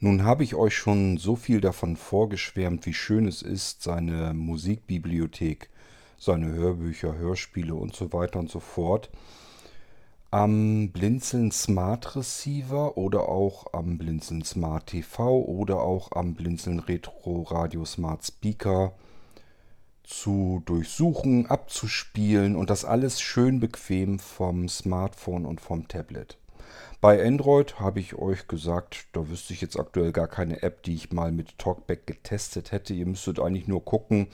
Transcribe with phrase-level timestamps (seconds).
[0.00, 5.70] Nun habe ich euch schon so viel davon vorgeschwärmt, wie schön es ist, seine Musikbibliothek,
[6.18, 9.10] seine Hörbücher, Hörspiele und so weiter und so fort
[10.30, 17.42] am Blinzeln Smart Receiver oder auch am Blinzeln Smart TV oder auch am Blinzeln Retro
[17.42, 18.92] Radio Smart Speaker
[20.04, 26.36] zu durchsuchen, abzuspielen und das alles schön bequem vom Smartphone und vom Tablet.
[27.00, 30.94] Bei Android habe ich euch gesagt, da wüsste ich jetzt aktuell gar keine App, die
[30.94, 32.94] ich mal mit Talkback getestet hätte.
[32.94, 34.28] Ihr müsstet eigentlich nur gucken.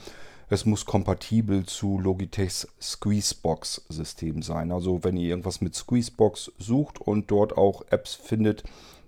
[0.49, 4.71] Es muss kompatibel zu Logitechs Squeezebox-System sein.
[4.71, 8.63] Also wenn ihr irgendwas mit Squeezebox sucht und dort auch Apps findet,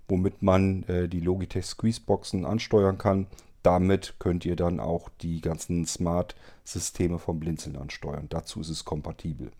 [0.08, 3.28] womit man äh, die Logitech Squeezeboxen ansteuern kann,
[3.62, 8.28] damit könnt ihr dann auch die ganzen Smart-Systeme vom Blinzeln ansteuern.
[8.30, 9.52] Dazu ist es kompatibel.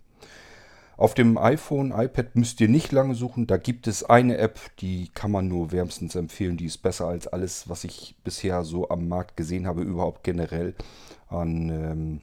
[0.98, 3.46] Auf dem iPhone, iPad müsst ihr nicht lange suchen.
[3.46, 6.56] Da gibt es eine App, die kann man nur wärmstens empfehlen.
[6.56, 10.74] Die ist besser als alles, was ich bisher so am Markt gesehen habe, überhaupt generell
[11.28, 12.20] an ähm,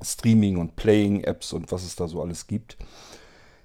[0.00, 2.78] Streaming- und Playing-Apps und was es da so alles gibt.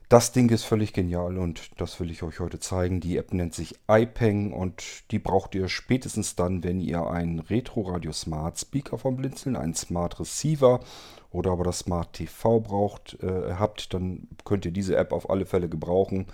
[0.09, 3.01] Das Ding ist völlig genial und das will ich euch heute zeigen.
[3.01, 7.81] Die App nennt sich iPeng und die braucht ihr spätestens dann, wenn ihr einen Retro
[7.81, 10.79] Radio Smart Speaker vom Blinzeln, einen Smart Receiver
[11.31, 15.45] oder aber das Smart TV braucht, äh, habt, dann könnt ihr diese App auf alle
[15.45, 16.27] Fälle gebrauchen,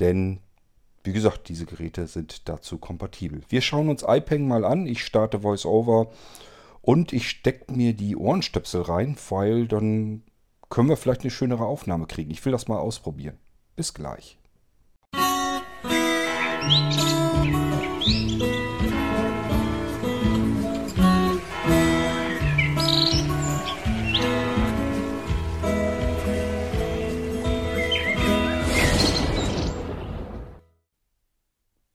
[0.00, 0.40] denn
[1.04, 3.40] wie gesagt, diese Geräte sind dazu kompatibel.
[3.48, 4.86] Wir schauen uns iPeng mal an.
[4.86, 6.10] Ich starte VoiceOver
[6.82, 10.22] und ich stecke mir die Ohrenstöpsel rein, weil dann
[10.68, 12.30] können wir vielleicht eine schönere Aufnahme kriegen.
[12.30, 13.38] Ich will das mal ausprobieren.
[13.74, 14.38] Bis gleich.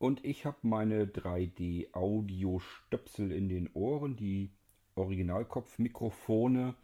[0.03, 4.51] Und ich habe meine 3D-Audio-Stöpsel in den Ohren, die
[4.95, 6.75] Originalkopfmikrofone.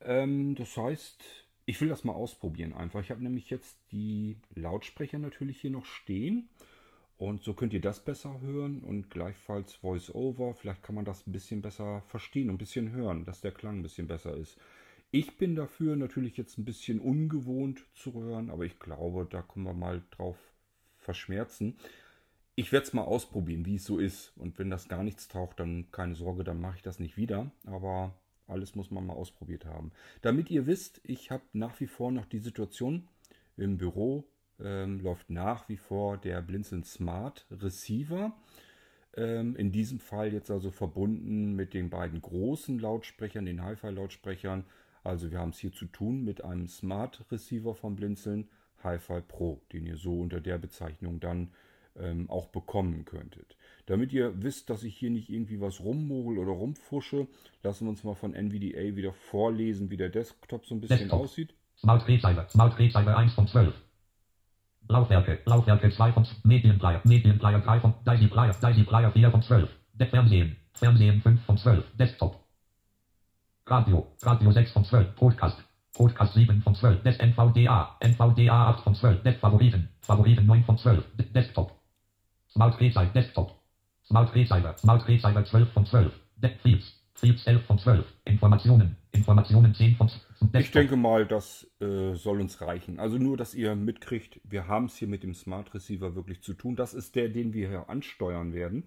[0.00, 1.22] Ähm, das heißt,
[1.66, 3.02] ich will das mal ausprobieren einfach.
[3.02, 6.48] Ich habe nämlich jetzt die Lautsprecher natürlich hier noch stehen.
[7.18, 10.54] Und so könnt ihr das besser hören und gleichfalls Voice-Over.
[10.54, 13.80] Vielleicht kann man das ein bisschen besser verstehen und ein bisschen hören, dass der Klang
[13.80, 14.56] ein bisschen besser ist.
[15.10, 19.66] Ich bin dafür natürlich jetzt ein bisschen ungewohnt zu hören, aber ich glaube, da können
[19.66, 20.38] wir mal drauf
[20.96, 21.76] verschmerzen
[22.56, 24.32] ich werde es mal ausprobieren, wie es so ist.
[24.36, 27.50] Und wenn das gar nichts taucht, dann keine Sorge, dann mache ich das nicht wieder.
[27.66, 28.14] Aber
[28.48, 29.92] alles muss man mal ausprobiert haben.
[30.22, 33.08] Damit ihr wisst, ich habe nach wie vor noch die Situation
[33.58, 34.24] im Büro,
[34.58, 38.34] ähm, läuft nach wie vor der Blinzeln Smart Receiver.
[39.14, 44.64] Ähm, in diesem Fall jetzt also verbunden mit den beiden großen Lautsprechern, den Hi-Fi-Lautsprechern.
[45.04, 48.48] Also wir haben es hier zu tun mit einem Smart Receiver von Blinzeln
[48.82, 51.50] Hi-Fi Pro, den ihr so unter der Bezeichnung dann
[52.00, 53.56] ähm, auch bekommen könntet.
[53.86, 57.28] Damit ihr wisst, dass ich hier nicht irgendwie was rummogel oder rumfusche,
[57.62, 61.20] lassen wir uns mal von NVDA wieder vorlesen, wie der Desktop so ein bisschen Desktop.
[61.20, 61.54] aussieht.
[61.78, 63.74] Smart Recyber, Smart Recyber 1 von 12.
[64.88, 69.68] Laufwerke, Laufwerke 2 von Medienplayer, Medienplayer 3 von Daisy Player, Daisy Player 4 von 12.
[69.94, 71.84] De Fernsehen, Fernsehen 5 von 12.
[71.96, 72.40] Desktop.
[73.66, 75.16] Radio, Radio 6 von 12.
[75.16, 75.58] Podcast,
[75.92, 77.02] Podcast 7 von 12.
[77.02, 79.22] Des NVDA, NVDA 8 von 12.
[79.22, 81.04] Des Favoriten, Favoriten 9 von 12.
[81.34, 81.72] Desktop.
[82.56, 83.54] Smart Recyber Desktop.
[84.06, 86.12] Smart Recyber, Smart Recyber 12 von 12.
[86.36, 88.06] De Fields, Fields 11 von 12.
[88.24, 90.54] Informationen, Informationen 10 von 12.
[90.54, 92.98] Ich denke mal, das äh, soll uns reichen.
[92.98, 96.54] Also nur, dass ihr mitkriegt, wir haben es hier mit dem Smart Receiver wirklich zu
[96.54, 96.76] tun.
[96.76, 98.84] Das ist der, den wir hier ansteuern werden.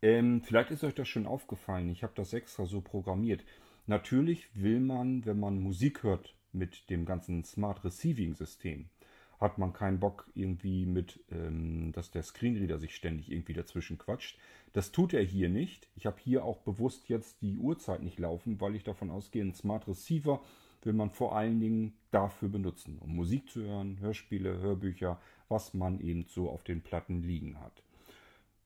[0.00, 1.90] Ähm, vielleicht ist euch das schon aufgefallen.
[1.90, 3.42] Ich habe das extra so programmiert.
[3.86, 8.90] Natürlich will man, wenn man Musik hört mit dem ganzen Smart Receiving System,
[9.42, 14.38] hat man keinen Bock irgendwie mit, ähm, dass der Screenreader sich ständig irgendwie dazwischen quatscht.
[14.72, 15.88] Das tut er hier nicht.
[15.96, 19.52] Ich habe hier auch bewusst jetzt die Uhrzeit nicht laufen, weil ich davon ausgehe, ein
[19.52, 20.40] Smart Receiver
[20.82, 26.00] will man vor allen Dingen dafür benutzen, um Musik zu hören, Hörspiele, Hörbücher, was man
[26.00, 27.82] eben so auf den Platten liegen hat.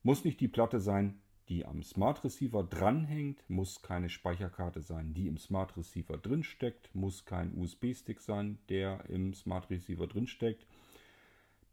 [0.03, 1.19] Muss nicht die Platte sein,
[1.49, 7.25] die am Smart Receiver dranhängt, muss keine Speicherkarte sein, die im Smart Receiver drinsteckt, muss
[7.25, 10.67] kein USB-Stick sein, der im Smart Receiver drinsteckt.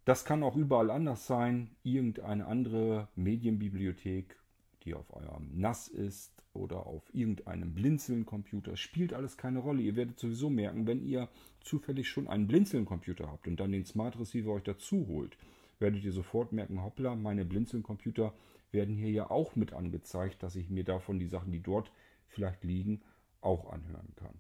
[0.06, 4.38] Das kann auch überall anders sein, irgendeine andere Medienbibliothek,
[4.84, 9.82] die auf eurem NAS ist oder auf irgendeinem Blinzeln-Computer, spielt alles keine Rolle.
[9.82, 11.30] Ihr werdet sowieso merken, wenn ihr
[11.62, 15.38] zufällig schon einen Blinzeln-Computer habt und dann den Smart Receiver euch dazu holt,
[15.80, 18.34] werdet ihr sofort merken, hoppla, meine Blinzeln-Computer
[18.74, 21.92] werden hier ja auch mit angezeigt, dass ich mir davon die Sachen, die dort
[22.28, 23.02] vielleicht liegen,
[23.42, 24.34] auch anhören kann.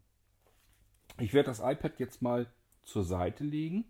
[1.19, 2.47] Ich werde das iPad jetzt mal
[2.83, 3.85] zur Seite legen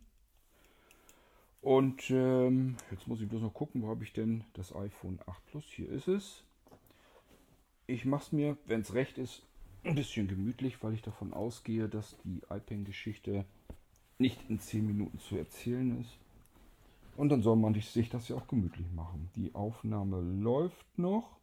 [1.62, 5.46] Und ähm, jetzt muss ich bloß noch gucken, wo habe ich denn das iPhone 8
[5.48, 5.64] Plus?
[5.66, 6.44] Hier ist es.
[7.88, 9.44] Ich mache es mir, wenn es recht ist,
[9.84, 13.46] ein bisschen gemütlich, weil ich davon ausgehe, dass die iPeng-Geschichte
[14.18, 16.18] nicht in 10 Minuten zu erzählen ist.
[17.16, 19.30] Und dann soll man sich das ja auch gemütlich machen.
[19.36, 21.38] Die Aufnahme läuft noch.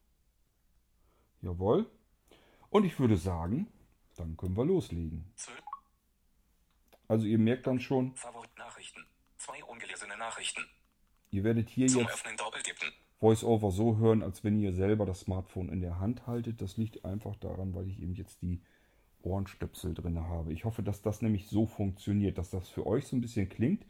[1.43, 1.87] Jawohl.
[2.71, 3.69] Und ich würde sagen,
[4.17, 5.33] dann können wir loslegen.
[7.09, 9.05] Also ihr merkt dann schon, Favorit-Nachrichten.
[9.39, 10.63] Zwei ungelesene Nachrichten.
[11.31, 12.25] ihr werdet hier Zum jetzt.
[13.21, 16.61] VoiceOver so hören, als wenn ihr selber das Smartphone in der Hand haltet.
[16.63, 18.63] Das liegt einfach daran, weil ich eben jetzt die
[19.23, 20.53] Ohrenstöpsel drin habe.
[20.53, 23.85] Ich hoffe, dass das nämlich so funktioniert, dass das für euch so ein bisschen klingt,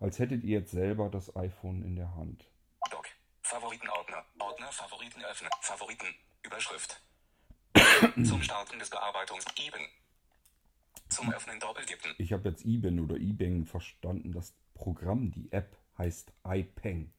[0.00, 2.48] als hättet ihr jetzt selber das iPhone in der Hand.
[2.90, 3.06] Doc.
[3.42, 4.24] Favoritenordner.
[4.38, 5.50] Ordner Favoriten öffnen.
[5.60, 6.06] Favoriten.
[6.42, 7.02] Überschrift.
[8.24, 9.44] Zum Starten des Bearbeitungs.
[9.56, 9.86] Eben.
[11.08, 12.14] Zum Öffnen doppeltippen.
[12.18, 14.32] Ich habe jetzt IBAN oder IBAN verstanden.
[14.32, 17.12] Das Programm, die App heißt iPeng.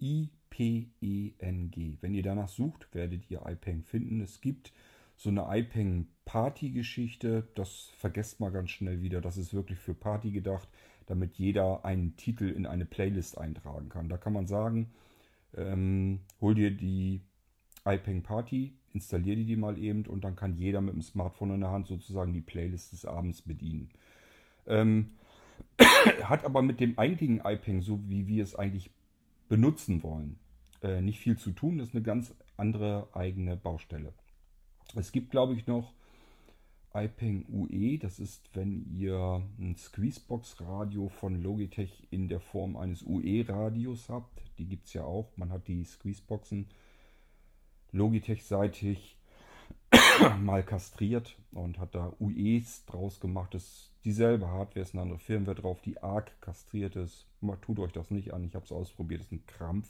[0.00, 1.98] I-P-E-N-G.
[2.00, 4.20] Wenn ihr danach sucht, werdet ihr iPeng finden.
[4.20, 4.72] Es gibt
[5.16, 7.48] so eine iPeng-Party-Geschichte.
[7.54, 9.20] Das vergesst mal ganz schnell wieder.
[9.20, 10.68] Das ist wirklich für Party gedacht,
[11.08, 14.08] damit jeder einen Titel in eine Playlist eintragen kann.
[14.08, 14.90] Da kann man sagen,
[15.56, 17.22] ähm, hol dir die
[17.84, 21.60] iPeng Party, installier die, die mal eben und dann kann jeder mit dem Smartphone in
[21.60, 23.90] der Hand sozusagen die Playlist des Abends bedienen.
[24.66, 25.12] Ähm,
[26.22, 28.90] hat aber mit dem eigentlichen iPeng, so wie wir es eigentlich
[29.48, 30.38] benutzen wollen,
[30.82, 31.78] äh, nicht viel zu tun.
[31.78, 34.12] Das ist eine ganz andere eigene Baustelle.
[34.94, 35.94] Es gibt, glaube ich, noch
[36.94, 37.98] iPeng UE.
[37.98, 44.42] Das ist, wenn ihr ein Squeezebox-Radio von Logitech in der Form eines UE-Radios habt.
[44.58, 45.30] Die gibt es ja auch.
[45.36, 46.66] Man hat die Squeezeboxen
[47.92, 49.16] Logitech-seitig
[50.40, 53.54] mal kastriert und hat da UEs draus gemacht.
[53.54, 57.26] Das ist dieselbe Hardware, ist eine andere Firmware drauf, die arg kastriert ist.
[57.62, 59.88] Tut euch das nicht an, ich habe es ausprobiert, das ist ein Krampf.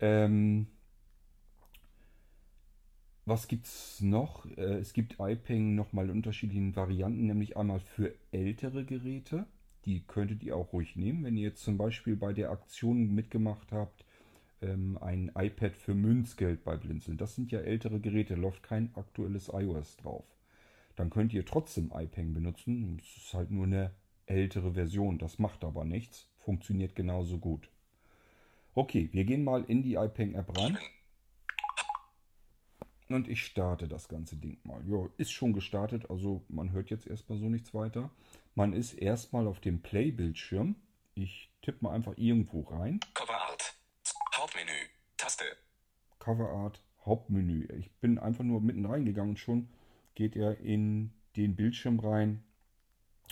[0.00, 0.66] Ähm,
[3.24, 4.46] was gibt es noch?
[4.56, 9.46] Äh, es gibt iPeng nochmal in unterschiedlichen Varianten, nämlich einmal für ältere Geräte.
[9.84, 13.72] Die könntet ihr auch ruhig nehmen, wenn ihr jetzt zum Beispiel bei der Aktion mitgemacht
[13.72, 14.04] habt,
[14.60, 17.16] ähm, ein iPad für Münzgeld bei Blinzeln.
[17.16, 20.24] Das sind ja ältere Geräte, läuft kein aktuelles iOS drauf.
[20.96, 23.00] Dann könnt ihr trotzdem iPeng benutzen.
[23.00, 23.92] Es ist halt nur eine
[24.26, 25.18] ältere Version.
[25.18, 26.28] Das macht aber nichts.
[26.38, 27.68] Funktioniert genauso gut.
[28.74, 30.78] Okay, wir gehen mal in die iPeng-App rein.
[33.14, 34.82] Und ich starte das ganze Ding mal.
[34.86, 38.10] Ja, ist schon gestartet, also man hört jetzt erstmal so nichts weiter.
[38.54, 40.76] Man ist erstmal auf dem Play-Bildschirm.
[41.14, 43.00] Ich tippe mal einfach irgendwo rein.
[43.14, 43.74] Cover Art.
[44.36, 44.72] Hauptmenü.
[45.16, 45.44] Taste.
[46.18, 47.66] Cover Art, Hauptmenü.
[47.78, 49.68] Ich bin einfach nur mitten reingegangen und schon
[50.14, 52.42] geht er in den Bildschirm rein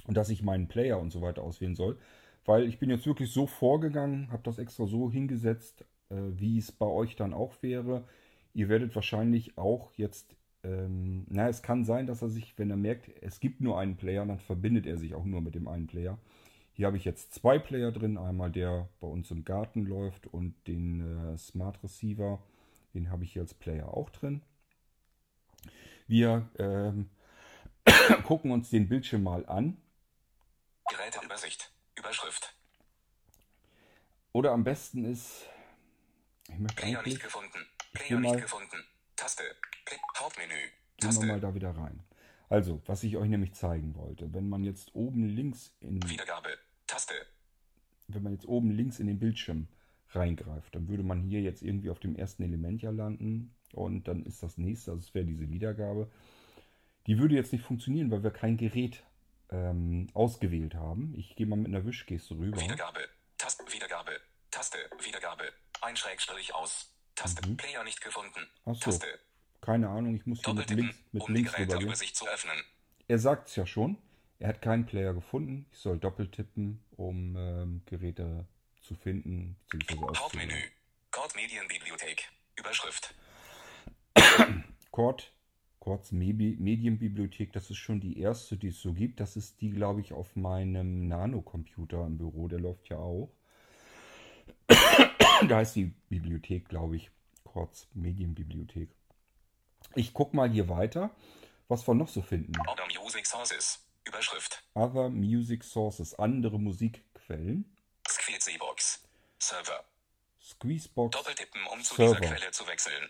[0.06, 1.98] und dass ich meinen Player und so weiter auswählen soll.
[2.44, 6.72] Weil ich bin jetzt wirklich so vorgegangen, habe das extra so hingesetzt, äh, wie es
[6.72, 8.04] bei euch dann auch wäre.
[8.54, 12.76] Ihr werdet wahrscheinlich auch jetzt, ähm, na, es kann sein, dass er sich, wenn er
[12.76, 15.86] merkt, es gibt nur einen Player, dann verbindet er sich auch nur mit dem einen
[15.86, 16.18] Player.
[16.72, 20.54] Hier habe ich jetzt zwei Player drin, einmal der bei uns im Garten läuft und
[20.66, 22.42] den äh, Smart Receiver,
[22.94, 24.42] den habe ich hier als Player auch drin.
[26.06, 27.10] Wir ähm,
[28.24, 29.76] gucken uns den Bildschirm mal an.
[30.88, 31.72] Geräteübersicht.
[31.96, 32.54] Überschrift.
[34.32, 35.46] Oder am besten ist,
[36.48, 37.66] ich möchte Player nicht gefunden.
[37.92, 38.84] Player nicht mal- gefunden.
[39.16, 39.42] Taste.
[39.84, 40.48] Play Hauptmenü.
[40.54, 40.60] gehen
[40.98, 41.26] wir Taste.
[41.26, 42.02] mal da wieder rein.
[42.48, 46.56] Also, was ich euch nämlich zeigen wollte, wenn man jetzt oben links in, Wiedergabe.
[46.86, 47.14] Taste.
[48.08, 49.68] wenn man jetzt oben links in den Bildschirm
[50.10, 54.24] reingreift, dann würde man hier jetzt irgendwie auf dem ersten Element ja landen und dann
[54.24, 56.10] ist das nächste, also es wäre diese Wiedergabe.
[57.06, 59.04] Die würde jetzt nicht funktionieren, weil wir kein Gerät
[59.50, 61.14] ähm, ausgewählt haben.
[61.16, 62.60] Ich gehe mal mit einer Wischgeste rüber.
[62.60, 63.00] Wiedergabe.
[63.38, 63.64] Taste.
[63.72, 64.12] Wiedergabe.
[64.50, 64.78] Taste.
[65.04, 65.44] Wiedergabe.
[65.82, 66.92] Ein Schrägstrich aus.
[67.14, 67.42] Taste.
[67.56, 68.40] Player nicht gefunden.
[68.40, 68.72] Mhm.
[68.72, 68.80] Ach so.
[68.90, 69.06] Taste.
[69.60, 71.52] Keine Ahnung, ich muss hier mit links, mit um die links.
[71.54, 72.56] Geräteübersicht zu öffnen.
[73.08, 73.98] Er sagt es ja schon.
[74.38, 75.66] Er hat keinen Player gefunden.
[75.72, 78.46] Ich soll doppeltippen, um ähm, Geräte
[78.80, 79.56] zu finden.
[80.16, 80.54] Hauptmenü.
[81.10, 82.30] Cord Medienbibliothek.
[82.56, 83.14] Überschrift.
[84.90, 85.32] Cord,
[85.78, 89.20] Cords Medi- Medienbibliothek, das ist schon die erste, die es so gibt.
[89.20, 92.48] Das ist die, glaube ich, auf meinem Nano-Computer im Büro.
[92.48, 93.32] Der läuft ja auch.
[95.48, 97.10] Da heißt die Bibliothek, glaube ich,
[97.44, 98.90] Cords Medienbibliothek.
[99.94, 101.10] Ich gucke mal hier weiter,
[101.68, 102.52] was wir noch so finden.
[102.66, 103.86] Order Music Sources.
[104.04, 104.62] Überschrift.
[104.74, 107.76] Other Music Sources, andere Musikquellen.
[108.08, 109.02] Squeezebox.
[109.38, 109.84] Server.
[110.42, 111.16] Squeezebox.
[111.16, 112.20] Doppeltippen, um zu Server.
[112.20, 113.08] dieser Quelle zu wechseln.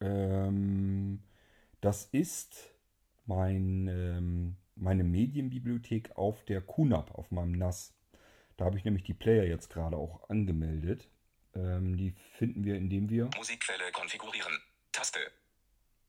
[0.00, 1.22] Ähm,
[1.80, 2.56] das ist
[3.26, 7.94] mein, ähm, meine Medienbibliothek auf der QNAP, auf meinem NAS.
[8.58, 11.08] Da habe ich nämlich die Player jetzt gerade auch angemeldet.
[11.54, 14.52] Ähm, die finden wir, indem wir Musikquelle konfigurieren.
[14.92, 15.20] Taste.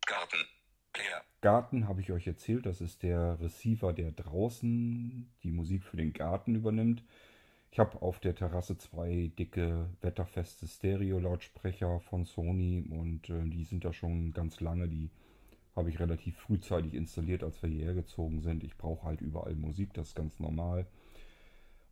[0.06, 0.40] Garten.
[0.92, 1.24] Player.
[1.42, 6.12] Garten habe ich euch erzählt, das ist der Receiver, der draußen die Musik für den
[6.12, 7.04] Garten übernimmt.
[7.72, 13.86] Ich habe auf der Terrasse zwei dicke, wetterfeste Stereo-Lautsprecher von Sony und äh, die sind
[13.86, 14.90] da schon ganz lange.
[14.90, 15.12] Die
[15.76, 18.64] habe ich relativ frühzeitig installiert, als wir hierher gezogen sind.
[18.64, 20.88] Ich brauche halt überall Musik, das ist ganz normal.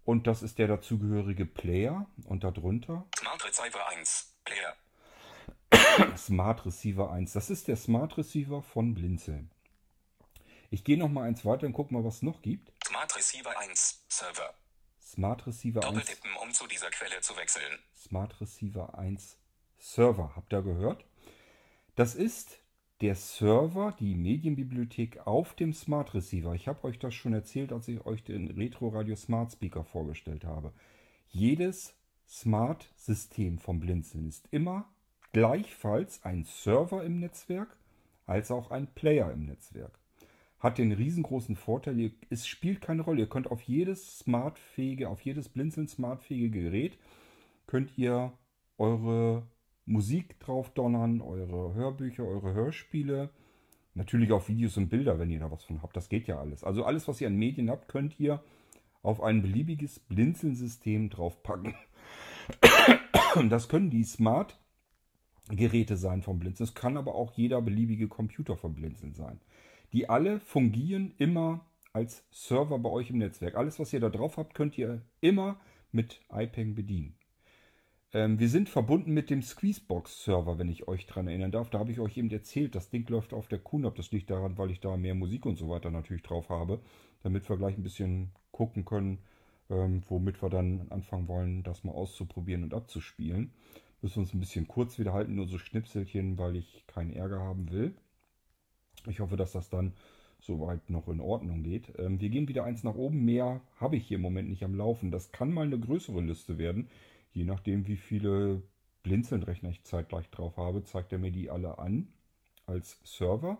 [0.08, 4.38] Und das ist der dazugehörige Player und darunter Smart Receiver 1.
[4.46, 4.78] Player.
[6.18, 7.34] Smart Receiver 1.
[7.34, 9.52] Das ist der Smart Receiver von Blinzeln.
[10.70, 12.72] Ich gehe noch mal eins weiter und gucke mal, was es noch gibt.
[12.88, 14.06] Smart Receiver 1.
[14.08, 14.54] Server.
[15.02, 15.94] Smart Receiver 1.
[15.94, 17.78] Doppeltippen, um zu dieser Quelle zu wechseln.
[17.94, 19.36] Smart Receiver 1
[19.78, 20.32] Server.
[20.38, 21.04] Habt ihr gehört?
[21.98, 22.60] Das ist
[23.01, 26.54] der Server, die Medienbibliothek auf dem Smart Receiver.
[26.56, 30.46] Ich habe euch das schon erzählt, als ich euch den Retro Radio Smart Speaker vorgestellt
[30.46, 30.74] habe.
[31.30, 31.96] Jedes
[32.27, 34.89] Smart System vom Blinzeln ist immer
[35.32, 37.77] gleichfalls ein Server im Netzwerk
[38.25, 40.00] als auch ein Player im Netzwerk.
[40.60, 43.22] Hat den riesengroßen Vorteil, es spielt keine Rolle.
[43.22, 46.98] Ihr könnt auf jedes smartfähige, auf jedes Blinzeln smartfähige Gerät
[47.68, 48.34] könnt ihr
[48.77, 49.46] eure
[49.88, 53.29] Musik drauf donnern, eure Hörbücher, eure Hörspiele,
[53.94, 55.96] natürlich auch Videos und Bilder, wenn ihr da was von habt.
[55.96, 56.63] Das geht ja alles.
[56.63, 58.44] Also alles, was ihr an Medien habt, könnt ihr
[59.01, 61.74] auf ein beliebiges Blinzeln-System draufpacken.
[63.50, 64.58] Das können die Smart
[65.50, 66.67] Geräte sein vom Blinzeln.
[66.67, 69.39] Es kann aber auch jeder beliebige Computer vom Blinzeln sein.
[69.94, 73.56] Die alle fungieren immer als Server bei euch im Netzwerk.
[73.56, 75.60] Alles, was ihr da drauf habt, könnt ihr immer
[75.91, 77.17] mit iPeng bedienen.
[78.14, 81.70] Ähm, wir sind verbunden mit dem Squeezebox-Server, wenn ich euch dran erinnern darf.
[81.70, 83.96] Da habe ich euch eben erzählt, das Ding läuft auf der QNAP.
[83.96, 86.80] Das liegt daran, weil ich da mehr Musik und so weiter natürlich drauf habe,
[87.24, 89.20] damit wir gleich ein bisschen gucken können,
[89.70, 93.52] ähm, womit wir dann anfangen wollen, das mal auszuprobieren und abzuspielen.
[94.02, 97.72] Müssen uns ein bisschen kurz wieder halten, nur so Schnipselchen, weil ich keinen Ärger haben
[97.72, 97.94] will.
[99.08, 99.94] Ich hoffe, dass das dann
[100.40, 101.92] soweit noch in Ordnung geht.
[101.98, 103.26] Ähm, wir gehen wieder eins nach oben.
[103.26, 105.12] Mehr habe ich hier im Moment nicht am Laufen.
[105.12, 106.88] Das kann mal eine größere Liste werden.
[107.38, 108.63] Je nachdem, wie viele
[109.03, 112.08] Blinzeln-Rechner ich zeitgleich drauf habe, zeigt er mir die alle an
[112.65, 113.60] als Server.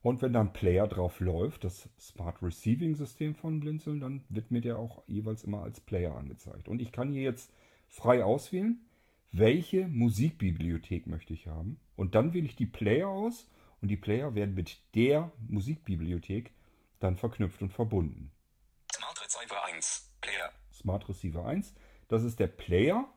[0.00, 4.52] Und wenn da ein Player drauf läuft, das Smart Receiving System von Blinzeln, dann wird
[4.52, 6.68] mir der auch jeweils immer als Player angezeigt.
[6.68, 7.52] Und ich kann hier jetzt
[7.88, 8.78] frei auswählen,
[9.32, 11.80] welche Musikbibliothek möchte ich haben.
[11.96, 13.50] Und dann wähle ich die Player aus
[13.80, 16.52] und die Player werden mit der Musikbibliothek
[17.00, 18.30] dann verknüpft und verbunden.
[18.94, 20.12] Smart Receiver 1.
[20.20, 20.52] Player.
[20.72, 21.74] Smart Receiver 1.
[22.10, 23.08] Das ist der Player.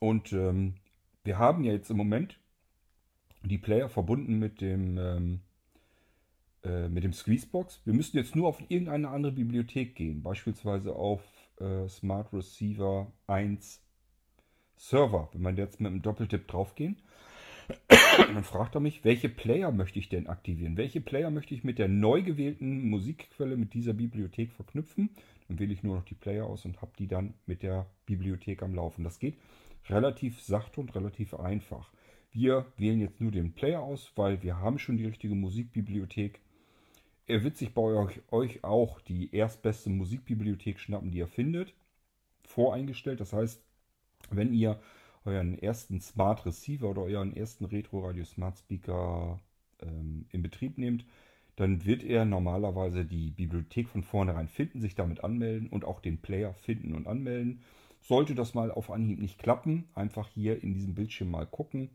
[0.00, 0.74] Und ähm,
[1.22, 2.40] wir haben ja jetzt im Moment
[3.44, 5.40] die Player verbunden mit dem, ähm,
[6.64, 7.82] äh, mit dem Squeezebox.
[7.84, 10.24] Wir müssen jetzt nur auf irgendeine andere Bibliothek gehen.
[10.24, 11.22] Beispielsweise auf
[11.60, 13.80] äh, Smart Receiver 1
[14.76, 15.30] Server.
[15.32, 17.00] Wenn wir jetzt mit einem Doppeltipp draufgehen,
[18.16, 20.76] dann fragt er mich, welche Player möchte ich denn aktivieren?
[20.76, 25.10] Welche Player möchte ich mit der neu gewählten Musikquelle mit dieser Bibliothek verknüpfen?
[25.48, 28.62] Dann wähle ich nur noch die Player aus und habe die dann mit der Bibliothek
[28.62, 29.04] am Laufen.
[29.04, 29.36] Das geht
[29.88, 31.90] relativ sachte und relativ einfach.
[32.32, 36.40] Wir wählen jetzt nur den Player aus, weil wir haben schon die richtige Musikbibliothek.
[37.26, 41.74] Er wird sich bei euch, euch auch die erstbeste Musikbibliothek schnappen, die ihr findet.
[42.44, 43.20] Voreingestellt.
[43.20, 43.62] Das heißt,
[44.30, 44.80] wenn ihr
[45.24, 49.40] euren ersten Smart Receiver oder euren ersten Retro Radio Smart Speaker
[49.82, 51.04] ähm, in Betrieb nehmt,
[51.56, 56.18] dann wird er normalerweise die Bibliothek von vornherein finden, sich damit anmelden und auch den
[56.18, 57.62] Player finden und anmelden.
[58.00, 61.90] Sollte das mal auf Anhieb nicht klappen, einfach hier in diesem Bildschirm mal gucken.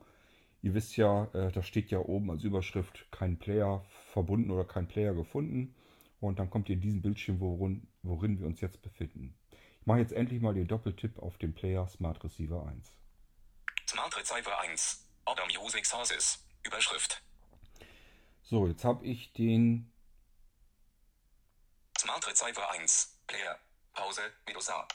[0.62, 4.88] Ihr wisst ja, äh, da steht ja oben als Überschrift kein Player verbunden oder kein
[4.88, 5.74] Player gefunden.
[6.20, 9.34] Und dann kommt ihr in diesen Bildschirm, worin, worin wir uns jetzt befinden.
[9.80, 12.94] Ich mache jetzt endlich mal den Doppeltipp auf den Player Smart Receiver 1.
[13.88, 15.06] Smart Receiver 1.
[15.26, 16.44] Order Music Sources.
[16.64, 17.22] Überschrift.
[18.44, 19.92] So, jetzt habe ich den
[21.98, 23.20] Smart Receiver 1.
[23.28, 23.60] Player.
[23.94, 24.22] Pause.
[24.48, 24.88] Medusa.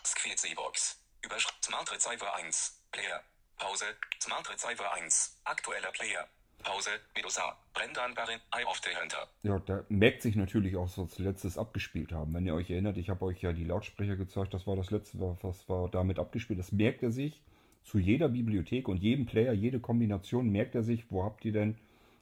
[0.57, 1.01] Box.
[1.23, 1.65] Überschrift.
[1.65, 2.83] Smart Receiver 1.
[2.91, 3.23] Player.
[3.59, 3.85] Pause.
[4.21, 5.41] Smart Receiver 1.
[5.45, 6.27] Aktueller Player.
[6.63, 6.91] Pause.
[7.15, 7.57] Medusa.
[7.73, 8.41] Brendan Barren.
[8.53, 9.29] Eye of the Hunter.
[9.45, 12.35] Ja, da merkt sich natürlich auch, was wir letztes abgespielt haben.
[12.35, 15.21] Wenn ihr euch erinnert, ich habe euch ja die Lautsprecher gezeigt, das war das letzte,
[15.21, 17.41] was wir damit abgespielt Das merkt er sich
[17.83, 21.77] zu jeder Bibliothek und jedem Player, jede Kombination merkt er sich, wo habt ihr denn,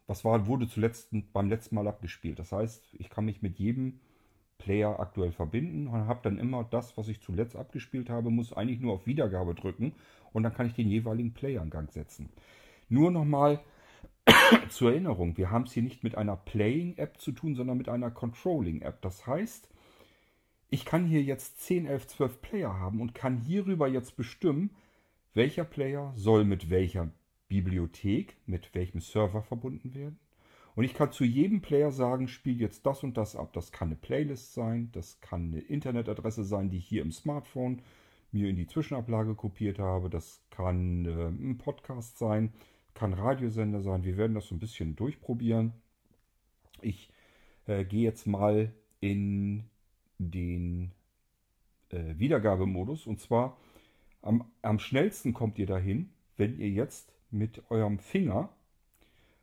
[0.07, 2.39] was war, wurde zuletzt beim letzten Mal abgespielt.
[2.39, 4.01] Das heißt, ich kann mich mit jedem
[4.59, 8.81] Player aktuell verbinden und habe dann immer das, was ich zuletzt abgespielt habe, muss eigentlich
[8.81, 9.93] nur auf Wiedergabe drücken
[10.33, 12.31] und dann kann ich den jeweiligen Player in Gang setzen.
[12.89, 13.61] Nur nochmal
[14.69, 18.11] zur Erinnerung, wir haben es hier nicht mit einer Playing-App zu tun, sondern mit einer
[18.11, 19.01] Controlling-App.
[19.03, 19.69] Das heißt,
[20.71, 24.71] Ich kann hier jetzt 10, 11, 12 Player haben und kann hierüber jetzt bestimmen,
[25.39, 27.11] welcher Player soll mit welcher
[27.49, 30.19] Bibliothek, mit welchem Server verbunden werden.
[30.75, 33.53] Und ich kann zu jedem Player sagen, spiel jetzt das und das ab.
[33.53, 37.83] Das kann eine Playlist sein, das kann eine Internetadresse sein, die ich hier im Smartphone
[38.33, 40.11] mir in die Zwischenablage kopiert habe.
[40.11, 42.53] Das kann äh, ein Podcast sein,
[42.95, 44.05] kann Radiosender sein.
[44.05, 45.73] Wir werden das so ein bisschen durchprobieren.
[46.83, 47.11] Ich
[47.67, 49.65] äh, gehe jetzt mal in
[50.19, 50.93] den
[51.91, 53.07] äh, Wiedergabemodus.
[53.07, 53.57] Und zwar
[54.23, 58.49] am, am schnellsten kommt ihr dahin, wenn ihr jetzt mit eurem Finger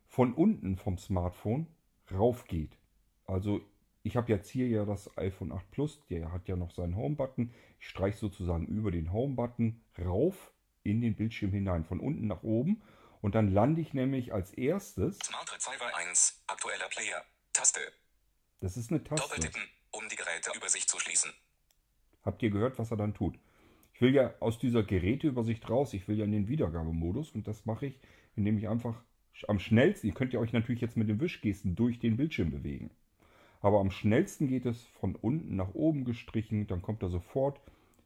[0.08, 1.67] von unten vom Smartphone
[2.12, 2.77] rauf geht.
[3.25, 3.62] Also
[4.03, 7.51] ich habe jetzt hier ja das iPhone 8 Plus, der hat ja noch seinen Home-Button.
[7.79, 10.51] Ich streiche sozusagen über den Home-Button rauf
[10.84, 12.82] in den Bildschirm hinein, von unten nach oben.
[13.22, 15.17] Und dann lande ich nämlich als erstes.
[15.20, 17.79] Smart Receiver 1, aktueller Player, Taste.
[18.60, 19.27] Das ist eine Taste.
[19.27, 21.34] Doppeltippen, um die Geräteübersicht zu schließen.
[22.24, 23.39] Habt ihr gehört, was er dann tut?
[23.96, 27.66] Ich will ja aus dieser Geräteübersicht raus, ich will ja in den Wiedergabemodus und das
[27.66, 28.00] mache ich,
[28.36, 29.02] indem ich einfach
[29.48, 32.90] am schnellsten, ihr könnt ja euch natürlich jetzt mit den Wischgesten durch den Bildschirm bewegen.
[33.62, 37.62] Aber am schnellsten geht es von unten nach oben gestrichen, dann kommt er sofort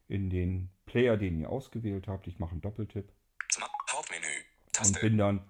[0.06, 2.28] in den Player, den ihr ausgewählt habt.
[2.28, 3.08] Ich mache einen Doppeltipp
[4.84, 5.40] und bin dann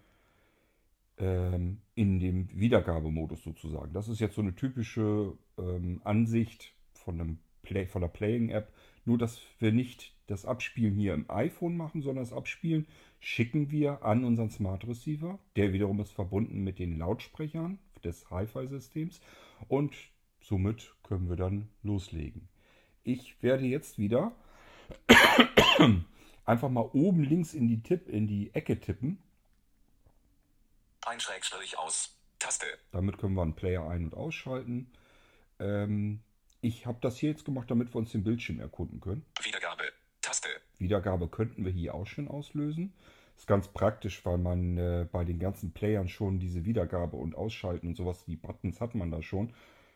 [1.19, 3.93] ähm, in dem Wiedergabemodus sozusagen.
[3.93, 8.73] Das ist jetzt so eine typische ähm, Ansicht von, einem Play, von der Playing-App.
[9.05, 12.87] Nur, dass wir nicht das Abspielen hier im iPhone machen, sondern das Abspielen
[13.19, 15.39] schicken wir an unseren Smart Receiver.
[15.57, 19.21] Der wiederum ist verbunden mit den Lautsprechern des Hi-Fi-Systems
[19.69, 19.95] und
[20.41, 22.49] somit können wir dann loslegen.
[23.03, 24.33] Ich werde jetzt wieder
[26.45, 29.19] einfach mal oben links in die Tipp in die Ecke tippen.
[31.07, 32.17] Ein Schrägstrich aus.
[32.39, 32.67] Taste.
[32.93, 34.91] Damit können wir einen Player ein- und ausschalten.
[35.59, 36.21] Ähm,
[36.63, 39.27] ich habe das hier jetzt gemacht, damit wir uns den Bildschirm erkunden können.
[39.43, 39.93] Wiedergabe.
[40.31, 40.49] Taste.
[40.79, 42.93] Wiedergabe könnten wir hier auch schon auslösen.
[43.37, 47.89] Ist ganz praktisch, weil man äh, bei den ganzen Playern schon diese Wiedergabe und Ausschalten
[47.89, 49.49] und sowas, die Buttons hat man da schon.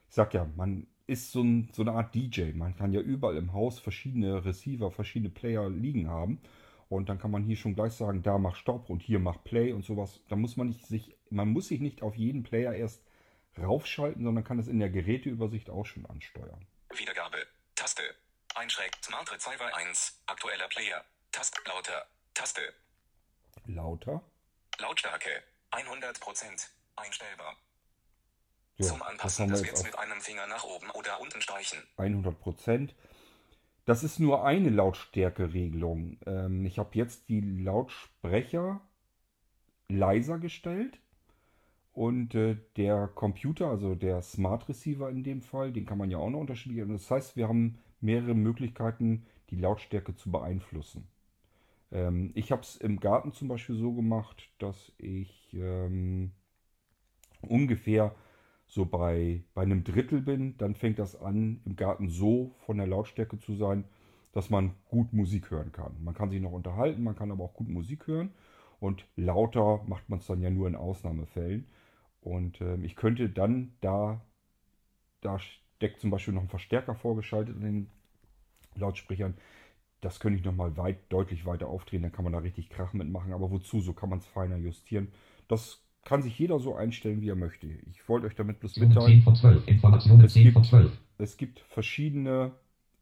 [0.08, 2.52] Ich sag ja, man ist so, ein, so eine Art DJ.
[2.52, 6.40] Man kann ja überall im Haus verschiedene Receiver, verschiedene Player liegen haben.
[6.88, 9.72] Und dann kann man hier schon gleich sagen, da mach Stopp und hier mach Play
[9.72, 10.20] und sowas.
[10.28, 13.04] Da muss man nicht sich, man muss sich nicht auf jeden Player erst
[13.56, 16.66] raufschalten, sondern kann es in der Geräteübersicht auch schon ansteuern.
[16.90, 17.36] Wiedergabe.
[18.54, 18.60] Taste.
[18.60, 18.92] Ein Schräg.
[19.02, 21.04] Smart Receiver 1, aktueller Player.
[21.32, 21.60] Taste.
[21.66, 22.06] Lauter.
[22.34, 22.60] Taste.
[23.66, 24.22] Lauter.
[24.78, 25.42] Lautstärke.
[25.72, 26.68] 100%.
[26.96, 27.56] Einstellbar.
[28.76, 31.78] Ja, Zum das Anpassen des jetzt mit einem Finger nach oben oder unten streichen.
[31.96, 32.94] 100 Prozent.
[33.84, 36.18] Das ist nur eine Lautstärkeregelung.
[36.26, 38.80] Ähm, ich habe jetzt die Lautsprecher
[39.88, 40.98] leiser gestellt
[41.92, 46.18] und äh, der Computer, also der Smart Receiver in dem Fall, den kann man ja
[46.18, 46.84] auch noch unterschiedlich.
[46.88, 51.06] Das heißt, wir haben mehrere Möglichkeiten, die Lautstärke zu beeinflussen.
[51.92, 56.32] Ähm, ich habe es im Garten zum Beispiel so gemacht, dass ich ähm,
[57.42, 58.14] ungefähr
[58.66, 62.86] so bei, bei einem Drittel bin, dann fängt das an, im Garten so von der
[62.86, 63.84] Lautstärke zu sein,
[64.32, 66.02] dass man gut Musik hören kann.
[66.02, 68.32] Man kann sich noch unterhalten, man kann aber auch gut Musik hören.
[68.80, 71.66] Und lauter macht man es dann ja nur in Ausnahmefällen.
[72.20, 74.20] Und ähm, ich könnte dann da,
[75.20, 75.38] da
[75.84, 77.90] steckt zum Beispiel noch ein Verstärker vorgeschaltet in den
[78.76, 79.34] Lautsprechern.
[80.00, 83.34] Das könnte ich nochmal weit, deutlich weiter aufdrehen, dann kann man da richtig Krach mitmachen.
[83.34, 83.80] Aber wozu?
[83.82, 85.08] So kann man es feiner justieren.
[85.46, 87.66] Das kann sich jeder so einstellen, wie er möchte.
[87.90, 89.22] Ich wollte euch damit bloß 10 mitteilen.
[89.22, 89.68] von 12.
[89.68, 90.92] Informationen Es 10 von gibt- 12.
[91.18, 92.52] Es gibt verschiedene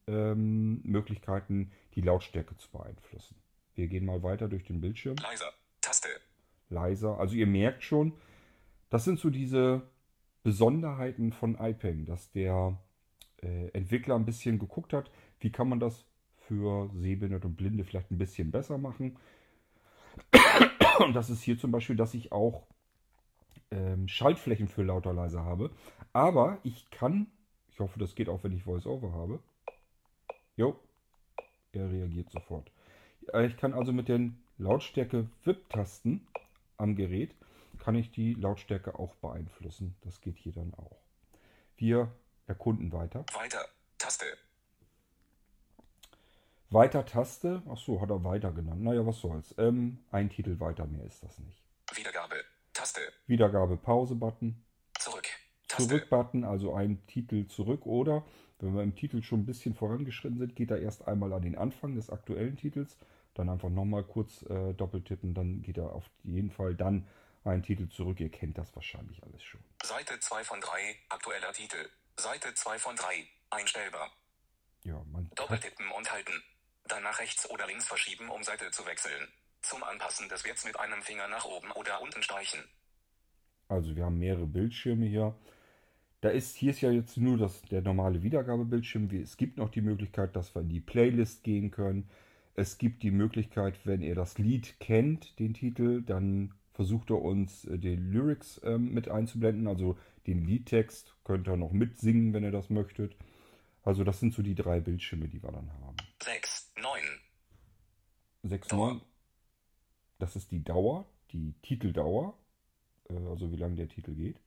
[0.09, 3.37] ähm, Möglichkeiten, die Lautstärke zu beeinflussen.
[3.77, 5.17] Wir gehen mal weiter durch den Bildschirm.
[5.23, 5.53] Leiser.
[5.81, 6.09] Taste.
[6.69, 7.19] Leiser.
[7.21, 8.13] Also ihr merkt schon,
[8.91, 9.83] das sind so diese
[10.43, 12.79] Besonderheiten von iPeng, dass der
[13.43, 16.05] äh, Entwickler ein bisschen geguckt hat, wie kann man das
[16.37, 19.17] für Sehbehinderte und Blinde vielleicht ein bisschen besser machen.
[20.99, 22.67] Und das ist hier zum Beispiel, dass ich auch
[23.71, 25.71] ähm, Schaltflächen für lauter leiser habe.
[26.13, 27.27] Aber ich kann,
[27.71, 29.41] ich hoffe, das geht auch, wenn ich VoiceOver habe.
[30.57, 30.79] Jo,
[31.73, 32.71] er reagiert sofort.
[33.33, 36.27] Äh, Ich kann also mit den Lautstärke-VIP-Tasten
[36.77, 37.35] am Gerät,
[37.83, 39.97] kann ich die Lautstärke auch beeinflussen.
[40.03, 41.01] Das geht hier dann auch.
[41.77, 42.13] Wir
[42.47, 43.25] erkunden weiter.
[43.33, 43.67] Weiter.
[43.99, 44.25] Taste.
[46.71, 47.61] Weiter Taste.
[47.69, 48.83] Ach so, hat er weiter genannt.
[48.83, 49.53] Naja, was soll's.
[49.59, 51.61] Ähm, ein Titel weiter, mehr ist das nicht.
[51.93, 52.37] Wiedergabe.
[52.73, 53.01] Taste.
[53.27, 54.65] Wiedergabe Pause-Button.
[55.01, 55.27] Zurück.
[55.67, 55.89] Taste.
[55.89, 57.85] Zurück-Button, also ein Titel zurück.
[57.85, 58.25] Oder
[58.61, 61.59] wenn wir im Titel schon ein bisschen vorangeschritten sind, geht er erst einmal an den
[61.59, 62.97] Anfang des aktuellen Titels.
[63.35, 65.35] Dann einfach nochmal kurz äh, doppeltippen.
[65.35, 67.09] Dann geht er auf jeden Fall dann
[67.45, 68.21] einen Titel zurück.
[68.21, 69.63] Ihr kennt das wahrscheinlich alles schon.
[69.83, 70.97] Seite 2 von 3.
[71.09, 71.89] Aktueller Titel.
[72.17, 73.27] Seite 2 von 3.
[73.51, 74.13] Einstellbar.
[74.85, 76.43] Ja, man Doppeltippen und halten.
[76.87, 79.29] Dann nach rechts oder links verschieben, um Seite zu wechseln.
[79.63, 82.69] Zum Anpassen des Werts mit einem Finger nach oben oder unten streichen.
[83.69, 85.37] also wir haben mehrere Bildschirme hier.
[86.21, 89.11] Da ist, hier ist ja jetzt nur das, der normale Wiedergabebildschirm.
[89.11, 92.09] Es gibt noch die Möglichkeit, dass wir in die Playlist gehen können.
[92.55, 97.65] Es gibt die Möglichkeit, wenn ihr das Lied kennt, den Titel, dann versucht er uns
[97.65, 102.53] äh, den Lyrics ähm, mit einzublenden, also den Liedtext könnt ihr noch mitsingen, wenn ihr
[102.53, 103.17] das möchtet.
[103.85, 105.97] Also das sind so die drei Bildschirme, die wir dann haben.
[106.23, 107.03] 6, 9,
[108.45, 108.89] 6, Dauer.
[108.93, 109.01] 9,
[110.19, 112.39] das ist die Dauer, die Titeldauer,
[113.11, 114.39] äh, also wie lange der Titel geht.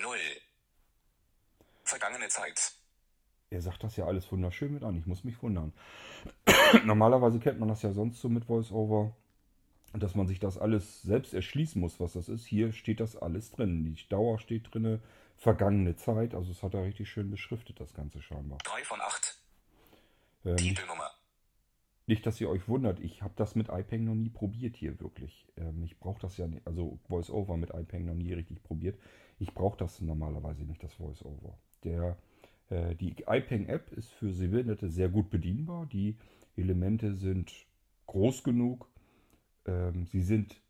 [0.00, 0.16] 0.
[1.82, 2.74] Vergangene Zeit.
[3.50, 4.96] Er sagt das ja alles wunderschön mit an.
[4.96, 5.72] Ich muss mich wundern.
[6.84, 9.16] Normalerweise kennt man das ja sonst so mit VoiceOver,
[9.92, 12.44] dass man sich das alles selbst erschließen muss, was das ist.
[12.46, 13.84] Hier steht das alles drin.
[13.84, 15.00] Die Dauer steht drin,
[15.36, 16.34] vergangene Zeit.
[16.34, 18.58] Also es hat er richtig schön beschriftet, das Ganze scheinbar.
[18.64, 19.38] 3 von 8.
[20.44, 21.10] Ähm, nicht, Titelnummer.
[22.06, 23.00] nicht, dass ihr euch wundert.
[23.00, 25.46] Ich habe das mit iPeng noch nie probiert hier wirklich.
[25.56, 28.98] Ähm, ich brauche das ja nicht, also VoiceOver mit iPeng noch nie richtig probiert.
[29.38, 31.58] Ich brauche das normalerweise nicht, das VoiceOver.
[31.84, 32.16] Der
[32.70, 35.86] äh, Die iPeng-App ist für Sehbehinderte sehr gut bedienbar.
[35.86, 36.16] Die
[36.56, 37.52] Elemente sind
[38.06, 38.88] groß genug.
[39.66, 40.60] Ähm, sie sind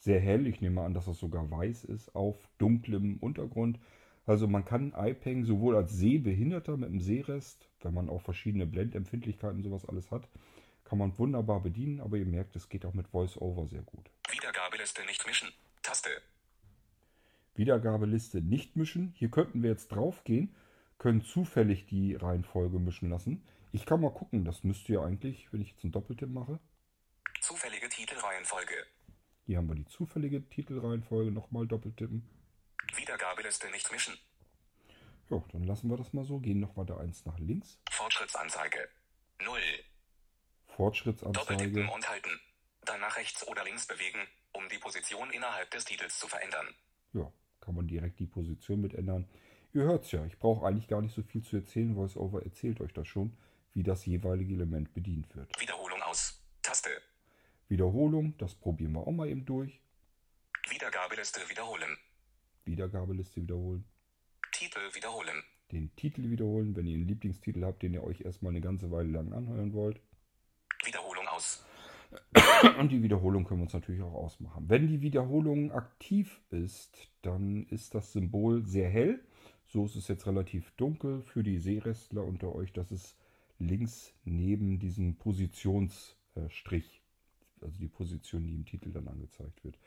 [0.00, 0.46] sehr hell.
[0.46, 3.78] Ich nehme an, dass das sogar weiß ist auf dunklem Untergrund.
[4.26, 9.58] Also man kann iPeng sowohl als Sehbehinderter mit einem Sehrest, wenn man auch verschiedene Blendempfindlichkeiten
[9.58, 10.28] und sowas alles hat,
[10.84, 12.00] kann man wunderbar bedienen.
[12.00, 14.10] Aber ihr merkt, es geht auch mit VoiceOver sehr gut.
[14.30, 15.48] Wiedergabeliste nicht mischen.
[15.82, 16.10] Taste.
[17.54, 19.12] Wiedergabeliste nicht mischen.
[19.16, 20.54] Hier könnten wir jetzt drauf gehen,
[20.98, 23.42] können zufällig die Reihenfolge mischen lassen.
[23.72, 26.60] Ich kann mal gucken, das müsste ja eigentlich, wenn ich jetzt einen Doppeltipp mache,
[27.42, 27.71] Zufällige
[28.42, 28.86] Titelreihenfolge.
[29.46, 32.28] hier haben wir die zufällige Titelreihenfolge, nochmal doppeltippen.
[32.96, 34.18] Wiedergabeliste nicht mischen.
[35.30, 37.78] Ja, dann lassen wir das mal so, gehen noch weiter eins nach links.
[37.90, 38.88] Fortschrittsanzeige.
[39.44, 39.60] 0.
[40.66, 41.46] Fortschrittsanzeige.
[41.46, 42.40] Doppeltippen und halten.
[42.84, 46.66] Dann nach rechts oder links bewegen, um die Position innerhalb des Titels zu verändern.
[47.12, 49.28] Ja, kann man direkt die Position mit ändern.
[49.72, 51.96] Ihr hört's ja, ich brauche eigentlich gar nicht so viel zu erzählen.
[51.96, 53.36] VoiceOver erzählt euch das schon,
[53.74, 55.58] wie das jeweilige Element bedient wird.
[55.60, 56.42] Wiederholung aus.
[56.62, 56.90] Taste.
[57.72, 59.80] Wiederholung, das probieren wir auch mal eben durch.
[60.68, 61.96] Wiedergabeliste wiederholen.
[62.66, 63.86] Wiedergabeliste wiederholen.
[64.52, 65.42] Titel wiederholen.
[65.72, 69.08] Den Titel wiederholen, wenn ihr einen Lieblingstitel habt, den ihr euch erstmal eine ganze Weile
[69.08, 70.02] lang anhören wollt.
[70.84, 71.64] Wiederholung aus.
[72.78, 74.68] Und die Wiederholung können wir uns natürlich auch ausmachen.
[74.68, 79.24] Wenn die Wiederholung aktiv ist, dann ist das Symbol sehr hell.
[79.64, 82.74] So ist es jetzt relativ dunkel für die Seerestler unter euch.
[82.74, 83.16] Das ist
[83.58, 87.01] links neben diesem Positionsstrich.
[87.62, 89.78] Also die Position, die im Titel dann angezeigt wird.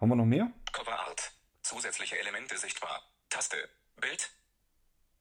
[0.00, 0.50] Haben wir noch mehr?
[0.72, 1.32] Cover Art.
[1.62, 3.02] Zusätzliche Elemente sichtbar.
[3.28, 3.56] Taste.
[4.00, 4.30] Bild.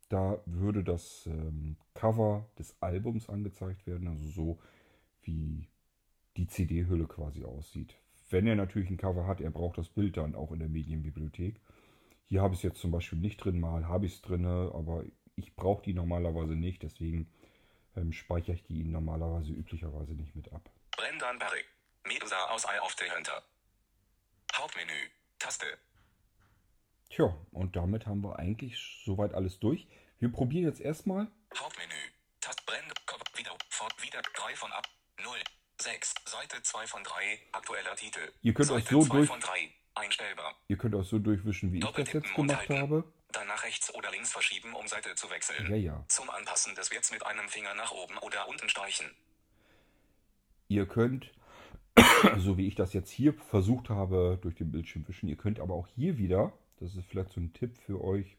[0.10, 4.60] Da würde das ähm, Cover des Albums angezeigt werden, also so
[5.24, 5.68] wie
[6.38, 7.96] die CD-Hülle quasi aussieht.
[8.30, 11.60] Wenn er natürlich ein Cover hat, er braucht das Bild dann auch in der Medienbibliothek.
[12.26, 15.04] Hier habe ich es jetzt zum Beispiel nicht drin, mal habe ich es drin, aber
[15.36, 17.28] ich brauche die normalerweise nicht, deswegen
[17.96, 20.70] ähm, speichere ich die normalerweise üblicherweise nicht mit ab.
[20.96, 21.66] Brendan Barrick.
[22.28, 23.42] Medusa aus Eye of the Hunter.
[24.54, 25.10] Hauptmenü.
[25.40, 25.66] Taste.
[27.10, 29.88] Tja, und damit haben wir eigentlich soweit alles durch.
[30.20, 31.28] Wir probieren jetzt erstmal.
[31.58, 31.94] Hauptmenü.
[32.42, 32.64] Taste.
[32.66, 32.94] Brand.
[33.38, 33.56] Wieder.
[33.70, 33.94] Fort.
[34.04, 34.22] Wieder.
[34.34, 34.88] 3 von ab.
[35.24, 35.38] 0.
[35.80, 36.16] 6.
[36.26, 37.40] Seite 2 von 3.
[37.54, 38.32] Aktueller Titel.
[38.42, 39.72] Ihr könnt Seite euch so 2 durch- von 3.
[39.96, 40.56] Einstellbar.
[40.68, 43.04] Ihr könnt euch so durchwischen, wie ich das jetzt gemacht habe.
[43.32, 45.66] Dann nach rechts oder links verschieben, um Seite zu wechseln.
[45.70, 46.06] Ja, ja.
[46.10, 49.10] Zum Anpassen des Werts mit einem Finger nach oben oder unten streichen.
[50.70, 51.32] Ihr könnt,
[52.38, 55.74] so wie ich das jetzt hier versucht habe, durch den Bildschirm wischen, ihr könnt aber
[55.74, 58.38] auch hier wieder, das ist vielleicht so ein Tipp für euch,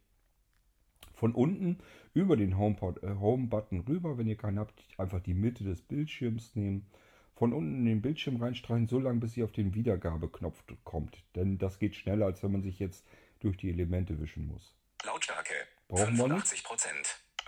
[1.15, 1.79] von unten
[2.15, 6.87] über den äh, Home-Button rüber, wenn ihr keinen habt, einfach die Mitte des Bildschirms nehmen,
[7.35, 11.23] von unten in den Bildschirm reinstreichen, so lange bis ihr auf den Wiedergabeknopf kommt.
[11.37, 13.07] Denn das geht schneller, als wenn man sich jetzt
[13.41, 14.75] durch die Elemente wischen muss.
[15.05, 15.55] Lautstärke.
[15.89, 16.47] Brauchen wir nicht?
[16.47, 16.89] 85%.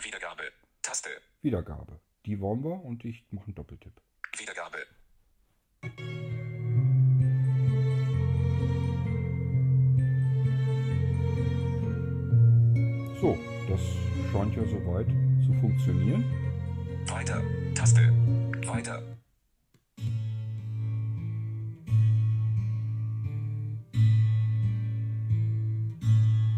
[0.04, 0.44] Wiedergabe.
[0.82, 1.10] Taste.
[1.42, 2.00] Wiedergabe.
[2.26, 4.00] Die wollen wir und ich mache einen Doppeltipp.
[4.38, 4.78] Wiedergabe.
[13.20, 13.36] So,
[13.68, 13.80] das
[14.32, 15.06] scheint ja soweit
[15.44, 16.24] zu funktionieren.
[17.06, 17.42] Weiter.
[17.74, 18.00] Taste.
[18.66, 19.02] Weiter.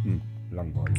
[0.04, 0.22] Hm,
[0.52, 0.91] langweilig.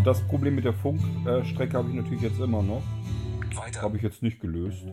[0.00, 2.80] Also das Problem mit der Funkstrecke habe ich natürlich jetzt immer noch.
[3.54, 3.82] Weiter.
[3.82, 4.86] Habe ich jetzt nicht gelöst,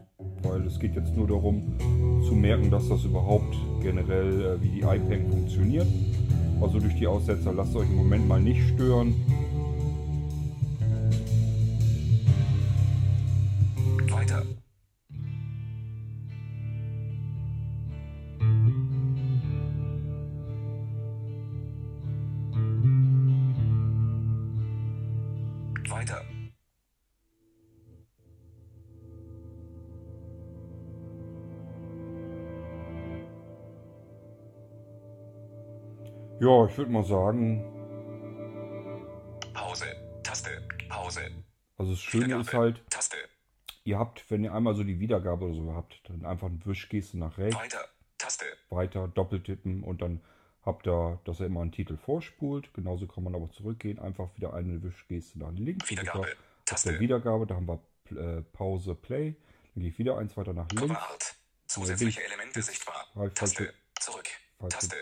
[0.43, 1.78] weil es geht jetzt nur darum
[2.28, 5.88] zu merken, dass das überhaupt generell, äh, wie die iPeng funktioniert.
[6.60, 9.15] Also durch die Aussetzer lasst euch im Moment mal nicht stören.
[36.47, 37.62] Ja, ich würde mal sagen,
[39.53, 39.86] Pause.
[40.23, 40.49] Taste.
[40.88, 41.19] Pause.
[41.75, 42.47] also das Schöne Wiedergabe.
[42.47, 43.17] ist halt, Taste.
[43.83, 47.17] ihr habt, wenn ihr einmal so die Wiedergabe oder so habt, dann einfach eine Wischgeste
[47.17, 47.60] nach rechts.
[47.60, 47.86] Weiter.
[48.17, 48.45] Taste.
[48.69, 50.21] weiter doppeltippen und dann
[50.62, 52.73] habt ihr, dass er immer einen Titel vorspult.
[52.73, 55.89] Genauso kann man aber zurückgehen, einfach wieder eine Wischgeste nach links.
[55.89, 56.29] Wiedergabe.
[56.63, 56.97] Taste.
[56.97, 57.81] Wiedergabe, da haben wir
[58.17, 59.36] äh, Pause, Play.
[59.73, 61.36] Dann gehe ich wieder eins weiter nach links.
[61.65, 62.23] Zusätzliche.
[62.23, 63.05] Elemente sichtbar.
[63.27, 63.73] Ich Taste.
[63.99, 64.29] Zurück.
[64.69, 64.95] Taste.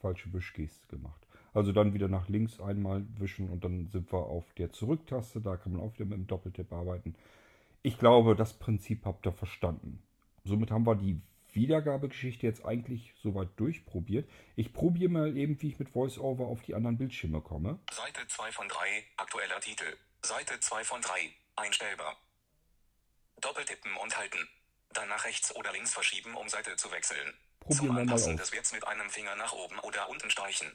[0.00, 1.26] Falsche Wischgeste gemacht.
[1.54, 5.40] Also dann wieder nach links einmal wischen und dann sind wir auf der Zurücktaste.
[5.40, 7.14] Da kann man auch wieder mit dem Doppeltipp arbeiten.
[7.82, 10.02] Ich glaube, das Prinzip habt ihr verstanden.
[10.44, 11.20] Somit haben wir die
[11.52, 14.28] Wiedergabegeschichte jetzt eigentlich soweit durchprobiert.
[14.56, 17.78] Ich probiere mal eben, wie ich mit VoiceOver auf die anderen Bildschirme komme.
[17.90, 18.76] Seite 2 von 3.
[19.16, 19.96] Aktueller Titel.
[20.22, 21.10] Seite 2 von 3.
[21.56, 22.16] Einstellbar.
[23.40, 24.48] Doppeltippen und halten.
[24.92, 27.34] Dann nach rechts oder links verschieben, um Seite zu wechseln.
[27.68, 28.26] Probieren wir mal aus.
[28.26, 30.72] Werts mit einem Finger nach oben oder unten streichen.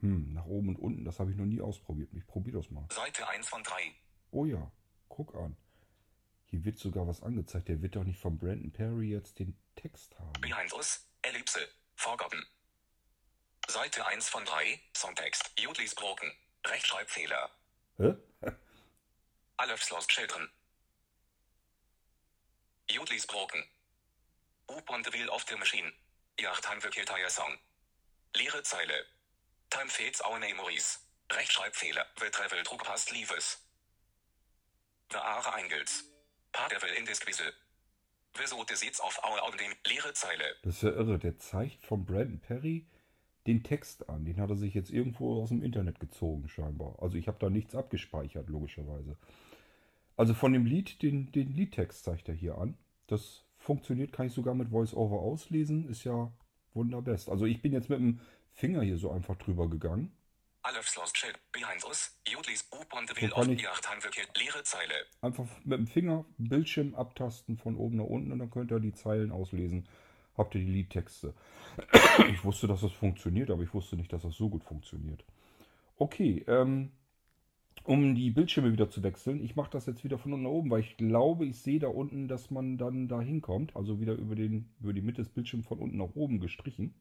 [0.00, 2.08] Hm, nach oben und unten, das habe ich noch nie ausprobiert.
[2.12, 2.86] Ich probiere das mal.
[2.90, 3.94] Seite 1 von 3.
[4.30, 4.70] Oh ja,
[5.08, 5.56] guck an.
[6.46, 7.68] Hier wird sogar was angezeigt.
[7.68, 10.40] Der wird doch nicht von Brandon Perry jetzt den Text haben.
[10.40, 11.06] Behind us.
[11.22, 11.60] Ellipse.
[11.94, 12.44] Forgotten.
[13.68, 14.80] Seite 1 von 3.
[14.96, 15.52] Songtext.
[15.58, 16.32] Jodlis Broken.
[16.66, 17.50] Rechtschreibfehler.
[17.98, 18.14] Hä?
[19.58, 20.48] Alefs Lost Children.
[22.88, 23.62] Jodlis Broken.
[24.68, 25.92] U-Bond the Wheel of the Machine.
[26.40, 27.58] Yacht Time tire song.
[28.34, 29.04] Leere Zeile.
[29.68, 30.98] Time fades our memories.
[31.30, 32.06] Rechtschreibfehler.
[32.18, 33.58] The travel trug past leaves.
[35.10, 36.04] The are Engels.
[36.52, 37.52] Part devil in this quizzle.
[38.34, 40.56] The so the seats of our on dem leere Zeile.
[40.62, 41.18] Das ist ja irre.
[41.18, 42.86] Der zeigt von Brandon Perry
[43.46, 44.24] den Text an.
[44.24, 46.96] Den hat er sich jetzt irgendwo aus dem Internet gezogen, scheinbar.
[47.02, 49.16] Also ich habe da nichts abgespeichert, logischerweise.
[50.16, 52.76] Also von dem Lied, den, den Liedtext zeigt er hier an.
[53.06, 55.88] Das funktioniert, kann ich sogar mit VoiceOver auslesen.
[55.88, 56.32] Ist ja
[56.74, 57.28] wunderbest.
[57.28, 58.18] Also ich bin jetzt mit dem
[58.52, 60.10] Finger hier so einfach drüber gegangen.
[65.20, 68.92] Einfach mit dem Finger Bildschirm abtasten von oben nach unten und dann könnt ihr die
[68.92, 69.88] Zeilen auslesen.
[70.36, 71.32] Habt ihr die Liedtexte.
[72.28, 75.24] Ich wusste, dass das funktioniert, aber ich wusste nicht, dass das so gut funktioniert.
[75.96, 76.90] Okay, ähm,
[77.84, 80.70] um die Bildschirme wieder zu wechseln, ich mache das jetzt wieder von unten nach oben,
[80.70, 83.74] weil ich glaube, ich sehe da unten, dass man dann da hinkommt.
[83.74, 86.94] Also wieder über, den, über die Mitte des Bildschirms von unten nach oben gestrichen.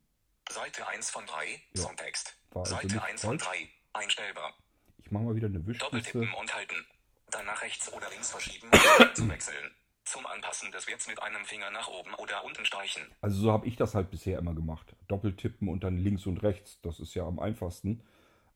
[0.50, 1.46] Seite 1 von 3.
[1.76, 1.82] Ja.
[1.84, 2.36] Songtext.
[2.52, 3.60] War also Seite nicht 1 von falsch.
[3.94, 4.00] 3.
[4.00, 4.54] Einstellbar.
[4.98, 5.86] Ich mache mal wieder eine Wischgeste.
[5.86, 6.86] Doppeltippen und halten.
[7.32, 9.72] Dann nach rechts oder links verschieben, um zu wechseln.
[10.06, 13.04] Zum Anpassen des Werts mit einem Finger nach oben oder unten streichen.
[13.22, 14.96] Also so habe ich das halt bisher immer gemacht.
[15.08, 16.80] Doppeltippen und dann links und rechts.
[16.82, 18.02] Das ist ja am einfachsten.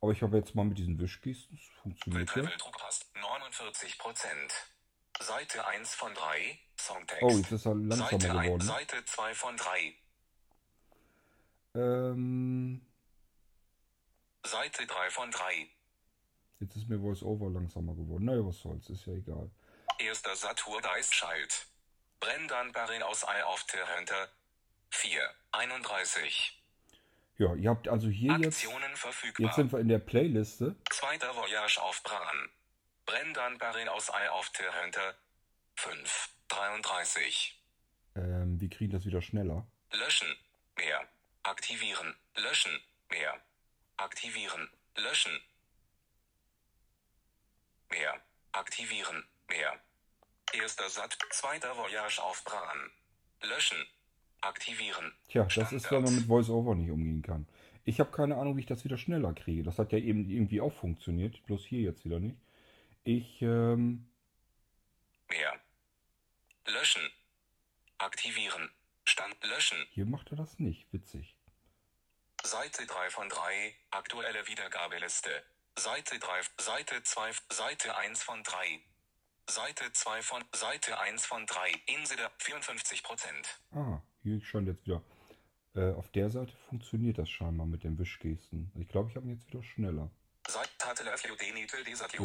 [0.04, 1.56] Aber ich habe jetzt mal mit diesen Wischgesten.
[1.56, 2.44] Das funktioniert ja.
[2.58, 4.28] Druck passt 49%.
[5.22, 6.60] Seite 1 von 3.
[6.78, 7.24] Songtext.
[7.24, 8.62] Oh, jetzt ist er langsamer Seite, ein, geworden.
[8.64, 9.94] Seite 2 von 3.
[11.76, 12.86] Ähm,
[14.46, 15.70] Seite 3 von 3.
[16.60, 18.26] jetzt ist mir VoiceOver langsamer geworden.
[18.26, 19.50] Naja, was soll's, ist ja egal.
[20.00, 21.68] Erster Satur Dice Child.
[22.20, 24.28] Brendan Barren aus Eye of the Hunter.
[24.90, 25.22] 4.
[25.54, 26.62] 31.
[27.38, 28.64] Ja, ihr habt also hier jetzt.
[28.64, 29.48] Aktionen verfügbar.
[29.48, 30.76] Jetzt sind wir in der Playliste.
[30.90, 32.50] Zweiter Voyage auf Bran.
[33.06, 35.16] Brendan Barren aus Eye of the Hunter.
[35.76, 36.30] 5.
[36.50, 37.60] 33.
[38.16, 39.66] Ähm, wir kriegen das wieder schneller.
[39.92, 40.28] Löschen.
[40.78, 41.08] Mehr.
[41.42, 42.16] Aktivieren.
[42.36, 42.80] Löschen.
[43.10, 43.40] Mehr.
[43.98, 44.70] Aktivieren.
[44.96, 45.42] Löschen.
[47.90, 48.22] Mehr.
[48.52, 49.26] Aktivieren.
[49.50, 49.80] Mehr.
[50.54, 51.18] Erster Satz.
[51.32, 52.92] Zweiter Voyage auf Bran.
[53.42, 53.88] Löschen.
[54.44, 55.14] Aktivieren.
[55.30, 57.48] Tja, das ist, wenn man mit VoiceOver nicht umgehen kann.
[57.86, 59.64] Ich habe keine Ahnung, wie ich das wieder schneller kriege.
[59.64, 62.38] Das hat ja eben irgendwie auch funktioniert, bloß hier jetzt wieder nicht.
[63.06, 64.06] Ich, ähm,
[65.30, 65.60] Mehr.
[66.66, 67.10] Löschen.
[67.98, 68.70] Aktivieren.
[69.06, 69.78] Stand löschen.
[69.92, 70.92] hier macht er das nicht.
[70.92, 71.36] Witzig.
[72.44, 73.76] Seite 3 von 3.
[73.92, 75.30] Aktuelle Wiedergabeliste.
[75.78, 76.42] Seite 3.
[76.58, 77.32] Seite 2.
[77.50, 78.82] Seite 1 von 3.
[79.48, 81.72] Seite 2 von Seite 1 von 3.
[81.88, 83.62] Insel 54 Prozent.
[83.72, 85.02] Ah, hier scheint jetzt wieder.
[85.76, 88.72] Äh, auf der Seite funktioniert das scheinbar mit den Wischgesten.
[88.80, 90.10] Ich glaube, ich habe ihn jetzt wieder schneller.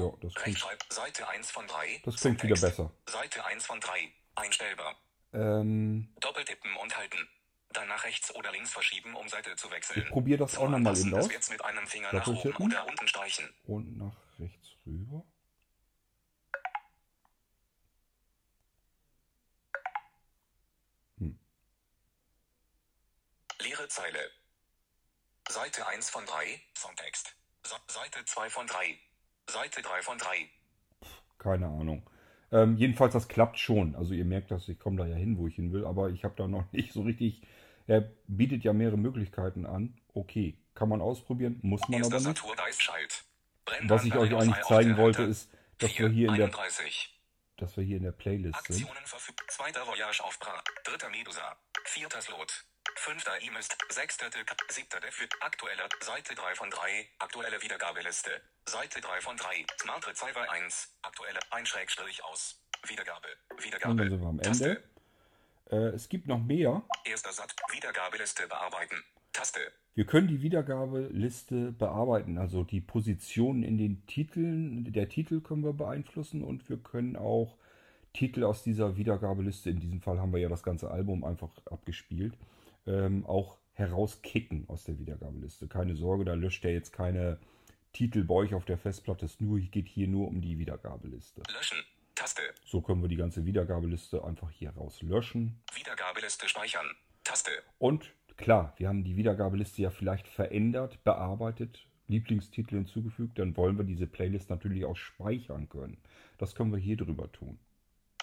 [0.00, 0.58] Ja, das klingt-
[0.90, 2.00] Seite 1 von 3.
[2.04, 2.92] Das klingt wieder besser.
[3.08, 4.12] Seite 1 von 3.
[4.34, 4.96] Einstellbar.
[5.32, 7.28] Ähm, Doppeltippen und halten.
[7.72, 10.02] Dann nach rechts oder links verschieben, um Seite zu wechseln.
[10.02, 11.30] Ich probier das Zum auch noch mal Anpassen eben aus.
[11.30, 13.48] Werts mit einem Finger nach oben oder unten streichen.
[13.64, 15.24] und nach rechts rüber.
[23.78, 24.30] Leere Zeile.
[25.48, 26.60] Seite 1 von 3.
[26.74, 27.34] Songtext.
[27.62, 28.98] Se Seite 2 von 3.
[29.48, 30.48] Seite 3 von 3.
[31.38, 32.02] Keine Ahnung.
[32.50, 33.94] Ähm, jedenfalls, das klappt schon.
[33.94, 36.24] Also ihr merkt das, ich komme da ja hin, wo ich hin will, aber ich
[36.24, 37.42] habe da noch nicht so richtig.
[37.86, 39.96] Er bietet ja mehrere Möglichkeiten an.
[40.12, 43.24] Okay, kann man ausprobieren, muss man Erster aber nicht.
[43.88, 47.16] Was ich euch eigentlich zeigen wollte, ist, dass wir hier in der, 31.
[47.58, 48.76] dass wir hier in der Playlist sind.
[48.76, 49.46] Aktionen verfügbar.
[49.48, 50.62] Zweiter Voyage auf Bra.
[50.84, 51.56] Dritter Medusa.
[51.84, 52.67] Vierter Slot.
[52.94, 53.77] Fünfter E-Mist.
[53.88, 54.55] Sechster Tilka.
[54.68, 55.29] Siebter Defy.
[55.40, 55.88] Aktueller.
[56.01, 57.09] Seite 3 von 3.
[57.18, 58.31] Aktuelle Wiedergabeliste.
[58.66, 59.66] Seite 3 von 3.
[59.81, 60.94] Smart Receiver 1.
[61.03, 61.40] Aktuelle.
[61.51, 62.61] Ein Schrägstrich aus.
[62.87, 63.29] Wiedergabe.
[63.62, 63.90] Wiedergabe.
[63.90, 64.83] Und dann sind wir am Taste.
[65.70, 65.88] Ende.
[65.90, 66.83] Äh, es gibt noch mehr.
[67.05, 67.55] Erster Satz.
[67.70, 69.03] Wiedergabeliste bearbeiten.
[69.33, 69.61] Taste.
[69.94, 75.72] Wir können die Wiedergabeliste bearbeiten, also die Positionen in den Titeln, der Titel können wir
[75.72, 77.57] beeinflussen und wir können auch
[78.12, 82.35] Titel aus dieser Wiedergabeliste, in diesem Fall haben wir ja das ganze Album einfach abgespielt,
[82.88, 85.68] ähm, auch herauskicken aus der Wiedergabeliste.
[85.68, 87.38] Keine Sorge, da löscht er jetzt keine
[87.92, 91.42] Titel bei euch auf der Festplatte, es nur, geht hier nur um die Wiedergabeliste.
[91.53, 91.79] Löschen.
[92.14, 92.42] Taste.
[92.64, 95.62] So können wir die ganze Wiedergabeliste einfach hier raus löschen.
[95.74, 96.87] Wiedergabeliste speichern.
[97.22, 97.51] Taste.
[97.79, 103.38] Und klar, wir haben die Wiedergabeliste ja vielleicht verändert, bearbeitet, Lieblingstitel hinzugefügt.
[103.38, 105.98] Dann wollen wir diese Playlist natürlich auch speichern können.
[106.38, 107.61] Das können wir hier drüber tun.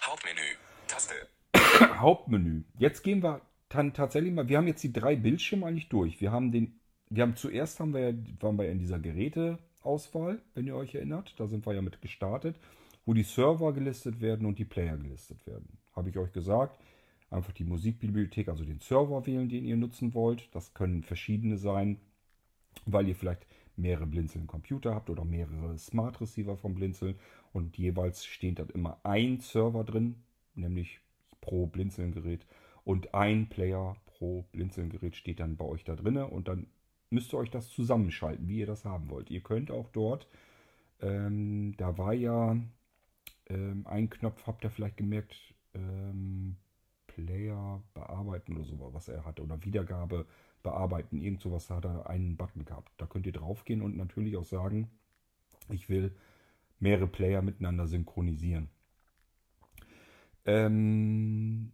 [0.02, 0.56] Hauptmenü.
[0.86, 1.14] Taste.
[1.98, 2.64] Hauptmenü.
[2.78, 4.48] Jetzt gehen wir dann tatsächlich mal.
[4.48, 6.20] Wir haben jetzt die drei Bildschirme eigentlich durch.
[6.20, 6.80] Wir haben den.
[7.08, 11.34] Wir haben zuerst haben wir waren wir in dieser Geräteauswahl, wenn ihr euch erinnert.
[11.38, 12.56] Da sind wir ja mit gestartet,
[13.04, 15.78] wo die Server gelistet werden und die Player gelistet werden.
[15.94, 16.80] Habe ich euch gesagt.
[17.30, 20.48] Einfach die Musikbibliothek, also den Server wählen, den ihr nutzen wollt.
[20.52, 21.98] Das können verschiedene sein,
[22.84, 27.16] weil ihr vielleicht mehrere Blinzeln Computer habt oder mehrere Smart Receiver vom Blinzeln
[27.52, 30.16] und jeweils steht dort immer ein Server drin,
[30.54, 31.00] nämlich
[31.40, 32.46] pro Blinzeln-Gerät
[32.86, 36.68] und ein Player pro Blinzeln-Gerät steht dann bei euch da drinne und dann
[37.10, 39.28] müsst ihr euch das zusammenschalten, wie ihr das haben wollt.
[39.28, 40.28] Ihr könnt auch dort,
[41.00, 42.56] ähm, da war ja
[43.48, 45.34] ähm, ein Knopf, habt ihr vielleicht gemerkt,
[45.74, 46.56] ähm,
[47.08, 50.24] Player bearbeiten oder so, was er hatte, oder Wiedergabe
[50.62, 52.92] bearbeiten, irgend sowas hat er einen Button gehabt.
[52.98, 54.88] Da könnt ihr draufgehen und natürlich auch sagen,
[55.70, 56.14] ich will
[56.78, 58.68] mehrere Player miteinander synchronisieren.
[60.44, 61.72] Ähm,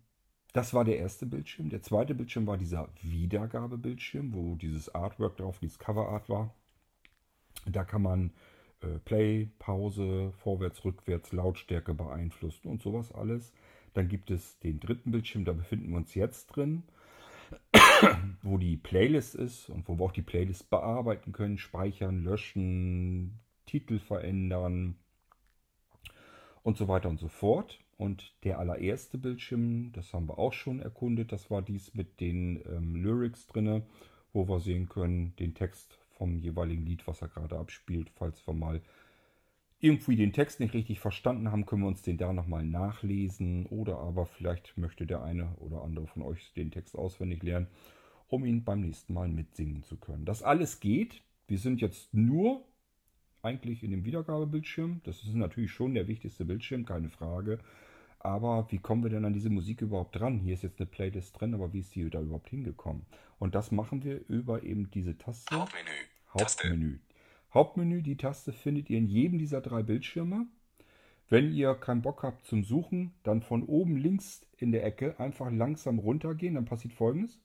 [0.52, 1.70] das war der erste Bildschirm.
[1.70, 6.54] Der zweite Bildschirm war dieser Wiedergabebildschirm, wo dieses Artwork drauf, dieses Coverart war.
[7.66, 8.32] Da kann man
[8.80, 13.52] äh, Play, Pause, vorwärts, rückwärts, Lautstärke beeinflussen und sowas alles.
[13.94, 16.82] Dann gibt es den dritten Bildschirm, da befinden wir uns jetzt drin,
[18.42, 23.98] wo die Playlist ist und wo wir auch die Playlist bearbeiten können, speichern, löschen, Titel
[23.98, 24.96] verändern
[26.62, 27.78] und so weiter und so fort.
[28.02, 32.60] Und der allererste Bildschirm, das haben wir auch schon erkundet, das war dies mit den
[32.68, 33.84] ähm, Lyrics drinne,
[34.32, 38.10] wo wir sehen können, den Text vom jeweiligen Lied, was er gerade abspielt.
[38.16, 38.80] Falls wir mal
[39.78, 43.66] irgendwie den Text nicht richtig verstanden haben, können wir uns den da nochmal nachlesen.
[43.66, 47.68] Oder aber vielleicht möchte der eine oder andere von euch den Text auswendig lernen,
[48.26, 50.24] um ihn beim nächsten Mal mitsingen zu können.
[50.24, 51.22] Das alles geht.
[51.46, 52.64] Wir sind jetzt nur
[53.42, 55.02] eigentlich in dem Wiedergabebildschirm.
[55.04, 57.60] Das ist natürlich schon der wichtigste Bildschirm, keine Frage.
[58.24, 60.38] Aber wie kommen wir denn an diese Musik überhaupt dran?
[60.38, 63.04] Hier ist jetzt eine Playlist drin, aber wie ist die da überhaupt hingekommen?
[63.40, 65.56] Und das machen wir über eben diese Taste.
[65.56, 65.90] Hauptmenü.
[66.32, 66.68] Taste.
[66.68, 66.98] Hauptmenü.
[67.52, 70.46] Hauptmenü, die Taste findet ihr in jedem dieser drei Bildschirme.
[71.30, 75.50] Wenn ihr keinen Bock habt zum Suchen, dann von oben links in der Ecke einfach
[75.50, 76.54] langsam runtergehen.
[76.54, 77.40] Dann passiert folgendes.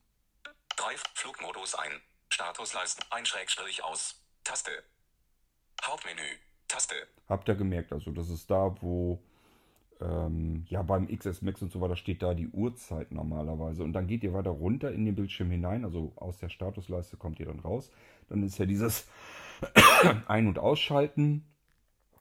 [0.75, 0.95] 3.
[1.15, 1.91] Flugmodus ein.
[2.29, 3.03] Statusleisten.
[3.09, 4.23] Ein Schrägstrich aus.
[4.43, 4.83] Taste.
[5.83, 6.21] Hauptmenü.
[6.67, 6.95] Taste.
[7.27, 9.23] Habt ihr gemerkt, also das ist da, wo
[10.01, 13.83] ähm, ja beim XS Max und so weiter steht da die Uhrzeit normalerweise.
[13.83, 17.39] Und dann geht ihr weiter runter in den Bildschirm hinein, also aus der Statusleiste kommt
[17.39, 17.91] ihr dann raus.
[18.29, 19.07] Dann ist ja dieses
[20.27, 21.45] Ein- und Ausschalten,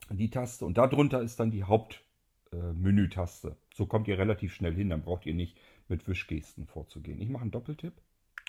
[0.09, 0.65] die Taste.
[0.65, 3.57] Und darunter ist dann die Hauptmenü-Taste.
[3.73, 7.21] so kommt ihr relativ schnell hin, dann braucht ihr nicht mit Wischgesten vorzugehen.
[7.21, 7.93] Ich mache einen Doppeltipp.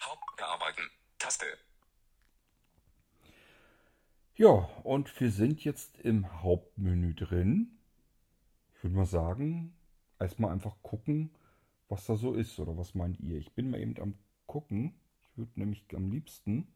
[0.04, 0.28] Haupt.
[0.36, 0.82] Bearbeiten.
[1.18, 1.46] Taste.
[4.36, 7.77] Ja, und wir sind jetzt im Hauptmenü drin.
[8.78, 9.76] Ich würde mal sagen,
[10.20, 11.30] erstmal einfach gucken,
[11.88, 13.36] was da so ist oder was meint ihr.
[13.36, 14.14] Ich bin mal eben am
[14.46, 14.94] gucken.
[15.20, 16.68] Ich würde nämlich am liebsten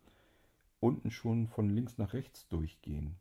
[0.80, 3.14] unten schon von links nach rechts durchgehen.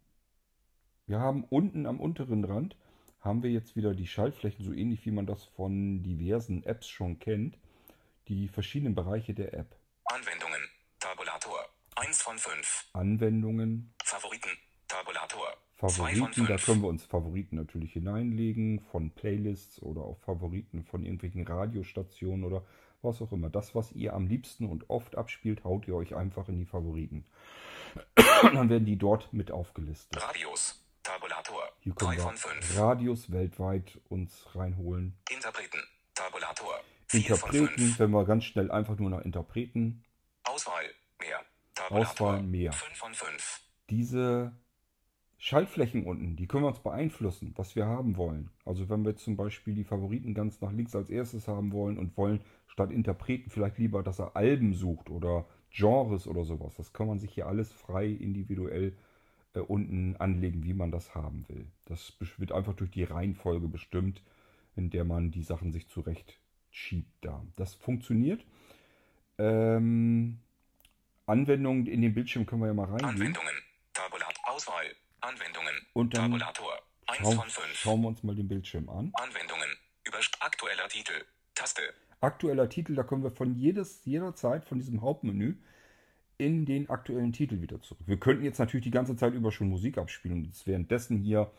[1.06, 2.76] Wir haben unten am unteren Rand
[3.20, 7.20] haben wir jetzt wieder die Schaltflächen, so ähnlich wie man das von diversen Apps schon
[7.20, 7.60] kennt,
[8.28, 9.78] die verschiedenen Bereiche der App.
[10.06, 10.62] Anwendungen.
[11.00, 11.60] Tabulator.
[11.98, 12.90] 1 von 5.
[12.94, 14.50] Anwendungen, Favoriten.
[14.92, 15.48] Tabulator.
[15.78, 16.66] 2 von Favoriten, da 5.
[16.66, 22.64] können wir uns Favoriten natürlich hineinlegen, von Playlists oder auch Favoriten von irgendwelchen Radiostationen oder
[23.02, 23.50] was auch immer.
[23.50, 27.26] Das, was ihr am liebsten und oft abspielt, haut ihr euch einfach in die Favoriten.
[28.42, 30.22] Dann werden die dort mit aufgelistet.
[30.22, 30.84] Radios.
[31.04, 31.64] Tabulator.
[31.80, 32.78] Hier 3 können wir von 5.
[32.78, 35.18] Radios weltweit uns reinholen.
[35.32, 35.80] Interpreten.
[36.14, 36.80] Tabulator.
[37.08, 38.00] 4 von Interpreten, 5.
[38.00, 40.04] wenn wir ganz schnell einfach nur nach Interpreten.
[40.44, 40.84] Auswahl.
[41.20, 41.40] Mehr.
[41.74, 42.12] Tabulator.
[42.12, 42.74] Auswahl, mehr.
[42.74, 43.62] 5 von 5.
[43.90, 44.54] Diese
[45.44, 48.52] Schaltflächen unten, die können wir uns beeinflussen, was wir haben wollen.
[48.64, 52.16] Also wenn wir zum Beispiel die Favoriten ganz nach links als erstes haben wollen und
[52.16, 56.76] wollen statt Interpreten vielleicht lieber, dass er Alben sucht oder Genres oder sowas.
[56.76, 58.94] Das kann man sich hier alles frei individuell
[59.56, 61.66] äh, unten anlegen, wie man das haben will.
[61.86, 64.22] Das wird einfach durch die Reihenfolge bestimmt,
[64.76, 66.40] in der man die Sachen sich zurecht
[66.70, 67.44] schiebt da.
[67.56, 68.46] Das funktioniert.
[69.40, 70.38] Ähm,
[71.26, 73.10] Anwendungen in den Bildschirm können wir ja mal reingehen.
[73.10, 73.71] Anwendungen.
[75.22, 75.74] Anwendungen.
[75.94, 76.74] Und dann Tabulator.
[77.08, 77.68] 1 Schau, von 5.
[77.74, 79.12] schauen wir uns mal den Bildschirm an.
[79.16, 79.70] Anwendungen.
[80.04, 81.14] Über aktueller Titel.
[81.56, 81.82] Taste.
[82.22, 85.56] Aktueller Titel, da können wir von jedes, jeder Zeit von diesem Hauptmenü
[86.38, 88.02] in den aktuellen Titel wieder zurück.
[88.08, 91.52] Wir könnten jetzt natürlich die ganze Zeit über schon Musik abspielen und uns währenddessen hier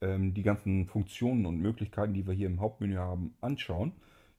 [0.00, 3.92] ähm, die ganzen Funktionen und Möglichkeiten, die wir hier im Hauptmenü haben, anschauen,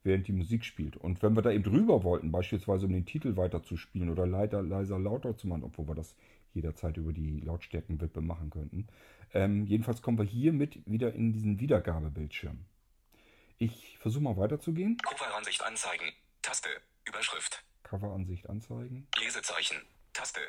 [0.04, 0.98] während die Musik spielt.
[0.98, 4.26] Und wenn wir da eben drüber wollten, beispielsweise um den Titel weiter zu spielen oder
[4.26, 6.16] leider, leiser, lauter zu machen, obwohl wir das
[6.54, 8.88] jederzeit über die Lautstärkenwippe machen könnten,
[9.34, 12.66] ähm, jedenfalls kommen wir hiermit wieder in diesen Wiedergabebildschirm.
[13.58, 14.98] Ich versuche mal weiterzugehen.
[14.98, 16.12] Coveransicht anzeigen.
[16.42, 16.70] Taste.
[17.06, 17.64] Überschrift.
[17.84, 19.08] Coveransicht anzeigen.
[19.20, 19.78] Lesezeichen.
[20.14, 20.42] Taste.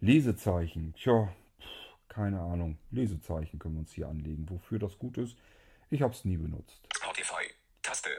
[0.00, 0.94] Lesezeichen.
[0.94, 1.34] Tja,
[2.08, 2.78] keine Ahnung.
[2.90, 4.48] Lesezeichen können wir uns hier anlegen.
[4.48, 5.36] Wofür das gut ist,
[5.90, 6.80] ich habe es nie benutzt.
[6.94, 7.54] Spotify.
[7.82, 8.10] Taste.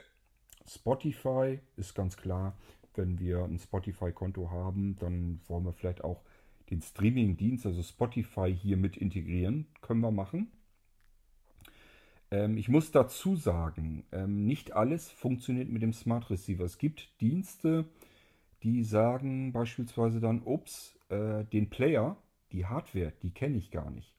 [0.66, 2.56] Spotify ist ganz klar,
[2.94, 6.22] wenn wir ein Spotify-Konto haben, dann wollen wir vielleicht auch
[6.70, 9.66] den Streaming-Dienst, also Spotify, hier mit integrieren.
[9.80, 10.50] Können wir machen.
[12.30, 16.64] Ähm, ich muss dazu sagen, ähm, nicht alles funktioniert mit dem Smart Receiver.
[16.64, 17.86] Es gibt Dienste,
[18.62, 22.16] die sagen beispielsweise dann, ups, äh, den Player,
[22.52, 24.14] die Hardware, die kenne ich gar nicht.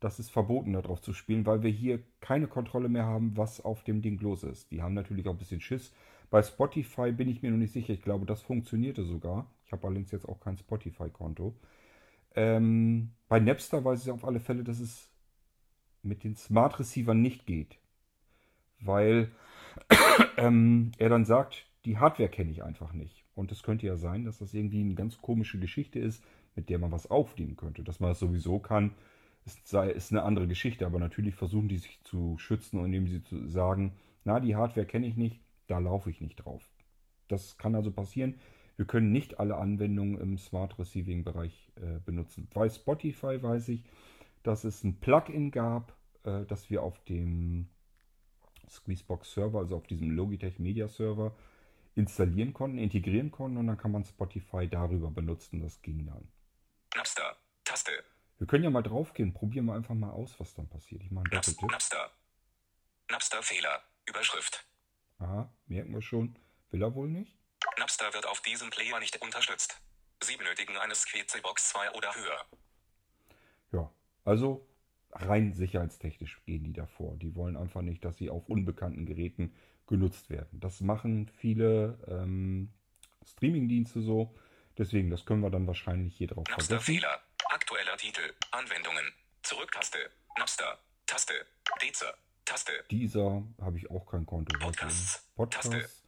[0.00, 3.82] Das ist verboten, darauf zu spielen, weil wir hier keine Kontrolle mehr haben, was auf
[3.82, 4.70] dem Ding los ist.
[4.70, 5.92] Die haben natürlich auch ein bisschen Schiss.
[6.28, 7.94] Bei Spotify bin ich mir noch nicht sicher.
[7.94, 9.50] Ich glaube, das funktionierte sogar.
[9.64, 11.54] Ich habe allerdings jetzt auch kein Spotify-Konto.
[12.36, 15.10] Ähm, bei Napster weiß ich auf alle Fälle, dass es
[16.02, 17.78] mit den Smart Receivern nicht geht.
[18.80, 19.32] Weil
[20.36, 23.24] ähm, er dann sagt, die Hardware kenne ich einfach nicht.
[23.34, 26.22] Und es könnte ja sein, dass das irgendwie eine ganz komische Geschichte ist,
[26.54, 27.82] mit der man was aufnehmen könnte.
[27.82, 28.92] Dass man das sowieso kann,
[29.44, 30.86] ist, sei, ist eine andere Geschichte.
[30.86, 33.92] Aber natürlich versuchen die sich zu schützen, indem sie zu sagen,
[34.24, 36.68] na, die Hardware kenne ich nicht, da laufe ich nicht drauf.
[37.28, 38.34] Das kann also passieren.
[38.76, 42.48] Wir können nicht alle Anwendungen im Smart Receiving Bereich äh, benutzen.
[42.52, 43.84] Bei Spotify weiß ich,
[44.42, 47.68] dass es ein Plugin gab, äh, das wir auf dem
[48.68, 51.34] Squeezebox Server, also auf diesem Logitech Media Server,
[51.94, 55.60] installieren konnten, integrieren konnten und dann kann man Spotify darüber benutzen.
[55.60, 56.28] Das ging dann.
[56.94, 57.36] Napster.
[57.64, 57.92] Taste.
[58.38, 61.02] Wir können ja mal draufgehen, probieren wir einfach mal aus, was dann passiert.
[61.02, 61.70] Ich mache einen Doppeltipp.
[61.70, 62.10] Napster.
[63.10, 63.82] Napster Fehler.
[64.06, 64.66] Überschrift.
[65.18, 66.38] Aha, merken wir schon.
[66.70, 67.36] Will er wohl nicht?
[67.78, 69.80] Napster wird auf diesem Player nicht unterstützt.
[70.22, 72.44] Sie benötigen eine Squeezebox 2 oder höher.
[73.72, 73.90] Ja,
[74.24, 74.66] also
[75.12, 77.16] rein sicherheitstechnisch gehen die davor.
[77.16, 79.54] Die wollen einfach nicht, dass sie auf unbekannten Geräten
[79.86, 80.60] genutzt werden.
[80.60, 82.72] Das machen viele ähm,
[83.24, 84.34] Streamingdienste so.
[84.78, 86.80] Deswegen, das können wir dann wahrscheinlich hier drauf Napster.
[86.80, 87.20] Fehler.
[87.50, 88.34] Aktueller Titel.
[88.50, 89.12] Anwendungen.
[89.42, 89.98] Zurücktaste.
[90.38, 90.78] Napster.
[91.06, 91.46] Taste.
[91.80, 92.14] Deezer.
[92.44, 92.72] Taste.
[92.90, 94.56] Dieser habe ich auch kein Konto.
[94.58, 95.28] Podcasts.
[95.34, 95.70] Podcasts.
[95.70, 96.05] Taste.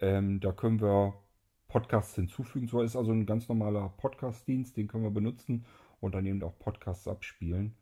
[0.00, 1.14] Ähm, da können wir
[1.68, 2.68] Podcasts hinzufügen.
[2.68, 5.64] So ist also ein ganz normaler Podcast-Dienst, den können wir benutzen
[6.00, 7.74] und dann eben auch Podcasts abspielen.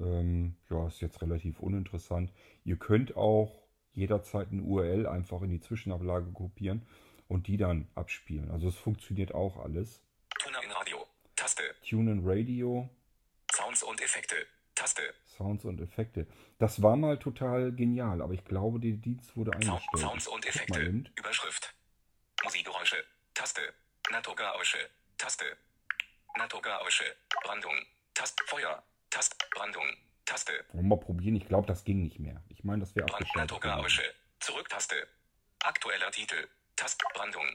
[0.00, 2.32] Ähm, ja, ist jetzt relativ uninteressant.
[2.64, 3.62] Ihr könnt auch
[3.92, 6.86] jederzeit eine URL einfach in die Zwischenablage kopieren
[7.28, 8.50] und die dann abspielen.
[8.50, 10.02] Also es funktioniert auch alles.
[10.38, 11.06] Tuner in Radio.
[11.34, 11.62] Taste.
[11.88, 12.88] Tune in Radio,
[13.52, 14.36] Sounds und Effekte.
[14.76, 15.02] Taste.
[15.24, 16.28] Sounds und Effekte.
[16.58, 19.82] Das war mal total genial, aber ich glaube, der Dienst wurde eingestellt.
[19.96, 21.04] Sounds und Effekte.
[21.16, 21.74] Überschrift.
[22.44, 23.02] Musikgeräusche.
[23.34, 23.74] Taste.
[24.10, 24.78] Naturgeräusche.
[25.18, 25.44] Taste.
[26.36, 27.04] Naturgeräusche.
[27.42, 27.74] Brandung.
[28.14, 28.40] Tast.
[28.46, 28.82] Feuer.
[29.10, 29.34] Tast.
[29.50, 29.86] Brandung.
[30.26, 30.52] Taste.
[30.72, 31.36] Wollen wir mal probieren?
[31.36, 32.42] Ich glaube, das ging nicht mehr.
[32.48, 33.30] Ich meine, das wäre gewesen.
[33.34, 34.02] Naturgeräusche.
[34.40, 35.08] Zurücktaste.
[35.60, 36.48] Aktueller Titel.
[36.76, 37.02] Tast.
[37.14, 37.46] Brandung.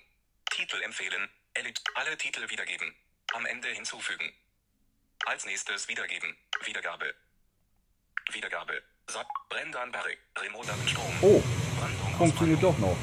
[0.49, 1.29] Titel empfehlen.
[1.53, 1.81] Edit.
[1.95, 2.93] Alle Titel wiedergeben.
[3.33, 4.33] Am Ende hinzufügen.
[5.25, 6.35] Als nächstes wiedergeben.
[6.65, 7.13] Wiedergabe.
[8.31, 8.81] Wiedergabe.
[9.07, 9.19] So
[9.49, 10.17] Brendan Barrick.
[10.37, 11.13] Remote-Datenstrom.
[11.21, 11.41] Oh,
[11.77, 12.97] Brandung funktioniert doch noch.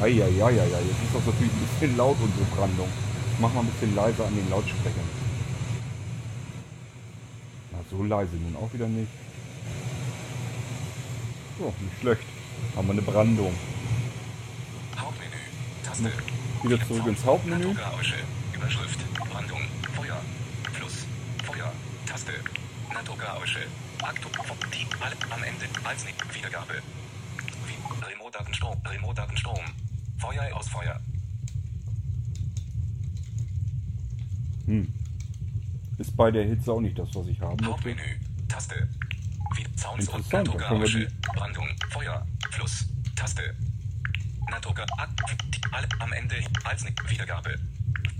[0.00, 2.88] Eieieiei, jetzt ist das natürlich ein bisschen laut, unsere Brandung.
[3.40, 5.08] Mach mal ein bisschen leiser an den Lautsprechern.
[7.72, 9.10] Na, so leise nun auch wieder nicht.
[11.58, 12.22] So, nicht schlecht.
[12.76, 13.58] Haben wir eine Brandung.
[14.96, 15.36] Hauptmenü.
[15.84, 16.12] Taste.
[16.62, 17.74] Wieder zurück ins Hauptmenü.
[18.58, 18.78] Naturgeräusche.
[18.78, 19.14] Überschrift.
[19.30, 19.60] Brandung.
[19.94, 20.20] Feuer.
[20.72, 21.06] Fluss.
[21.44, 21.72] Feuer.
[22.06, 22.32] Taste.
[22.92, 23.60] Naturgeräusche.
[24.02, 24.28] Aktu.
[25.30, 25.64] Am Ende.
[25.84, 26.34] Als nicht.
[26.34, 26.74] Wiedergabe.
[27.66, 28.04] Wie.
[28.12, 28.76] Remote-Datenstrom.
[28.84, 29.60] Remote-Datenstrom.
[30.18, 31.00] Feuer aus Feuer.
[35.98, 37.66] Ist bei der Hitze auch nicht das, was ich haben möchte.
[37.66, 38.02] Hauptmenü.
[38.48, 38.88] Taste.
[39.56, 41.08] Wie Sounds und Naturgeräusche.
[41.34, 41.68] Brandung.
[41.90, 42.26] Feuer.
[42.50, 42.86] Fluss.
[43.16, 43.54] Taste.
[44.50, 44.82] Naturge.
[44.98, 45.10] Ak-
[45.52, 45.88] die- Alle.
[46.00, 46.36] Am Ende.
[46.64, 47.10] Als nicht.
[47.10, 47.58] Wiedergabe.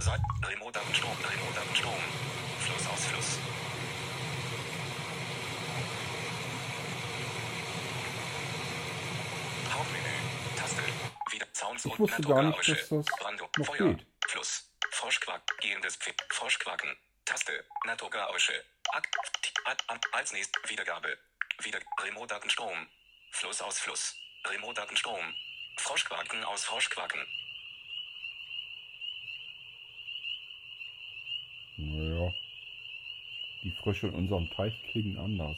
[0.00, 0.20] Seit.
[0.44, 1.10] Remote-Datenstrom.
[1.10, 1.94] Remote-Datenstrom.
[2.60, 3.38] Fluss aus Fluss.
[9.72, 10.14] Hauptmenü.
[10.56, 10.82] Taste.
[11.30, 12.74] Wieder Sounds Ich und wusste gar nicht, Naturgeräusche.
[12.74, 13.48] dass das Brandung.
[13.56, 13.94] noch Feuer.
[13.94, 14.06] geht.
[14.26, 14.70] Fluss.
[14.90, 15.42] Froschquack.
[15.60, 16.14] Gehendes Pfiff.
[16.30, 16.96] Froschquaken.
[17.24, 17.64] Taste.
[17.84, 18.64] Naturgeräusche.
[18.90, 19.14] Akt.
[20.12, 20.56] Als nächst.
[20.68, 21.18] Wiedergabe.
[21.62, 21.80] Wieder.
[22.00, 22.86] Remote-Datenstrom.
[23.32, 24.14] Fluss aus Fluss.
[24.46, 25.34] Remote-Datenstrom.
[25.78, 27.26] Froschquaken aus Froschquaken.
[33.68, 35.54] Die Frösche in unserem Teich klingen anders.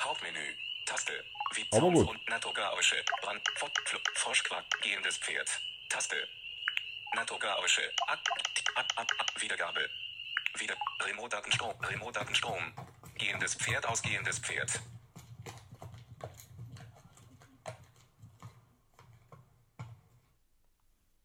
[0.00, 0.38] Hauptmenü.
[0.86, 1.12] Taste.
[1.54, 2.08] Wie Aber gut.
[2.08, 2.94] und Naturgeräusche.
[3.22, 3.42] Brand.
[4.14, 4.64] Froschquack.
[4.82, 5.50] Gehendes Pferd.
[5.88, 6.28] Taste.
[7.16, 7.82] Naturgeräusche.
[8.06, 8.28] Akt.
[8.56, 9.90] die- ab- ab- ab- Wiedergabe.
[10.58, 10.76] Wieder.
[11.02, 11.74] Remote-Datenstrom.
[11.80, 12.72] Remote-Datenstrom.
[13.18, 13.84] Gehendes Pferd.
[13.86, 14.80] Ausgehendes Pferd.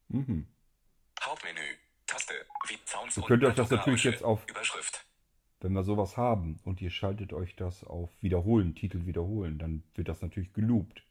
[0.07, 0.47] Mhm.
[1.21, 1.77] Hauptmenü.
[2.07, 2.45] Taste.
[2.67, 5.05] Wie Sounds Ihr könnt euch das natürlich jetzt auf- Überschrift.
[5.61, 10.07] Wenn wir sowas haben und ihr schaltet euch das auf Wiederholen, Titel wiederholen, dann wird
[10.07, 11.03] das natürlich geloopt.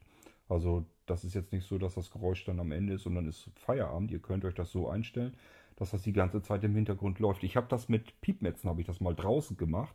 [0.49, 3.29] Also das ist jetzt nicht so, dass das Geräusch dann am Ende ist und dann
[3.29, 4.11] ist Feierabend.
[4.11, 5.37] Ihr könnt euch das so einstellen,
[5.77, 7.45] dass das die ganze Zeit im Hintergrund läuft.
[7.45, 9.95] Ich habe das mit Piepmetzen, habe ich das mal draußen gemacht.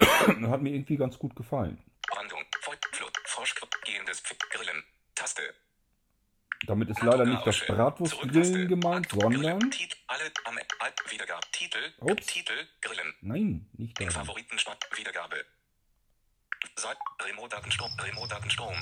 [0.00, 1.78] Hat mir irgendwie ganz gut gefallen.
[2.10, 2.40] Brandung.
[2.62, 3.12] Feu- Flut.
[3.24, 3.70] Froschquack.
[3.84, 4.22] Gehendes.
[4.50, 4.82] Grillen.
[5.14, 5.42] Taste.
[6.68, 7.64] Damit ist leider nicht das.
[7.66, 9.70] Bratwurstgrillen gemeint, sondern...
[10.06, 10.58] Alle am
[11.08, 11.40] Wiedergabe.
[11.50, 11.78] Titel.
[12.00, 12.26] Ups.
[12.26, 12.52] Titel.
[12.82, 13.14] Grillen.
[13.22, 14.12] Nein, nicht In da.
[14.12, 15.46] Favoriten statt Wiedergabe.
[16.76, 17.90] Seit Remote-Datenstrom.
[17.98, 18.74] Remote-Datenstrom.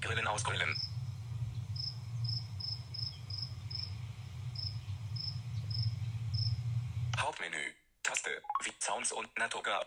[0.00, 0.74] Grillen ausgrillen.
[7.18, 7.74] Hauptmenü.
[8.02, 8.30] Taste.
[8.64, 9.84] Wie Sounds und Naturga.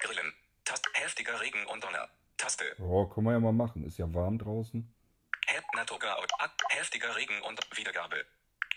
[0.00, 0.34] Grillen.
[0.66, 0.90] Taste.
[0.92, 2.10] Heftiger Regen und Donner.
[2.36, 2.76] Taste.
[2.78, 3.84] Oh, können wir ja mal machen.
[3.86, 4.94] Ist ja warm draußen.
[5.74, 8.24] Ak- Heftiger Regen und Wiedergabe.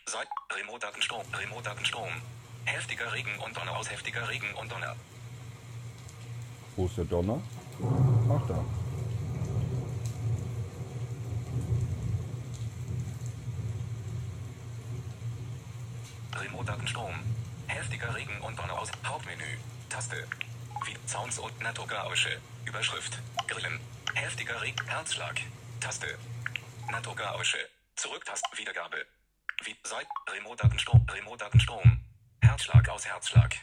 [0.05, 1.23] Seit Remote-Datenstrom.
[1.33, 2.21] Remote-Datenstrom.
[2.65, 4.95] Heftiger Regen und Donner aus heftiger Regen und Donner.
[6.75, 7.41] Wo ist der Donner?
[8.29, 8.63] Ach da.
[16.35, 17.13] Remote-Datenstrom.
[17.67, 19.43] Heftiger Regen und Donner aus Hauptmenü.
[19.89, 20.27] Taste.
[20.85, 22.39] Wie Sounds und Naturgeräusche.
[22.65, 23.19] Überschrift.
[23.47, 23.79] Grillen.
[24.13, 24.85] Heftiger Regen.
[24.87, 25.39] Herzschlag.
[25.79, 26.17] Taste.
[26.91, 27.57] Naturgeräusche.
[27.95, 28.57] Zurücktaste.
[28.57, 29.05] Wiedergabe.
[29.63, 31.05] Wie seit Remote-Datenstrom.
[31.09, 31.99] Remote-Datenstrom.
[32.41, 33.55] Herzschlag aus Herzschlag.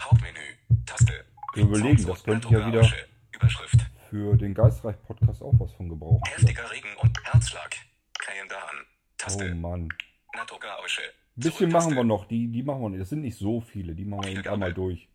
[0.00, 0.56] Hauptmenü.
[0.86, 1.24] Taste.
[1.54, 2.92] Wir überlegen, das könnte ja wieder-.
[3.32, 3.78] Überschrift.
[4.10, 6.22] Für den Geistreich-Podcast auch was von gebrauchen.
[6.26, 7.76] Heftiger Regen und Herzschlag.
[8.18, 8.76] Krähender Hahn.
[8.80, 8.86] Oh
[9.18, 9.54] Taste.
[9.54, 9.88] Mann.
[10.34, 11.02] Naturgeräusche.
[11.02, 12.26] Ein bisschen machen wir noch.
[12.26, 13.00] Die, die machen wir nicht.
[13.02, 13.94] Das sind nicht so viele.
[13.94, 15.08] Die machen wir eben einmal durch.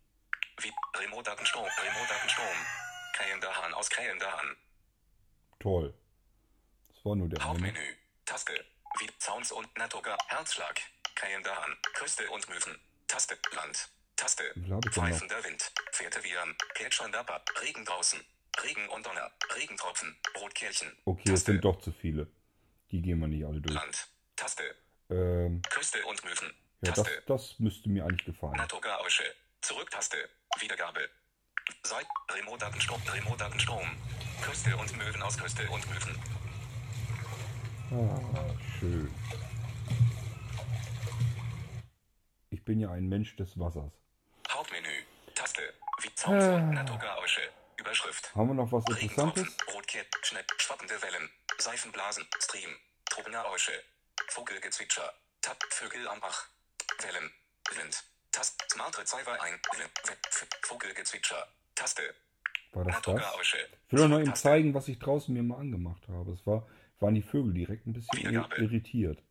[0.60, 0.72] Wie.
[0.96, 1.66] Remote-Datenstrom.
[3.84, 4.56] Aus Krähender Hahn.
[5.60, 5.92] Toll.
[6.88, 7.48] Das war nur der eine.
[7.50, 7.94] Hauptmenü.
[8.24, 8.54] Taste.
[8.98, 10.16] Wie Sounds und Naturga.
[10.28, 10.80] Herzschlag.
[11.14, 11.76] Krähender Hahn.
[11.92, 12.78] Küste und Möwen.
[13.08, 13.36] Taste.
[13.52, 13.90] Land.
[14.16, 14.44] Taste.
[14.54, 14.88] Wie?
[14.90, 15.70] Pfeifender Wind.
[15.92, 16.56] Pferde Viren.
[16.72, 17.42] Plätschernder Bad.
[17.60, 18.24] Regen draußen.
[18.62, 19.30] Regen und Donner.
[19.54, 20.16] Regentropfen.
[20.40, 20.96] Rotkehlchen.
[21.04, 21.52] Okay, es Taste.
[21.52, 22.26] sind doch zu viele.
[22.90, 23.74] Die gehen wir nicht alle durch.
[23.74, 24.08] Land.
[24.34, 24.74] Taste.
[25.10, 26.54] Ähm, Küste und Möwen.
[26.80, 27.22] ja, das, Taste.
[27.26, 28.56] das müsste mir eigentlich gefallen.
[28.56, 29.24] Naturgeräusche.
[29.60, 30.30] Zurücktaste.
[30.58, 31.10] Wiedergabe.
[31.82, 33.00] Seit Remote-Datenstrom.
[33.12, 33.88] Remote-Datenstrom.
[34.42, 36.18] Küste und Möwen aus Küste und Möwen.
[37.90, 39.12] Ah, schön.
[42.50, 43.92] Ich bin ja ein Mensch des Wassers.
[44.50, 44.88] Hauptmenü.
[45.34, 45.62] Taste.
[46.02, 46.58] Wie Sounds Ah.
[46.60, 47.40] Naturgeräusche.
[47.76, 48.34] Überschrift.
[48.34, 49.46] Haben wir noch was Interessantes?
[49.74, 52.70] Rotkehl, Schnitt, schwappende Wellen, Seifenblasen, Stream,
[53.10, 53.72] Tropengeräusche,
[54.28, 55.12] Vogelgezwitscher,
[55.42, 56.46] Tap, Vögel am Bach,
[57.02, 57.30] Wellen,
[57.74, 58.04] Wind,
[58.34, 59.60] Tast, Smart Receiver ein,
[60.62, 62.02] Vogelgezwitscher, Taste,
[62.72, 63.06] War das das?
[63.06, 63.58] Naturgeräusche.
[63.86, 64.42] Ich will doch noch ihm Taste.
[64.42, 66.32] zeigen, was ich draußen mir mal angemacht habe.
[66.32, 66.66] Es war,
[66.98, 68.56] waren die Vögel direkt ein bisschen Wiedergabe.
[68.56, 69.22] irritiert.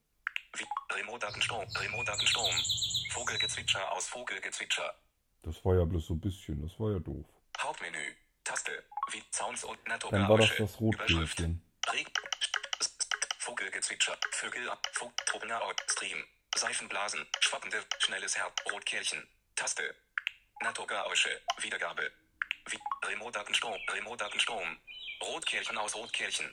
[0.93, 1.65] Remote-Datenstrom.
[1.67, 2.53] Remote-Datenstrom.
[3.11, 4.93] Vogelgezwitscher aus Vogelgezwitscher.
[5.41, 7.25] Das war ja bloß so ein bisschen, das war ja doof.
[7.59, 8.15] Hauptmenü.
[8.45, 8.71] Taste.
[9.11, 9.99] Wie Sounds und Dann
[10.29, 10.63] war das Naturgeräusche.
[10.63, 10.79] das.
[10.79, 11.61] Rotbildchen.
[13.39, 14.17] Vogelgezwitscher.
[14.31, 14.69] Vögel.
[14.93, 16.23] Fug, Trubner, Stream.
[16.55, 17.25] Seifenblasen.
[17.39, 17.77] Schwappende.
[17.99, 18.53] Schnelles Herz.
[18.71, 19.27] Rotkehlchen.
[19.55, 19.83] Taste.
[20.61, 21.29] Naturgeräusche.
[21.61, 22.11] Wiedergabe.
[22.69, 23.75] Wie Remote-Datenstrom.
[23.89, 24.77] Remote-Datenstrom.
[25.21, 26.45] Rotkehlchen aus Rotkehlchen.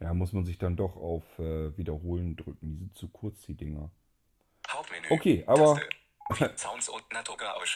[0.00, 2.58] Ja, muss man sich dann doch auf äh, Wiederholen drücken.
[2.72, 3.90] Die sind zu kurz, die Dinger.
[4.68, 5.06] Hauptmenü.
[5.10, 5.80] Okay, aber-
[6.56, 7.02] Sounds und.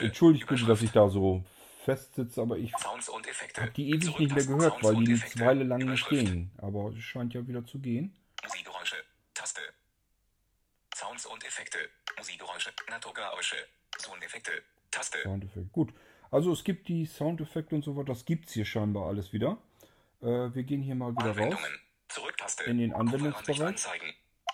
[0.01, 1.43] Entschuldigt bitte, dass ich da so
[1.85, 5.47] festsitze, aber ich habe die ewig nicht mehr gehört, weil die eine.
[5.47, 6.51] Weile lang nicht gingen.
[6.59, 8.15] Aber es scheint ja wieder zu gehen.
[8.45, 8.97] Musikgeräusche.
[9.43, 9.61] Taste.
[10.95, 11.79] Sounds und Effekte.
[12.17, 12.71] Musikgeräusche.
[12.89, 13.57] Naturgeräusche.
[13.99, 14.63] Soundeffekte.
[14.93, 15.21] Taste.
[15.25, 15.69] Soundeffekte.
[15.73, 15.93] Gut.
[16.31, 18.13] Also es gibt die Soundeffekte und so weiter.
[18.13, 19.59] Das gibt es hier scheinbar alles wieder.
[20.21, 21.59] Äh, wir gehen hier mal wieder raus.
[22.07, 22.65] Zurücktaste.
[22.71, 23.85] In den Anwendungsbereich.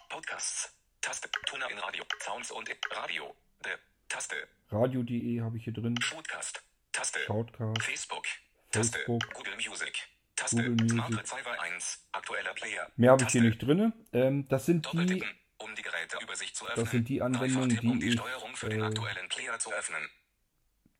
[0.08, 0.72] Podcasts.
[1.02, 1.28] Taste.
[1.44, 2.04] Tuner in Radio.
[2.20, 3.34] Sounds und Radio.
[3.66, 3.78] Der.
[4.08, 4.36] Taste.
[4.70, 6.00] Radio.de habe ich hier drin.
[6.00, 6.62] Shootcast.
[6.92, 7.20] Taste.
[7.26, 7.82] Shoutcast.
[7.82, 8.24] Facebook.
[8.70, 9.00] Taste.
[9.00, 9.34] Facebook.
[9.34, 10.08] Google Music.
[10.38, 10.56] Taste.
[10.56, 10.90] Google Music.
[10.90, 12.08] Smart Receiver 1.
[12.12, 12.92] Aktueller Player.
[12.96, 13.92] Mehr habe ich hier nicht drin.
[14.12, 15.22] Ähm, das sind die
[15.60, 15.82] um die
[16.66, 16.86] öffnen.
[16.86, 18.90] sind die Anwendungen, Dreifach-Tipp, um die die ich, äh.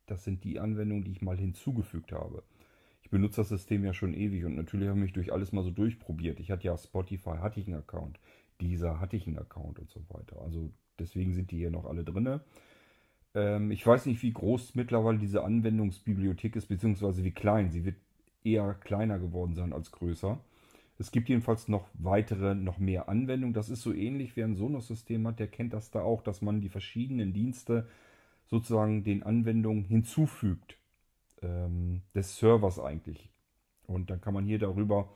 [0.07, 2.43] Das sind die Anwendungen, die ich mal hinzugefügt habe.
[3.03, 5.63] Ich benutze das System ja schon ewig und natürlich habe ich mich durch alles mal
[5.63, 6.41] so durchprobiert.
[6.41, 8.19] Ich hatte ja Spotify, hatte ich einen Account.
[8.61, 10.41] Dieser hatte ich einen Account und so weiter.
[10.43, 12.41] Also deswegen sind die hier noch alle drinne.
[13.35, 17.71] Ähm, ich weiß nicht, wie groß mittlerweile diese Anwendungsbibliothek ist, beziehungsweise wie klein.
[17.71, 17.97] Sie wird
[18.45, 20.39] eher kleiner geworden sein als größer.
[20.99, 23.55] Es gibt jedenfalls noch weitere, noch mehr Anwendungen.
[23.55, 26.61] Das ist so ähnlich, wer ein Sonos-System hat, der kennt das da auch, dass man
[26.61, 27.89] die verschiedenen Dienste
[28.47, 30.79] sozusagen den Anwendungen hinzufügt.
[31.43, 33.31] Ähm, des Servers eigentlich.
[33.87, 35.09] Und dann kann man hier darüber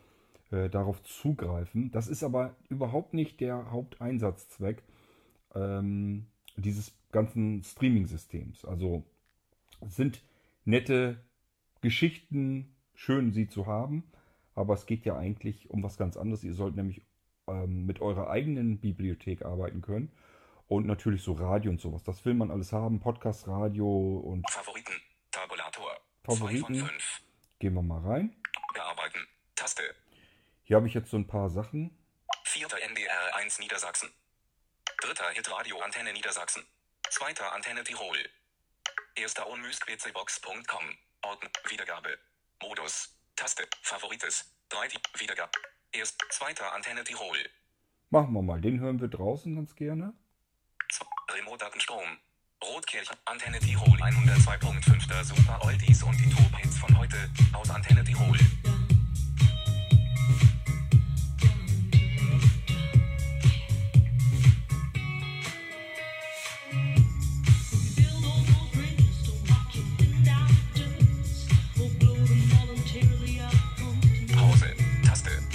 [0.52, 1.90] äh, darauf zugreifen.
[1.90, 4.84] Das ist aber überhaupt nicht der Haupteinsatzzweck
[5.54, 8.64] ähm, dieses ganzen Streaming-Systems.
[8.64, 9.04] Also
[9.88, 10.22] sind
[10.64, 11.16] nette
[11.80, 14.04] Geschichten, schön sie zu haben,
[14.54, 16.44] aber es geht ja eigentlich um was ganz anderes.
[16.44, 17.02] Ihr sollt nämlich
[17.48, 20.12] ähm, mit eurer eigenen Bibliothek arbeiten können
[20.68, 22.02] und natürlich so Radio und sowas.
[22.02, 24.94] Das will man alles haben, Podcast, Radio und Favoriten.
[25.30, 26.00] Tabulator.
[26.24, 26.74] Favoriten.
[26.74, 27.22] 2 von 5.
[27.58, 28.36] gehen wir mal rein.
[28.74, 29.26] Bearbeiten.
[29.54, 29.82] Taste.
[30.64, 31.96] Hier habe ich jetzt so ein paar Sachen.
[32.44, 34.10] Vierter NDR 1 Niedersachsen.
[35.00, 36.62] Dritter Hitradio Antenne Niedersachsen.
[37.10, 38.16] Zweiter Antenne Tirol.
[39.14, 40.84] Erster unmüskwcbox.com.
[41.22, 41.50] Ordnen.
[41.68, 42.18] Wiedergabe.
[42.62, 43.18] Modus.
[43.36, 43.66] Taste.
[43.82, 44.54] Favorites.
[44.70, 44.88] 3
[45.18, 45.52] Wiedergabe.
[45.92, 46.16] Erst.
[46.30, 47.36] Zweiter Antenne Tirol.
[48.10, 48.60] Machen wir mal.
[48.60, 50.14] Den hören wir draußen ganz gerne.
[51.30, 52.18] Remote-Datenstrom.
[52.62, 55.24] Rotkirchen, Antenne Tirol 102.5.
[55.24, 57.16] Super Oldies und die Top-Hits von heute
[57.52, 58.38] aus Antenne Tirol.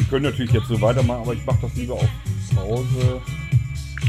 [0.08, 2.10] Wir können natürlich jetzt so weitermachen, aber ich mache das lieber auf
[2.55, 3.22] Pause.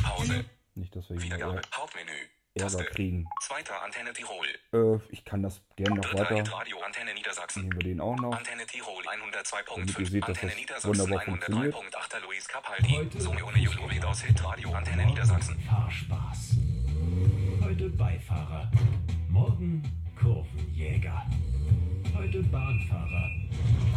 [0.00, 0.44] Pause.
[0.76, 1.60] Nicht, dass wir hier Wiedergabe.
[1.74, 2.12] Hauptmenü.
[2.54, 3.28] Ärger kriegen.
[3.42, 4.46] Zweiter Antenne Tirol.
[4.72, 6.36] Äh, ich kann das gerne noch weiter.
[6.36, 7.62] Hitradio Antenne Niedersachsen.
[7.62, 8.30] Nehmen wir den auch noch.
[8.30, 10.08] Antenne Tirol Damit ihr 102.5.
[10.08, 11.74] seht, dass Antenne das Niedersachsen wunderbar funktioniert.
[11.74, 12.20] 103.8.
[12.22, 13.20] Luis Capaldi.
[13.20, 15.58] Somione Juliet aus Hitradio Antenne Niedersachsen.
[15.68, 16.58] Fahrspaß.
[17.64, 18.70] Heute Beifahrer.
[19.28, 19.82] Morgen
[20.16, 21.26] Kurvenjäger.
[22.16, 23.30] Heute Bahnfahrer.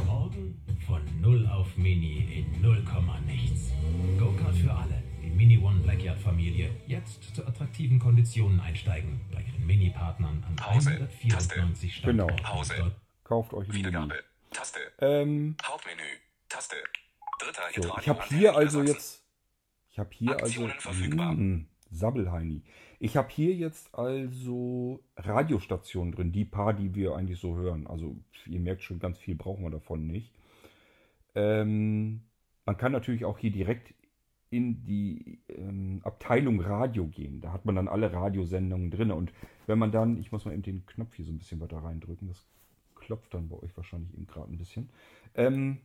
[0.08, 0.60] Morgen
[0.92, 2.84] von 0 auf Mini in 0,
[3.26, 3.72] nichts.
[4.20, 5.02] Go-Kart für alle.
[5.24, 6.70] Die Mini One Backyard Familie.
[6.86, 9.22] Jetzt zu attraktiven Konditionen einsteigen.
[9.32, 10.90] Bei ihren Mini-Partnern an Pause.
[10.90, 12.26] 194 Genau.
[12.28, 12.44] Standorten.
[12.44, 12.92] Pause.
[13.24, 13.72] Kauft euch.
[13.72, 14.16] Wiedergabe.
[14.50, 14.80] Taste.
[15.00, 16.02] Ähm, Hauptmenü.
[16.50, 16.76] Taste.
[17.40, 19.24] Dritter so, ich habe hier also jetzt.
[19.92, 20.44] Ich habe hier also.
[20.44, 21.32] Aktionen verfügbar.
[21.32, 22.64] Hm, Sabbelheini.
[23.00, 27.88] Ich habe hier jetzt also Radiostationen drin, die paar, die wir eigentlich so hören.
[27.88, 30.34] Also ihr merkt schon, ganz viel brauchen wir davon nicht.
[31.36, 32.22] Ähm,
[32.66, 33.94] man kann natürlich auch hier direkt
[34.50, 37.40] in die ähm, Abteilung Radio gehen.
[37.42, 39.12] Da hat man dann alle Radiosendungen drin.
[39.12, 39.32] Und
[39.66, 42.28] wenn man dann, ich muss mal eben den Knopf hier so ein bisschen weiter reindrücken,
[42.28, 42.46] das
[42.96, 44.90] klopft dann bei euch wahrscheinlich eben gerade ein bisschen.
[45.36, 45.80] Ähm,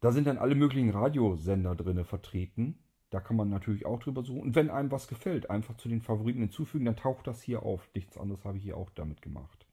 [0.00, 2.78] da sind dann alle möglichen Radiosender drin vertreten.
[3.10, 4.40] Da kann man natürlich auch drüber suchen.
[4.40, 7.86] Und wenn einem was gefällt, einfach zu den Favoriten hinzufügen, dann taucht das hier auf.
[7.94, 9.66] Nichts anderes habe ich hier auch damit gemacht.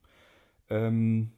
[0.69, 1.31] Ähm,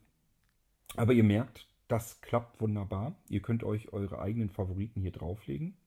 [0.98, 3.16] aber ihr merkt, das klappt wunderbar.
[3.28, 5.78] Ihr könnt euch eure eigenen Favoriten hier drauflegen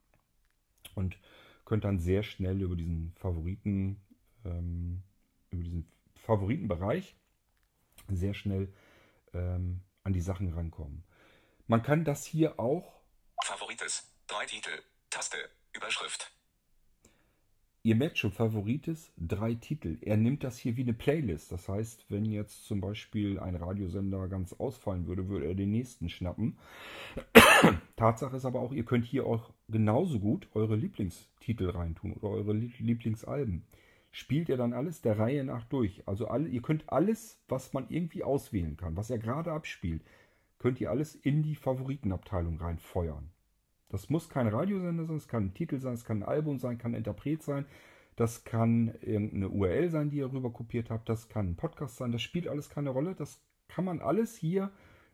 [0.95, 1.19] und
[1.65, 4.01] könnt dann sehr schnell über diesen Favoriten,
[4.45, 5.03] ähm,
[5.51, 7.17] über diesen Favoritenbereich
[8.09, 8.73] sehr schnell
[9.33, 11.05] ähm, an die Sachen rankommen.
[11.67, 13.01] Man kann das hier auch
[13.43, 14.13] Favorites.
[14.27, 14.83] Drei Titel.
[15.09, 15.39] Taste.
[15.73, 16.34] Überschrift.
[17.87, 19.99] Ihr merkt schon, Favorites, drei Titel.
[20.01, 21.53] Er nimmt das hier wie eine Playlist.
[21.53, 26.09] Das heißt, wenn jetzt zum Beispiel ein Radiosender ganz ausfallen würde, würde er den nächsten
[26.09, 26.57] schnappen.
[27.97, 32.55] Tatsache ist aber auch, ihr könnt hier auch genauso gut eure Lieblingstitel reintun oder eure
[32.55, 33.65] Lie- Lieblingsalben.
[34.13, 36.09] Spielt er dann alles der Reihe nach durch.
[36.09, 40.01] Also alle, ihr könnt alles, was man irgendwie auswählen kann, was er gerade abspielt,
[40.59, 43.29] könnt ihr alles in die Favoritenabteilung reinfeuern.
[43.95, 46.79] Das muss kein Radiosender sein, es kann ein Titel sein, es kann ein Album sein,
[46.79, 47.65] kann ein Interpret sein,
[48.17, 52.11] das kann irgendeine URL sein, die ihr rüber kopiert habt, das kann ein Podcast sein,
[52.11, 53.15] das spielt alles keine Rolle.
[53.15, 54.73] Das kann man alles hier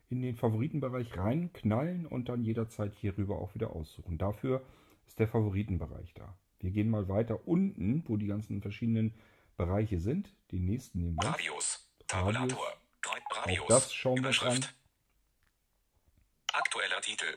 [0.09, 4.17] in den Favoritenbereich reinknallen und dann jederzeit hier rüber auch wieder aussuchen.
[4.17, 4.63] Dafür
[5.07, 6.35] ist der Favoritenbereich da.
[6.61, 9.13] Wir gehen mal weiter unten, wo die ganzen verschiedenen
[9.59, 10.35] Bereiche sind.
[10.53, 11.29] Den nächsten nehmen wir.
[11.29, 11.87] Radios.
[12.07, 12.67] Tabulator.
[13.31, 13.61] Radios.
[13.61, 14.65] Auch das schauen wir uns an.
[16.55, 17.37] Aktueller Titel.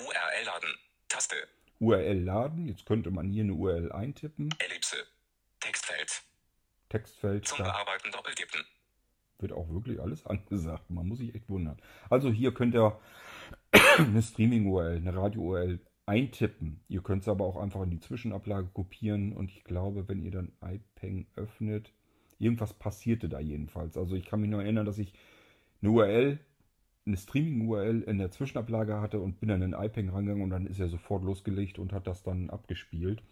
[0.00, 0.74] URL laden.
[1.08, 1.36] Taste.
[1.80, 2.66] URL laden.
[2.66, 4.54] Jetzt könnte man hier eine URL eintippen.
[4.58, 4.96] Ellipse.
[5.60, 6.22] Textfeld.
[6.88, 7.46] Textfeld.
[7.46, 8.64] Zum Bearbeiten doppeltippen.
[9.38, 10.90] wird auch wirklich alles angesagt.
[10.90, 11.80] Man muss sich echt wundern.
[12.10, 12.98] Also hier könnt ihr
[13.98, 16.80] eine Streaming-URL, eine Radio-URL eintippen.
[16.88, 20.30] Ihr könnt es aber auch einfach in die Zwischenablage kopieren und ich glaube, wenn ihr
[20.30, 21.92] dann iPeng öffnet,
[22.38, 23.96] irgendwas passierte da jedenfalls.
[23.96, 25.12] Also ich kann mich nur erinnern, dass ich
[25.82, 26.38] eine URL,
[27.06, 30.80] eine Streaming-URL in der Zwischenablage hatte und bin dann in iPeng rangegangen und dann ist
[30.80, 33.22] er sofort losgelegt und hat das dann abgespielt.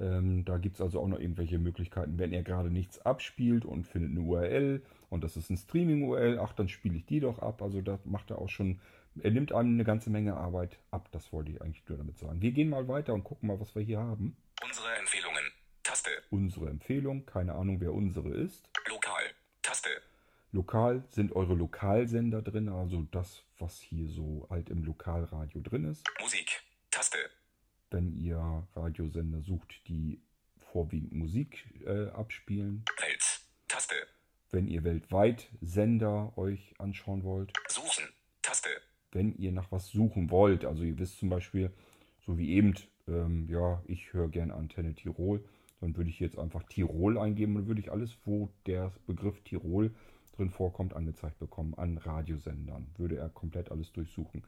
[0.00, 2.18] Ähm, da gibt es also auch noch irgendwelche Möglichkeiten.
[2.18, 6.52] Wenn er gerade nichts abspielt und findet eine URL und das ist ein Streaming-URL, ach,
[6.52, 7.62] dann spiele ich die doch ab.
[7.62, 8.80] Also da macht er auch schon,
[9.20, 11.08] er nimmt einem eine ganze Menge Arbeit ab.
[11.12, 12.42] Das wollte ich eigentlich nur damit sagen.
[12.42, 14.36] Wir gehen mal weiter und gucken mal, was wir hier haben.
[14.64, 15.42] Unsere Empfehlungen.
[15.84, 16.10] Taste.
[16.30, 18.68] Unsere Empfehlung, keine Ahnung, wer unsere ist.
[18.88, 19.01] Lokal.
[20.52, 26.04] Lokal sind eure Lokalsender drin, also das, was hier so halt im Lokalradio drin ist.
[26.20, 26.62] Musik.
[26.90, 27.16] Taste.
[27.90, 30.20] Wenn ihr Radiosender sucht, die
[30.60, 32.84] vorwiegend Musik äh, abspielen.
[33.00, 33.40] Welt.
[33.66, 33.94] Taste.
[34.50, 37.54] Wenn ihr weltweit Sender euch anschauen wollt.
[37.68, 38.04] Suchen.
[38.42, 38.68] Taste.
[39.10, 41.72] Wenn ihr nach was suchen wollt, also ihr wisst zum Beispiel,
[42.26, 42.74] so wie eben,
[43.08, 45.42] ähm, ja, ich höre gerne Antenne Tirol,
[45.80, 49.94] dann würde ich jetzt einfach Tirol eingeben und würde ich alles, wo der Begriff Tirol
[50.32, 52.92] drin vorkommt, angezeigt bekommen an Radiosendern.
[52.96, 54.44] Würde er komplett alles durchsuchen.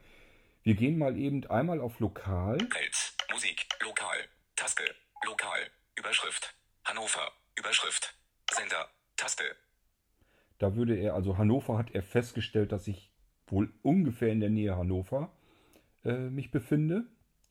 [0.62, 2.59] Wir gehen mal eben einmal auf Lokal.
[2.59, 3.14] Welt.
[3.32, 3.66] Musik.
[3.82, 4.16] Lokal.
[4.57, 4.85] Taste.
[5.24, 5.70] Lokal.
[5.97, 6.55] Überschrift.
[6.85, 7.32] Hannover.
[7.57, 8.16] Überschrift.
[8.51, 8.89] Sender.
[9.16, 9.45] Taste.
[10.59, 13.11] Da würde er, also Hannover hat er festgestellt, dass ich
[13.47, 15.30] wohl ungefähr in der Nähe Hannover
[16.05, 17.05] äh, mich befinde.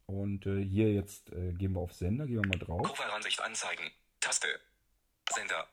[0.05, 2.83] Und äh, hier jetzt äh, gehen wir auf Sender, gehen wir mal drauf.
[2.83, 3.91] Coveransicht anzeigen.
[4.19, 4.47] Taste.
[5.31, 5.67] Sender.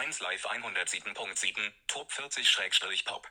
[0.00, 3.28] 1 Live 107.7, Top 40-Pop.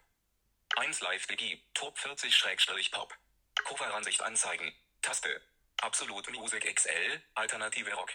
[0.77, 3.11] 1 Live Digi, Top 40-Pop.
[3.63, 4.71] Coveransicht anzeigen.
[5.01, 5.41] Taste.
[5.81, 8.11] Absolut Music XL, Alternative Rock.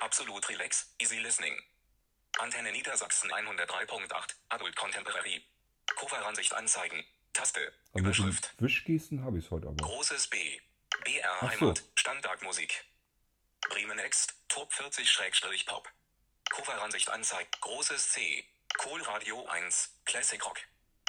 [0.00, 1.58] Absolut Relax, Easy Listening.
[2.40, 5.42] Antenne Niedersachsen 103.8, Adult Contemporary.
[5.96, 7.02] Coveransicht anzeigen.
[7.32, 7.72] Taste.
[7.92, 8.52] Aber den Überschrift.
[8.58, 9.76] Wischgesten habe ich es heute aber.
[9.76, 10.60] Großes B.
[11.04, 11.48] BR Ach so.
[11.48, 11.82] Heimat.
[11.94, 12.84] Standardmusik.
[13.70, 14.34] Bremen Next.
[14.48, 15.88] Top 40-Pop.
[16.52, 17.50] Coveransicht anzeigen.
[17.62, 18.44] Großes C.
[18.76, 19.96] Kohlradio 1.
[20.04, 20.60] Classic Rock.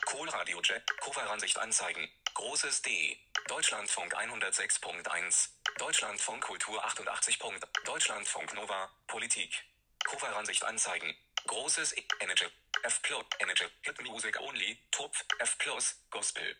[0.06, 0.82] Kohlradio Jet.
[1.02, 2.10] Coveransicht anzeigen.
[2.34, 3.20] Großes D.
[3.48, 5.50] Deutschlandfunk 106.1.
[5.78, 7.39] Deutschlandfunk Kultur 88.
[7.84, 8.89] Deutschlandfunk Nova.
[9.08, 9.66] Politik.
[10.06, 11.14] Coveransicht anzeigen.
[11.48, 12.08] Großes E.
[12.22, 12.48] Energy.
[12.84, 13.26] F Plus.
[13.39, 13.66] Energy.
[13.82, 14.80] Hit Music Only.
[14.91, 16.02] Top F Plus.
[16.10, 16.56] Gospel.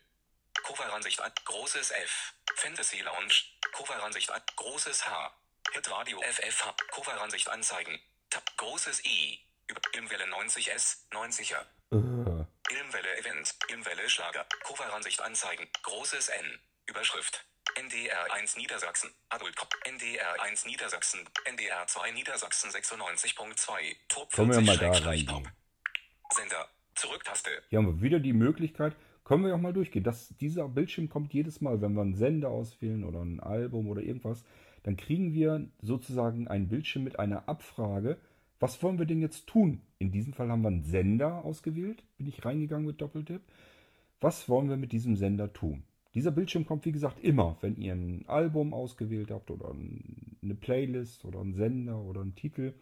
[0.62, 1.32] Coveransicht an.
[1.46, 2.34] Großes F.
[2.58, 3.46] Fantasy Lounge.
[3.72, 4.42] Coveransicht an.
[4.58, 5.34] Großes H.
[5.72, 6.76] Hitradio FFH.
[6.92, 7.98] Coveransicht anzeigen.
[8.34, 8.58] Tab.
[8.58, 9.40] Großes I.
[9.94, 11.06] Ilmwelle 90S.
[11.12, 11.62] 90er.
[11.92, 11.96] Äh,
[12.74, 13.54] Ilmwelle Event.
[13.70, 14.44] Ilmwelle Schlager.
[14.64, 15.68] Coveransicht anzeigen.
[15.84, 16.60] Großes N.
[16.88, 17.46] Überschrift.
[17.76, 19.12] NDR 1 Niedersachsen.
[19.30, 19.70] Adult Cop.
[19.86, 21.20] NDR 1 Niedersachsen.
[21.46, 23.96] NDR 2 Niedersachsen 96.2.
[24.08, 25.28] Top Können wir mal da 40.
[25.28, 25.48] Pop.
[26.32, 26.68] Sender.
[26.96, 27.50] Zurücktaste.
[27.70, 30.04] hier haben wir wieder die Möglichkeit, können wir auch mal durchgehen.
[30.04, 34.02] Das, dieser Bildschirm kommt jedes Mal, wenn wir einen Sender auswählen oder ein Album oder
[34.02, 34.44] irgendwas,
[34.84, 38.18] dann kriegen wir sozusagen einen Bildschirm mit einer Abfrage.
[38.60, 39.82] Was wollen wir denn jetzt tun?
[40.00, 42.04] In diesem Fall haben wir einen Sender ausgewählt.
[42.18, 43.42] Bin ich reingegangen mit Doppeltipp.
[44.22, 45.84] Was wollen wir mit diesem Sender tun?
[46.14, 50.56] Dieser Bildschirm kommt, wie gesagt, immer, wenn ihr ein Album ausgewählt habt oder ein- eine
[50.56, 52.74] Playlist oder einen Sender oder einen Titel,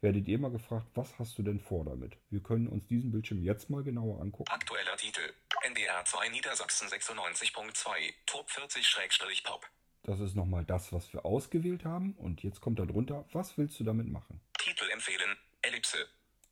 [0.00, 2.16] werdet ihr immer gefragt, was hast du denn vor damit?
[2.30, 4.50] Wir können uns diesen Bildschirm jetzt mal genauer angucken.
[4.50, 5.20] Aktueller Titel.
[5.66, 8.14] NDR 2 Niedersachsen 96.2.
[8.26, 9.66] Top 40-Pop.
[10.08, 12.14] Das ist nochmal das, was wir ausgewählt haben.
[12.14, 14.40] Und jetzt kommt da drunter, was willst du damit machen?
[14.58, 15.36] Titel empfehlen.
[15.60, 15.98] Ellipse.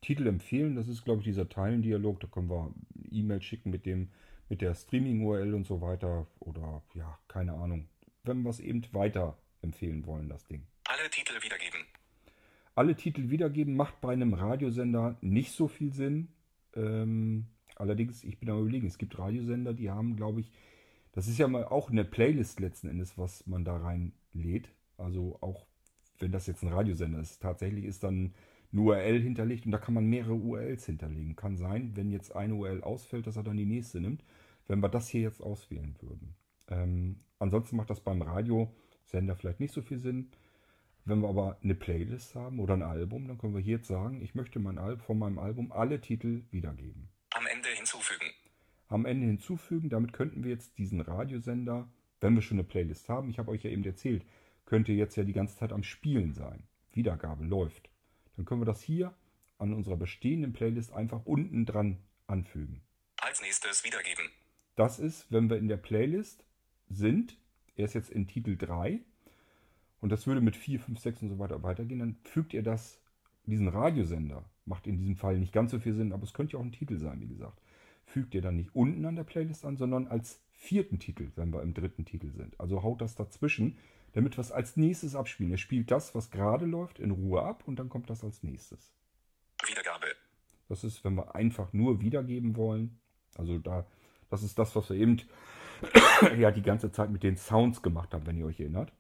[0.03, 2.21] Titel empfehlen, das ist, glaube ich, dieser Teilendialog.
[2.21, 2.75] Da können wir
[3.11, 4.11] E-Mail schicken mit dem,
[4.51, 6.27] mit der Streaming-URL und so weiter.
[6.39, 7.89] Oder ja, keine Ahnung.
[8.25, 10.67] Wenn wir es eben weiter empfehlen wollen, das Ding.
[10.85, 11.81] Alle Titel wiedergeben.
[12.75, 16.29] Alle Titel wiedergeben macht bei einem Radiosender nicht so viel Sinn.
[16.75, 17.47] Ähm,
[17.77, 20.53] allerdings, ich bin am überlegen, es gibt Radiosender, die haben, glaube ich,
[21.17, 24.69] das ist ja mal auch eine Playlist letzten Endes, was man da reinlädt.
[24.99, 25.67] Also auch
[26.19, 28.35] wenn das jetzt ein Radiosender ist, tatsächlich ist dann
[28.71, 31.35] eine URL hinterlegt und da kann man mehrere URLs hinterlegen.
[31.35, 34.25] Kann sein, wenn jetzt eine URL ausfällt, dass er dann die nächste nimmt,
[34.67, 36.35] wenn wir das hier jetzt auswählen würden.
[36.69, 40.29] Ähm, ansonsten macht das beim Radiosender vielleicht nicht so viel Sinn.
[41.07, 44.21] Wenn wir aber eine Playlist haben oder ein Album, dann können wir hier jetzt sagen,
[44.21, 47.09] ich möchte mein Al von meinem Album alle Titel wiedergeben.
[48.89, 49.89] Am Ende hinzufügen.
[49.89, 51.89] Damit könnten wir jetzt diesen Radiosender,
[52.21, 54.25] wenn wir schon eine Playlist haben, ich habe euch ja eben erzählt,
[54.65, 56.65] könnte jetzt ja die ganze Zeit am Spielen sein.
[56.93, 57.91] Wiedergabe läuft.
[58.37, 59.15] Dann können wir das hier
[59.59, 62.83] an unserer bestehenden Playlist einfach unten dran anfügen.
[63.19, 64.27] Als nächstes wiedergeben.
[64.75, 66.45] Das ist, wenn wir in der Playlist
[66.89, 67.39] sind,
[67.77, 69.01] er ist jetzt in Titel 3
[70.01, 73.01] und das würde mit 4, 5, 6 und so weiter weitergehen, dann fügt ihr das,
[73.47, 76.59] diesen Radiosender, macht in diesem Fall nicht ganz so viel Sinn, aber es könnte ja
[76.59, 77.61] auch ein Titel sein, wie gesagt,
[78.07, 81.63] fügt ihr dann nicht unten an der Playlist an, sondern als vierten Titel, wenn wir
[81.63, 82.59] im dritten Titel sind.
[82.59, 83.79] Also haut das dazwischen,
[84.13, 85.53] damit wir es als nächstes abspielen.
[85.53, 88.95] Er spielt das, was gerade läuft, in Ruhe ab und dann kommt das als nächstes.
[89.67, 90.07] Wiedergabe.
[90.69, 92.99] Das ist, wenn wir einfach nur wiedergeben wollen.
[93.37, 93.87] Also da,
[94.31, 95.21] das ist das, was wir eben
[96.39, 98.93] ja die ganze Zeit mit den Sounds gemacht haben, wenn ihr euch erinnert.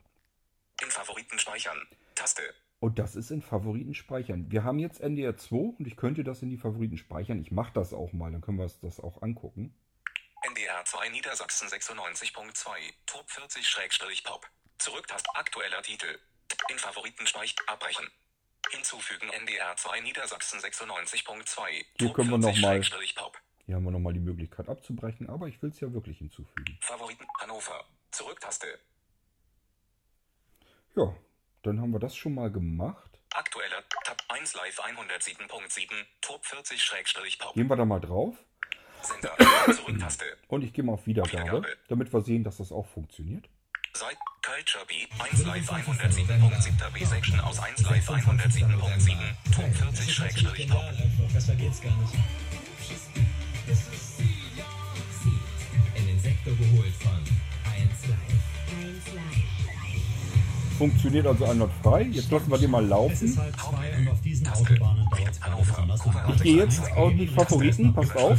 [0.82, 1.78] In Favoriten speichern.
[2.14, 2.42] Taste.
[2.78, 4.50] Und das ist in Favoriten speichern.
[4.50, 7.40] Wir haben jetzt NDR 2 und ich könnte das in die Favoriten speichern.
[7.40, 9.74] Ich mache das auch mal, dann können wir uns das auch angucken.
[10.42, 12.68] NDR 2 Niedersachsen 96.2.
[13.06, 14.46] Top 40-Pop.
[14.78, 16.18] Zurücktast aktueller Titel.
[16.70, 17.64] In Favoriten speichern.
[17.66, 18.06] Abbrechen.
[18.70, 21.68] Hinzufügen NDR 2 Niedersachsen 96.2.
[21.70, 23.38] Hier Top können wir noch mal- 40-Pop.
[23.64, 26.78] Hier haben wir nochmal die Möglichkeit abzubrechen, aber ich will es ja wirklich hinzufügen.
[26.80, 27.84] Favoriten Hannover.
[28.12, 28.78] Zurücktaste.
[30.94, 31.14] Ja,
[31.66, 33.10] dann haben wir das schon mal gemacht.
[33.34, 35.88] Aktueller Tab 1 Live 107.7.
[36.20, 37.54] Top 40-Pop.
[37.54, 38.36] Gehen wir da mal drauf
[39.02, 39.32] Sender.
[39.74, 40.24] Zurücktaste.
[40.48, 41.76] und ich gehe mal auf Wiedergabe, Wiedergabe.
[41.88, 43.48] damit wir sehen, dass das auch funktioniert.
[43.92, 49.16] Seit Culture Beat 1 Live 107.7 B-Section aus 1 Live 107.7.
[49.54, 50.82] Top 40-Pop.
[50.82, 52.14] Einfach besser geht's gar nicht.
[55.94, 57.25] In den Sektor geholt von
[60.78, 62.02] Funktioniert also einwandfrei.
[62.02, 63.34] Jetzt lassen wir den mal laufen.
[63.34, 63.46] lang.
[66.34, 68.38] Ich gehe jetzt auf die Favoriten, passt auf.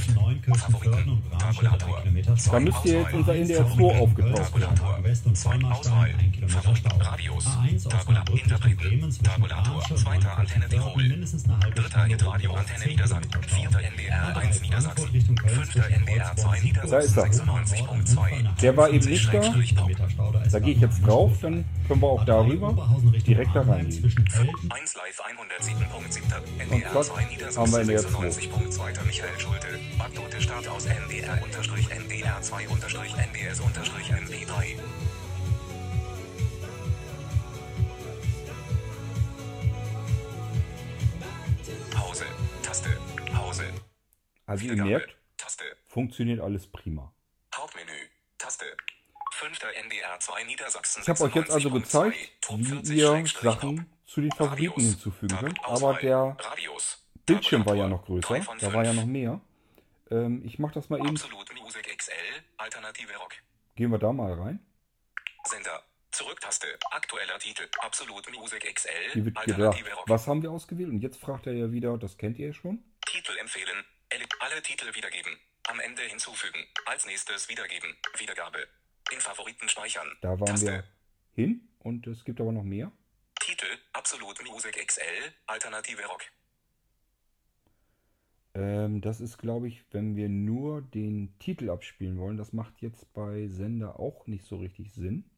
[2.28, 2.60] Da Stau.
[2.60, 4.76] müsste jetzt unser NDR 2 aufgetaucht werden.
[4.76, 5.00] Tabulator.
[5.04, 6.10] West- und Zwei Vollmarstein, Auswahl.
[6.20, 6.98] ein Kilometer Favoriten Stau.
[6.98, 7.46] Radios.
[7.46, 8.08] A1 aus Tabulator.
[8.08, 8.90] Osnabrück Richtung Interpreter.
[8.90, 9.74] Bremen zwischen Tabulator.
[9.74, 11.04] Bramstedt, Zweiter Antenne Tirol.
[11.76, 13.32] Dritter Hitradio Antenne 10 Niedersachsen.
[13.48, 15.08] Vierter NDR 1 Niedersachsen.
[15.48, 16.92] Fünfter NDR 2 Wolfsburg, Niedersachsen.
[16.92, 17.26] Da ist er.
[17.26, 18.62] 96.2.
[18.62, 19.42] Der war eben nicht da.
[20.52, 22.76] Da gehe ich jetzt drauf, dann können wir auch darüber
[23.26, 24.02] direkt da reingehen.
[24.02, 26.70] Zwischen Elten 1 Live 107.7.
[26.70, 29.06] Und zack, 2 haben wir NDR 96.2.
[29.06, 29.68] Michael Schulte.
[30.00, 34.76] Aktote Start aus NDR unterstrich NDR 2 unterstrich NDS unterstrich MP3.
[41.92, 42.26] Pause.
[42.62, 42.90] Taste.
[43.34, 43.64] Pause.
[44.46, 45.64] Also ihr merkt, Taste.
[45.88, 47.14] funktioniert alles prima.
[47.56, 47.92] Hauptmenü.
[48.38, 48.66] Taste.
[49.38, 51.04] Fünfter NDR 2 Niedersachsen.
[51.04, 51.74] Ich habe euch jetzt also 96.2.
[51.74, 52.18] gezeigt,
[52.50, 55.60] wie 40 ihr Sachen zu den Favoriten hinzufügen könnt.
[55.64, 56.36] Aber der.
[57.28, 58.40] Bildschirm war ja noch größer.
[58.60, 59.40] Da war ja noch mehr.
[60.10, 61.10] Ähm, ich mache das mal eben.
[61.10, 62.12] Absolut Music XL.
[62.58, 63.36] Alternative Rock.
[63.76, 64.60] Gehen wir da mal rein.
[65.44, 65.84] Sender.
[66.10, 66.68] Zurücktaste.
[66.90, 67.68] Aktueller Titel.
[67.80, 68.90] Absolut Music XL.
[69.14, 70.90] Hier wird gedacht, was haben wir ausgewählt?
[70.90, 72.84] Und jetzt fragt er ja wieder, das kennt ihr ja schon.
[73.06, 73.86] Titel empfehlen.
[74.40, 75.38] Alle Titel wiedergeben.
[75.68, 76.66] Am Ende hinzufügen.
[76.86, 77.96] Als nächstes wiedergeben.
[78.18, 78.68] Wiedergabe.
[79.12, 80.18] In Favoriten speichern.
[80.22, 80.66] Da waren Taste.
[80.66, 80.84] wir
[81.34, 82.92] hin und es gibt aber noch mehr.
[83.40, 83.68] Titel.
[83.94, 85.34] Absolut Music XL.
[85.46, 86.24] Alternative Rock.
[88.58, 92.38] Ähm, das ist, glaube ich, wenn wir nur den Titel abspielen wollen.
[92.38, 95.30] Das macht jetzt bei Sender auch nicht so richtig Sinn.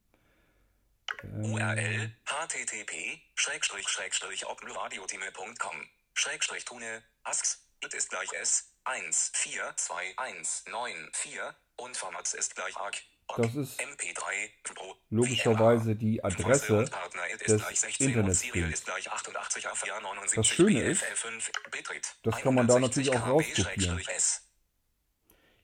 [1.23, 9.73] Ähm, URL http schrägstrich schrägstrich opnradiotime.com schrägstrich tune asks it ist gleich s 1 4
[9.75, 12.95] 2 1 9 4 und Formats ist gleich arg
[13.37, 18.53] Das ist mp3 Pro logischerweise die Adresse des gleich 16 und Internetstreams.
[18.53, 22.67] Serial ist gleich 88 auf Jahr 79 Das Schöne ist, BFL5 Bitrate das kann man
[22.67, 24.01] da natürlich auch 160 rauskopieren.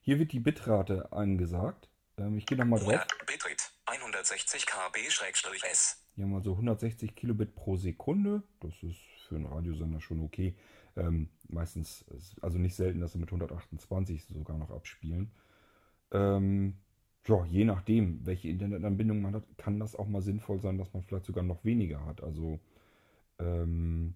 [0.01, 1.89] Hier wird die Bitrate angesagt.
[2.18, 2.89] Ähm, ich gehe nochmal drauf.
[2.93, 4.99] UR Bitrate 160 KB
[5.72, 6.03] S.
[6.16, 8.43] Hier haben wir so 160 Kilobit pro Sekunde.
[8.59, 10.55] Das ist für einen Radiosender schon okay.
[10.95, 15.32] Ähm, meistens, ist- also nicht selten, dass sie mit 128 sogar noch abspielen.
[16.11, 16.78] Ähm,
[17.28, 21.03] ja, je nachdem, welche Internetanbindung man hat, kann das auch mal sinnvoll sein, dass man
[21.03, 22.21] vielleicht sogar noch weniger hat.
[22.21, 22.59] Also
[23.39, 24.15] ähm,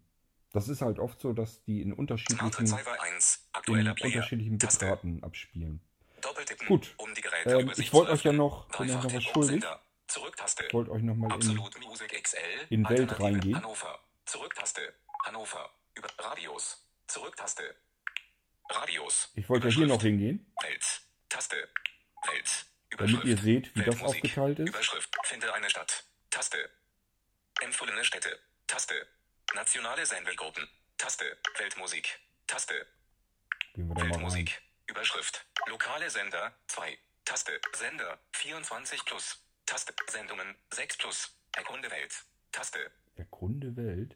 [0.51, 3.49] das ist halt oft so, dass die in unterschiedlichen, Receiver 1.
[3.68, 4.57] in unterschiedlichen.
[4.57, 5.82] Bitraten abspielen.
[6.68, 6.93] Gut.
[6.97, 9.64] um die Geräte Ähm, ich wollte euch ja noch, bin euch noch was schuldig.
[10.68, 11.60] Ich wollte euch noch mal in,
[12.70, 13.55] in Welt reingehen.
[13.55, 13.99] Hannover.
[14.26, 14.82] Zurücktaste.
[15.26, 15.70] Hannover.
[15.95, 16.86] Über Radios.
[17.07, 17.64] Zurücktaste.
[18.70, 19.32] Radios.
[19.36, 21.01] ich wollte ja hier noch hingehen, Welt.
[21.28, 21.55] Taste.
[22.28, 22.68] Welt.
[23.00, 24.70] Damit ihr seht, wie das aufgeteilt ist.
[24.70, 25.16] Überschrift.
[25.24, 26.04] Finde eine Stadt.
[26.30, 26.70] Taste.
[27.62, 28.39] Empfohlene Städte.
[28.68, 29.08] Taste.
[29.56, 30.68] Nationale Sendergruppen.
[30.97, 31.38] Taste.
[31.58, 32.20] Weltmusik.
[32.47, 32.86] Taste.
[33.76, 34.62] Weltmusik.
[34.88, 35.45] Überschrift.
[35.68, 36.97] Lokale Sender 2.
[37.26, 37.60] Taste.
[37.74, 39.43] Sender 24 plus.
[39.66, 39.93] Taste.
[40.10, 41.36] Sendungen 6 plus.
[41.54, 42.14] Erkunde Welt.
[42.52, 42.91] Taste.
[43.16, 44.16] Erkunde Welt.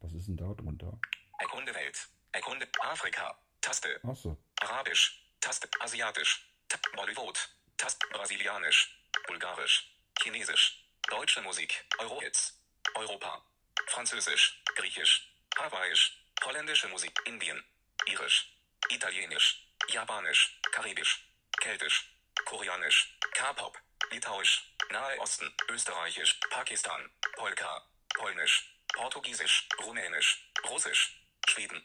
[0.00, 0.98] Was ist denn da drunter?
[1.38, 2.08] Erkunde Welt.
[2.32, 3.38] Erkunde Afrika.
[3.60, 4.00] Taste.
[4.02, 4.36] Achso.
[4.60, 5.24] Arabisch.
[5.40, 5.68] Taste.
[5.80, 6.50] Asiatisch.
[6.68, 7.38] Ta Bollywood.
[7.76, 8.06] Taste.
[8.12, 8.88] Brasilianisch.
[9.26, 9.90] Bulgarisch.
[10.20, 10.84] Chinesisch.
[11.08, 11.84] Deutsche Musik.
[11.98, 12.58] Eurohits.
[12.94, 13.44] Europa.
[13.88, 14.62] Französisch.
[14.76, 15.28] Griechisch.
[15.58, 16.12] Hawaiisch.
[16.44, 17.18] Holländische Musik.
[17.24, 17.62] Indien.
[18.06, 18.46] Irisch.
[18.88, 19.66] Italienisch.
[19.88, 20.60] Japanisch.
[20.72, 21.26] Karibisch.
[21.60, 22.10] Keltisch.
[22.44, 23.18] Koreanisch.
[23.34, 23.78] K-Pop.
[24.10, 24.62] Litauisch.
[24.90, 25.52] Nahe Osten.
[25.68, 26.38] Österreichisch.
[26.50, 27.10] Pakistan.
[27.36, 27.82] Polka.
[28.14, 28.70] Polnisch.
[28.92, 29.68] Portugiesisch.
[29.82, 30.50] Rumänisch.
[30.68, 31.20] Russisch.
[31.48, 31.84] Schweden.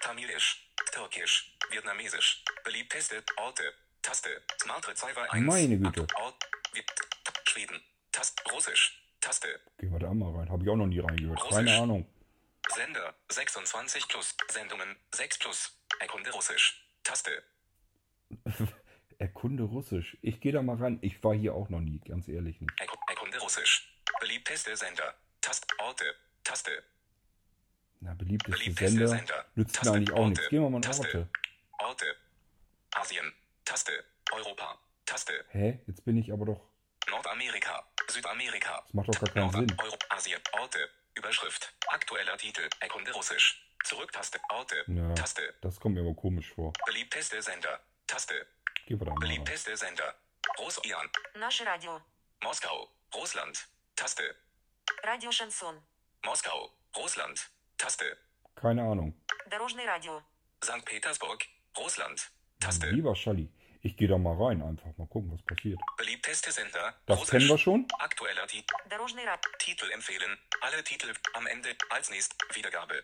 [0.00, 0.68] Tamilisch.
[0.92, 1.52] Türkisch.
[1.70, 2.42] Vietnamesisch.
[2.64, 3.74] Beliebteste Orte.
[4.02, 4.28] Taste.
[4.60, 5.44] Smart Receiver 1.
[5.46, 6.06] Meine Güte.
[7.44, 7.80] Schweden.
[8.12, 8.42] Taste.
[8.52, 9.02] Russisch.
[9.20, 9.60] Taste.
[9.78, 10.50] Gehen wir da mal rein.
[10.50, 11.38] Habe ich auch noch nie reingehört.
[11.42, 11.56] Russisch.
[11.56, 12.06] Keine Ahnung.
[12.74, 14.36] Sender 26 plus.
[14.50, 15.72] Sendungen 6 plus.
[16.00, 16.86] Erkunde Russisch.
[17.02, 17.42] Taste.
[19.18, 20.16] Erkunde Russisch.
[20.22, 20.98] Ich gehe da mal rein.
[21.02, 22.70] Ich war hier auch noch nie, ganz ehrlich nicht.
[22.80, 23.92] Erku- Erkunde Russisch.
[24.20, 25.14] Beliebteste Sender.
[25.40, 25.66] Taste.
[25.80, 26.14] Orte.
[26.44, 26.82] Taste.
[28.00, 29.44] Na, beliebteste Beliebteste Sender Sender.
[29.56, 30.40] nützt mir eigentlich auch nichts.
[30.40, 30.50] Orte.
[30.50, 31.02] Gehen wir mal in Taste.
[31.06, 31.28] Orte.
[31.80, 32.16] Orte.
[32.92, 33.32] Asien.
[33.67, 34.03] Taste.
[34.31, 34.77] Europa.
[35.05, 35.45] Taste.
[35.49, 35.79] Hä?
[35.87, 36.61] Jetzt bin ich aber doch.
[37.09, 37.85] Nordamerika.
[38.09, 38.83] Südamerika.
[38.85, 39.77] Das macht doch gar keinen Nord Sinn.
[39.79, 40.41] Euro Asien.
[40.53, 40.89] Orte.
[41.15, 41.73] Überschrift.
[41.87, 42.67] Aktueller Titel.
[42.79, 43.59] Erkunde Russisch.
[43.83, 44.39] Zurücktaste.
[44.49, 44.83] Orte.
[44.87, 45.53] Ja, Taste.
[45.61, 46.73] das kommt mir aber komisch vor.
[46.85, 47.79] Beliebteste Sender.
[48.07, 48.45] Taste.
[48.85, 49.29] Gehen wir da mal rein.
[49.29, 50.15] Beliebteste Sender.
[50.59, 51.11] Russland.
[51.35, 52.01] Наше радио.
[52.41, 52.89] Moskau.
[53.15, 53.67] Russland.
[53.95, 54.35] Taste.
[55.03, 55.81] Радио Шансон.
[56.25, 56.71] Moskau.
[56.95, 57.49] Russland.
[57.77, 58.17] Taste.
[58.55, 59.13] Keine Ahnung.
[59.49, 60.21] Дорожное радио.
[60.63, 60.85] St.
[60.85, 61.43] Petersburg.
[61.77, 62.31] Russland.
[62.59, 62.87] Taste.
[62.91, 63.49] Lieber Schalli,
[63.81, 64.61] ich gehe da mal rein.
[64.61, 65.79] Einfach mal gucken, was passiert.
[65.97, 66.93] Beliebteste Sender.
[67.05, 67.31] Das Russisch.
[67.31, 67.85] kennen wir schon.
[67.99, 68.73] Aktueller Titel.
[68.89, 69.45] Дорожный рад.
[69.59, 70.37] Titel empfehlen.
[70.61, 73.03] Alle Titel am Ende als nächst Wiedergabe.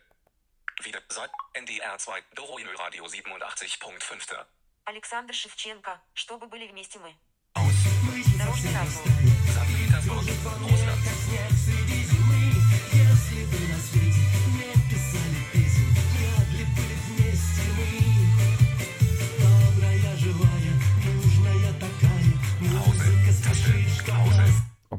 [0.84, 4.46] Wieder seit NDR 2 Doroinö Radio 87.5.
[4.86, 6.02] Александр Шевченко.
[6.14, 7.14] Чтобы были вместе мы.
[7.56, 7.74] Aus.
[8.38, 8.90] Дорожный радио.
[8.92, 9.78] St.
[9.78, 10.26] Petersburg.
[10.62, 11.73] Russland.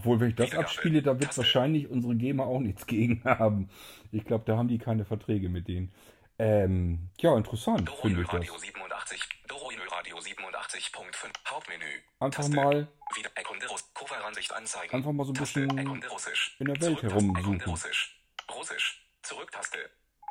[0.06, 3.70] Obwohl, wenn ich das abspiele, da wird wahrscheinlich unsere GEMA auch nichts gegen haben.
[4.12, 5.92] Ich glaube, da haben die keine Verträge mit denen.
[6.38, 8.36] Ähm, ja, interessant finde ich das.
[8.42, 9.20] Radio 87.
[9.48, 11.50] Doroinö Radio 87.5.
[11.50, 11.86] Hauptmenü.
[12.20, 12.56] Einfach Taste.
[12.56, 13.90] mal Wieder Erkunde Russ.
[13.94, 14.94] Coveransicht anzeigen.
[14.96, 15.62] Einfach mal so ein Taste.
[15.62, 16.56] bisschen Erkunde Russisch.
[16.60, 17.16] in der Welt Zurücktaste.
[17.16, 17.62] herumsuchen.
[17.62, 18.22] Russisch.
[18.54, 19.10] Russisch.
[19.24, 19.78] Zurücktaste.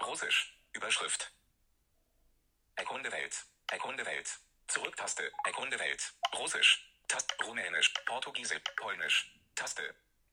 [0.06, 0.56] Russisch.
[0.72, 1.32] Überschrift.
[2.76, 3.44] Erkunde Welt.
[3.72, 4.28] Erkunde Welt.
[4.68, 5.22] Zurücktaste.
[5.44, 6.12] Erkunde Welt.
[6.38, 6.86] Russisch.
[7.08, 7.34] Taste.
[7.46, 7.92] Rumänisch.
[8.06, 8.60] Portugiesisch.
[8.76, 9.32] Polnisch.
[9.55, 9.83] Taste.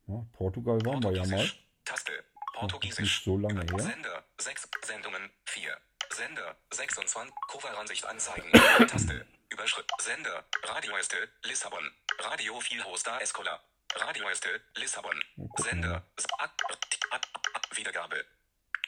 [0.07, 1.29] ja, Portugal waren wir ja mal.
[1.31, 1.65] Portugiesisch.
[1.85, 2.13] Taste.
[2.13, 3.23] Nicht Portugiesisch.
[3.25, 3.79] so lange her.
[3.81, 4.69] Sender 6.
[4.87, 5.77] Sendungen 4.
[6.11, 7.33] Sender 26.
[7.49, 8.51] Coveransicht anzeigen.
[8.89, 9.27] Taste.
[9.51, 9.91] Überschrift.
[10.01, 10.45] Sender.
[10.65, 11.17] Radioeste.
[11.45, 11.91] Lissabon.
[12.21, 13.61] Radio Vielhoster Escola.
[13.95, 14.49] Radioeste.
[14.77, 15.17] Lissabon.
[15.37, 16.03] gucken Sender.
[16.17, 16.63] S- Ak-
[17.11, 18.25] Ak- Ak- Wiedergabe.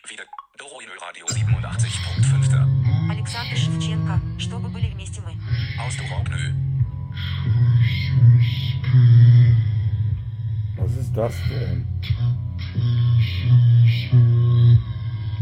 [0.08, 0.24] Wieder.
[0.56, 3.10] Doroinö Radio 87.5.
[3.10, 4.20] Александр Шевченко.
[4.38, 5.32] Чтобы были вместе мы.
[5.78, 6.54] Aus Dorobnö.
[10.77, 11.85] was ist das denn?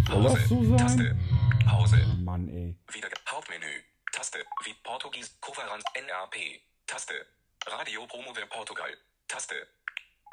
[0.09, 0.77] Soll das so sein?
[0.77, 1.17] Taste.
[1.65, 1.97] Pause.
[2.23, 2.75] Mann, ey.
[2.93, 3.65] Wieder Hauptmenü.
[4.11, 4.39] Taste.
[4.65, 5.37] Wie Portugies.
[5.39, 6.61] Coverant NRP.
[6.85, 7.25] Taste.
[7.65, 8.91] Radio Promover Portugal.
[9.27, 9.67] Taste.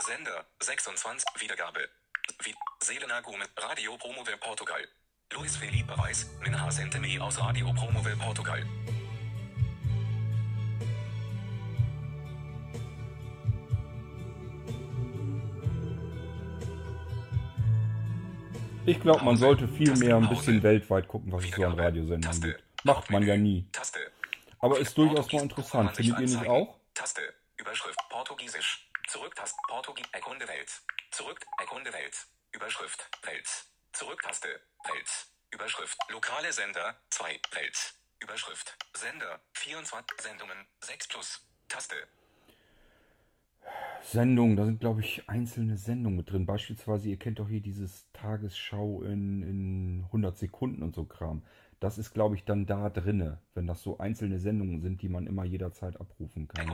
[0.05, 1.25] Sender 26.
[1.41, 1.89] Wiedergabe.
[2.43, 3.49] Wie Selena Gomez.
[3.57, 4.87] Radio Promover Portugal.
[5.33, 6.27] Luis Felipe Reis.
[6.41, 8.65] Minha Senteme aus Radio Promover Portugal.
[18.89, 21.79] Ich glaube, man sollte viel mehr ein bisschen weltweit gucken, was es so an.
[21.79, 22.65] Radiosendern gibt.
[22.85, 23.67] Macht man ja nie.
[23.71, 23.99] Taste.
[24.61, 25.95] Aber ist durchaus mal interessant.
[25.95, 26.75] Findet ihr nicht auch?
[26.95, 27.21] Taste.
[27.59, 27.99] Überschrift.
[28.09, 28.89] Portugiesisch.
[29.09, 29.59] Zurücktaste.
[29.69, 30.07] Portugies.
[30.13, 30.71] Erkunde Welt.
[31.11, 31.39] Zurück.
[31.59, 32.17] Erkunde Welt.
[32.53, 33.07] Überschrift.
[33.25, 33.49] Welt.
[33.93, 34.49] Zurücktaste.
[34.49, 35.27] Welt.
[35.51, 35.99] Überschrift.
[36.09, 36.97] Lokale Sender.
[37.11, 37.41] 2.
[37.53, 37.95] Welt.
[38.21, 38.75] Überschrift.
[38.95, 39.41] Sender.
[39.53, 40.19] 24.
[40.19, 40.67] Sendungen.
[40.81, 41.41] 6 plus.
[41.69, 41.97] Taste.
[44.03, 46.47] Sendungen, da sind, glaube ich, einzelne Sendungen mit drin.
[46.47, 51.43] Beispielsweise, ihr kennt doch hier dieses Tagesschau in, in 100 Sekunden und so Kram.
[51.81, 55.27] Das ist, glaube ich, dann da drinne, wenn das so einzelne Sendungen sind, die man
[55.27, 56.67] immer jederzeit abrufen kann.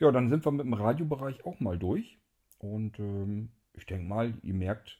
[0.00, 2.18] Ja, dann sind wir mit dem Radiobereich auch mal durch.
[2.58, 4.98] Und ähm, ich denke mal, ihr merkt,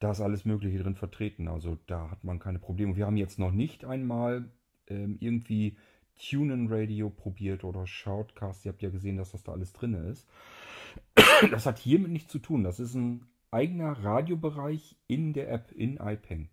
[0.00, 1.48] da ist alles Mögliche drin vertreten.
[1.48, 2.96] Also da hat man keine Probleme.
[2.96, 4.50] Wir haben jetzt noch nicht einmal
[4.88, 5.76] ähm, irgendwie
[6.18, 8.64] TuneIn Radio probiert oder Shoutcast.
[8.64, 10.26] Ihr habt ja gesehen, dass das da alles drin ist.
[11.50, 12.64] Das hat hiermit nichts zu tun.
[12.64, 16.48] Das ist ein eigener Radiobereich in der App in iPeng.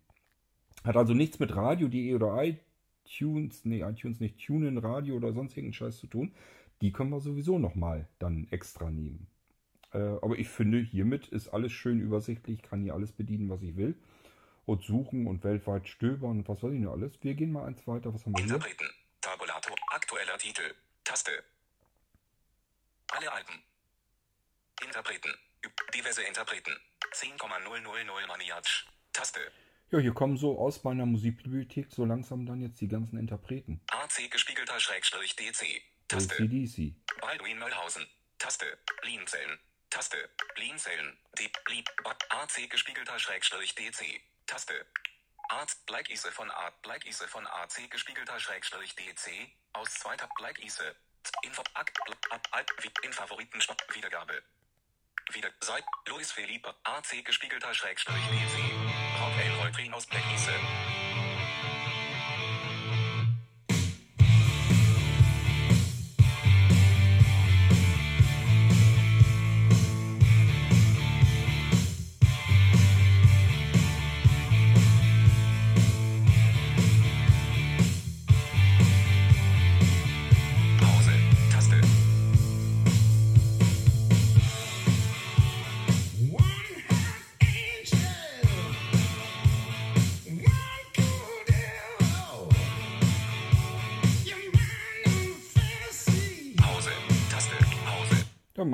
[0.84, 5.74] Hat also nichts mit Radio.de oder iTunes, nee, iTunes nicht, TuneIn Radio oder sonst irgendeinen
[5.74, 6.32] Scheiß zu tun.
[6.80, 9.26] Die können wir sowieso nochmal dann extra nehmen.
[9.92, 12.58] Äh, aber ich finde, hiermit ist alles schön übersichtlich.
[12.58, 13.94] Ich kann hier alles bedienen, was ich will.
[14.66, 17.22] Und suchen und weltweit stöbern und was weiß ich noch alles.
[17.22, 18.12] Wir gehen mal eins weiter.
[18.12, 18.54] Was haben wir hier?
[18.54, 18.93] Interpreten.
[20.44, 20.74] Titel.
[21.04, 21.42] Taste.
[23.12, 23.62] Alle Alben.
[24.82, 25.32] Interpreten.
[25.94, 26.76] Diverse Interpreten.
[27.12, 28.84] 10,000 Maniatsch.
[29.14, 29.40] Taste.
[29.90, 33.80] Ja, hier kommen so aus meiner Musikbibliothek so langsam dann jetzt die ganzen Interpreten.
[33.90, 35.80] AC gespiegelter Schrägstrich DC.
[36.08, 36.34] Taste.
[36.34, 36.92] ACDC.
[37.22, 38.06] Baldwin Möllhausen.
[38.36, 38.66] Taste.
[39.02, 39.58] Linzellen.
[39.88, 40.28] Taste.
[40.56, 41.16] Linzellen.
[41.38, 41.50] D.
[41.68, 41.82] Li.
[42.02, 44.20] Ba- AC gespiegelter Schrägstrich DC.
[44.46, 44.74] Taste.
[45.48, 49.30] Arzt Black Ise von Art Black Ise von AC gespiegelter Schrägstrich DC.
[49.72, 50.94] Aus zweiter Black Ise.
[51.42, 51.98] Info Akt
[53.04, 53.60] in Favoriten
[53.92, 54.42] Wiedergabe.
[55.32, 59.20] Wieder seit Luis Felipe AC gespiegelter Schrägstrich DC.
[59.20, 60.24] Rock Elroy aus Black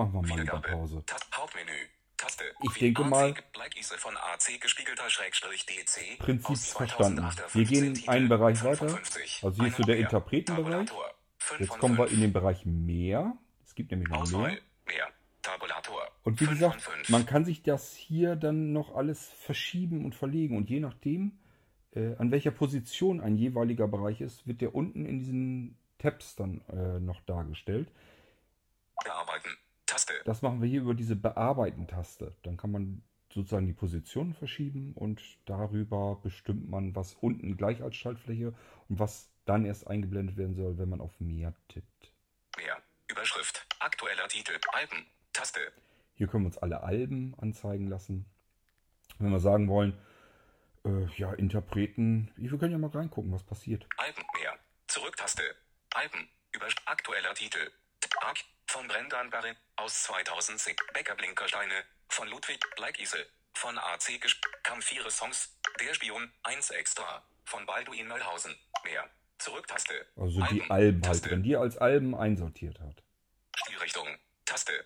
[0.01, 0.61] machen wir mal eine.
[0.61, 1.05] Pause.
[1.35, 1.73] Hauptmenü.
[2.17, 2.45] Taste.
[2.63, 3.35] Ich denke mal-.
[6.19, 7.21] Prinzip verstanden.
[7.21, 8.89] 2008er Wir gehen 15 einen Bereich weiter.
[8.89, 9.45] 55.
[9.45, 9.99] Also hier ist so der.
[9.99, 10.89] Interpretenbereich.
[11.59, 13.33] Jetzt kommen wir in den Bereich mehr.
[13.65, 14.59] Es gibt nämlich noch mehr.
[16.23, 20.57] Und wie gesagt, man kann sich das hier dann noch alles verschieben und verlegen.
[20.57, 21.39] Und je nachdem,
[21.95, 26.61] äh, an welcher Position ein jeweiliger Bereich ist, wird der unten in diesen Tabs dann
[26.69, 27.91] äh, noch dargestellt.
[29.03, 29.57] Bearbeiten.
[29.91, 30.14] Taste.
[30.24, 32.36] Das machen wir hier über diese Bearbeiten-Taste.
[32.43, 37.97] Dann kann man sozusagen die Positionen verschieben und darüber bestimmt man, was unten gleich als
[37.97, 38.55] Schaltfläche
[38.88, 42.12] und was dann erst eingeblendet werden soll, wenn man auf mehr tippt.
[42.57, 42.80] Mehr.
[43.09, 43.66] Überschrift.
[43.80, 44.53] Aktueller Titel.
[44.72, 45.07] Alben.
[45.32, 45.61] Taste.
[46.14, 48.26] Hier können wir uns alle Alben anzeigen lassen.
[49.18, 49.99] Wenn wir sagen wollen,
[50.84, 53.86] äh, ja, Interpreten, wir können ja mal reingucken, was passiert.
[53.97, 54.22] Alben.
[54.38, 54.57] Mehr.
[54.86, 55.43] Zurücktaste.
[55.95, 56.28] Alben.
[56.53, 57.70] Über aktueller Titel.
[58.71, 60.77] Von Brendan Barry aus 2010.
[60.95, 65.57] Becker Blinkersteine von Ludwig Bleikise von AC gesp Kam vier Songs.
[65.81, 68.55] Der Spion 1 extra von Balduin Möllhausen.
[68.85, 69.09] Mehr.
[69.39, 70.07] Zurücktaste.
[70.16, 73.03] Also die Alben halt drin, die er als Alben einsortiert hat.
[73.57, 74.07] Stilrichtung.
[74.45, 74.85] Taste.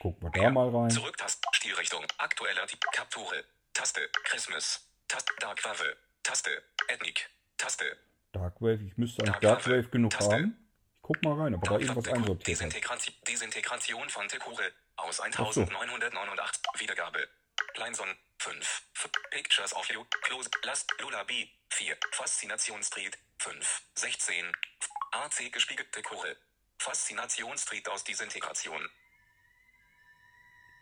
[0.00, 0.90] Gucken wir da mal rein.
[0.90, 1.48] Zurücktaste.
[1.52, 2.04] Stilrichtung.
[2.18, 2.84] Aktueller Tipp.
[2.92, 3.44] Kapture.
[3.72, 4.10] Taste.
[4.24, 4.86] Christmas.
[5.08, 5.32] Taste.
[5.40, 5.96] Darkwave.
[6.22, 6.62] Taste.
[6.88, 7.30] Ethnik.
[7.56, 7.96] Taste.
[8.32, 9.70] Darkwave, ich müsste eigentlich Darkwave.
[9.70, 10.34] Darkwave genug Taste.
[10.34, 10.63] haben.
[11.04, 12.48] Guck mal rein, ob er da irgendwas einsortiert.
[12.48, 16.62] Desintegration, Desintegration von Tekure aus 1989.
[16.78, 17.28] Wiedergabe.
[17.74, 18.08] Kleinson
[18.38, 18.82] 5.
[18.94, 20.02] F Pictures of You.
[20.22, 20.48] Close.
[20.62, 20.90] Last.
[21.02, 21.94] Lullaby 4.
[22.12, 23.82] Faszination Street 5.
[23.96, 24.46] 16.
[24.80, 26.38] F AC gespiegelte Dekore.
[26.78, 28.80] Faszination Street aus Desintegration.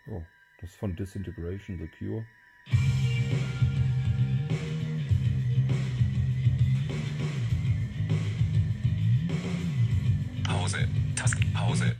[0.07, 0.25] So,
[0.61, 2.25] das ist von Disintegration, The Cure.
[11.73, 11.97] Pause.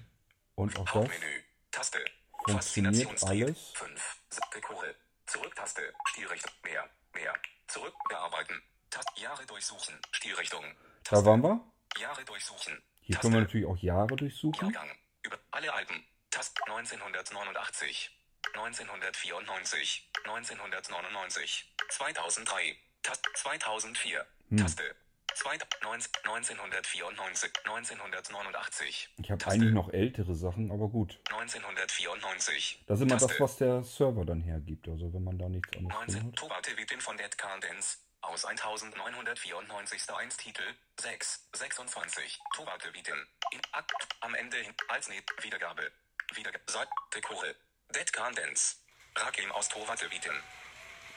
[0.55, 1.43] Und auch das Hauptmenü.
[1.71, 2.05] Taste.
[2.47, 3.73] funktioniert alles.
[3.75, 4.23] 5.
[4.55, 4.95] Dekore.
[5.27, 5.95] Zurücktaste.
[6.09, 6.53] Stilrichtung.
[6.63, 6.89] Mehr.
[7.15, 7.35] Mehr.
[7.69, 7.95] Zurück.
[8.09, 8.63] Bearbeiten.
[8.91, 9.11] Taste.
[9.17, 9.95] Jahre durchsuchen.
[10.11, 10.65] Stilrichtung.
[11.05, 11.61] Da waren wir.
[11.99, 12.83] Jahre durchsuchen.
[13.01, 13.23] Hier Taste.
[13.23, 14.73] können wir natürlich auch Jahre durchsuchen.
[14.73, 14.95] Jahrgang.
[15.23, 16.05] Über alle Alben.
[16.31, 18.11] Tast 1989.
[18.55, 20.11] 1994.
[20.25, 21.75] 1999.
[21.89, 22.77] 2003.
[23.03, 24.27] Tast 2004.
[24.51, 24.57] Hm.
[24.59, 24.95] Taste.
[25.35, 27.51] 2000 1994.
[27.65, 29.11] 1989.
[29.23, 31.19] Ich habe eigentlich noch ältere Sachen, aber gut.
[31.31, 32.85] 1994.
[32.87, 33.41] Das ist immer das, Taste.
[33.43, 34.89] was der Server dann hergibt.
[34.89, 36.15] Also wenn man da nichts anderes 19.
[36.15, 36.37] drin hat.
[36.37, 37.99] Tobate Vitin von Dead Can Dance.
[38.23, 40.09] Aus 1994.
[40.15, 40.63] 1 Titel.
[41.01, 41.49] 6.
[41.55, 42.41] 26.
[42.55, 43.27] Tobate Vitin.
[43.53, 44.09] In Akt.
[44.21, 44.73] Am Ende hin.
[44.89, 45.25] Als Net.
[45.43, 45.91] Wiedergabe.
[46.35, 47.55] Wieder Seit Dekore.
[47.95, 48.77] Dead Can Dance.
[49.17, 50.33] Rakim aus Tovate Vitin.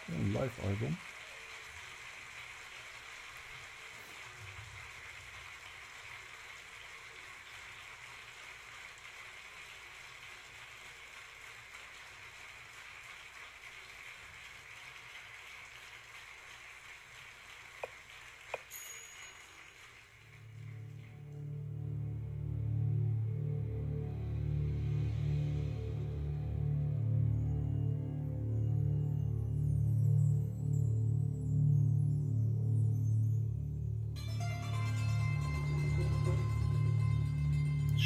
[0.07, 0.97] Ein Live-Album.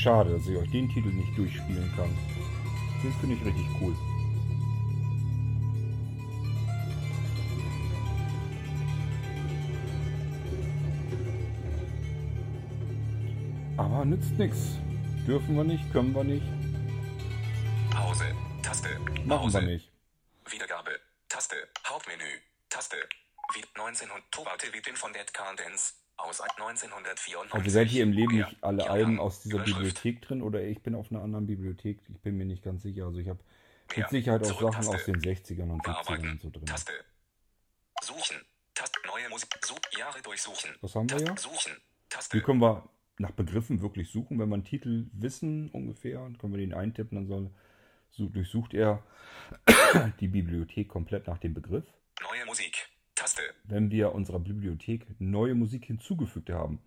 [0.02, 2.10] Schade, dass ich euch den Titel nicht durchspielen kann.
[3.04, 3.94] Den finde ich richtig cool.
[13.76, 14.78] Aber nützt nichts.
[15.28, 16.46] Dürfen wir nicht, können wir nicht,
[17.92, 18.34] Pause.
[18.64, 18.98] Taste.
[19.26, 19.60] machen Pause.
[19.60, 19.92] wir nicht.
[20.50, 21.00] Wiedergabe.
[21.28, 21.68] Taste.
[21.86, 22.40] Hauptmenü.
[22.70, 22.98] Taste.
[23.54, 25.94] Wie 1900 Tovate Vitin von Dead Can Dance.
[26.20, 27.54] Aus 1994.
[27.54, 28.90] Also seid ihr im Leben nicht alle Ja.
[28.92, 29.60] Alben aus dieser.
[29.60, 32.00] Bibliothek drin oder ich bin auf einer anderen Bibliothek?
[32.10, 33.06] Ich bin mir nicht ganz sicher.
[33.06, 33.40] Also ich habe
[33.96, 36.30] mit Sicherheit auch Sachen aus den 60ern und 70ern Bearbeiten.
[36.32, 36.66] und so drin.
[36.66, 36.92] Taste.
[38.04, 38.38] Suchen.
[38.76, 39.00] Taste.
[39.08, 39.50] Neue Musik.
[39.66, 39.80] Such.
[39.98, 40.72] Jahre durchsuchen.
[40.82, 41.38] Das haben wir ja.
[41.38, 41.72] Suchen.
[42.10, 42.32] Taste.
[42.38, 44.40] Hier können wir nach Begriffen wirklich suchen.
[44.40, 47.50] Wenn wir einen Titel wissen ungefähr, dann können wir den eintippen, dann soll,
[48.12, 49.04] so, durchsucht er
[50.20, 51.86] die Bibliothek komplett nach dem Begriff.
[52.22, 52.89] Neue Musik.
[53.30, 53.54] Taste.
[53.64, 56.80] Wenn wir unserer Bibliothek neue Musik hinzugefügt haben,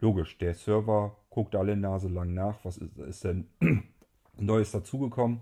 [0.00, 3.48] logisch, der Server guckt alle Nase lang nach, was ist, ist denn
[4.36, 5.40] Neues dazugekommen.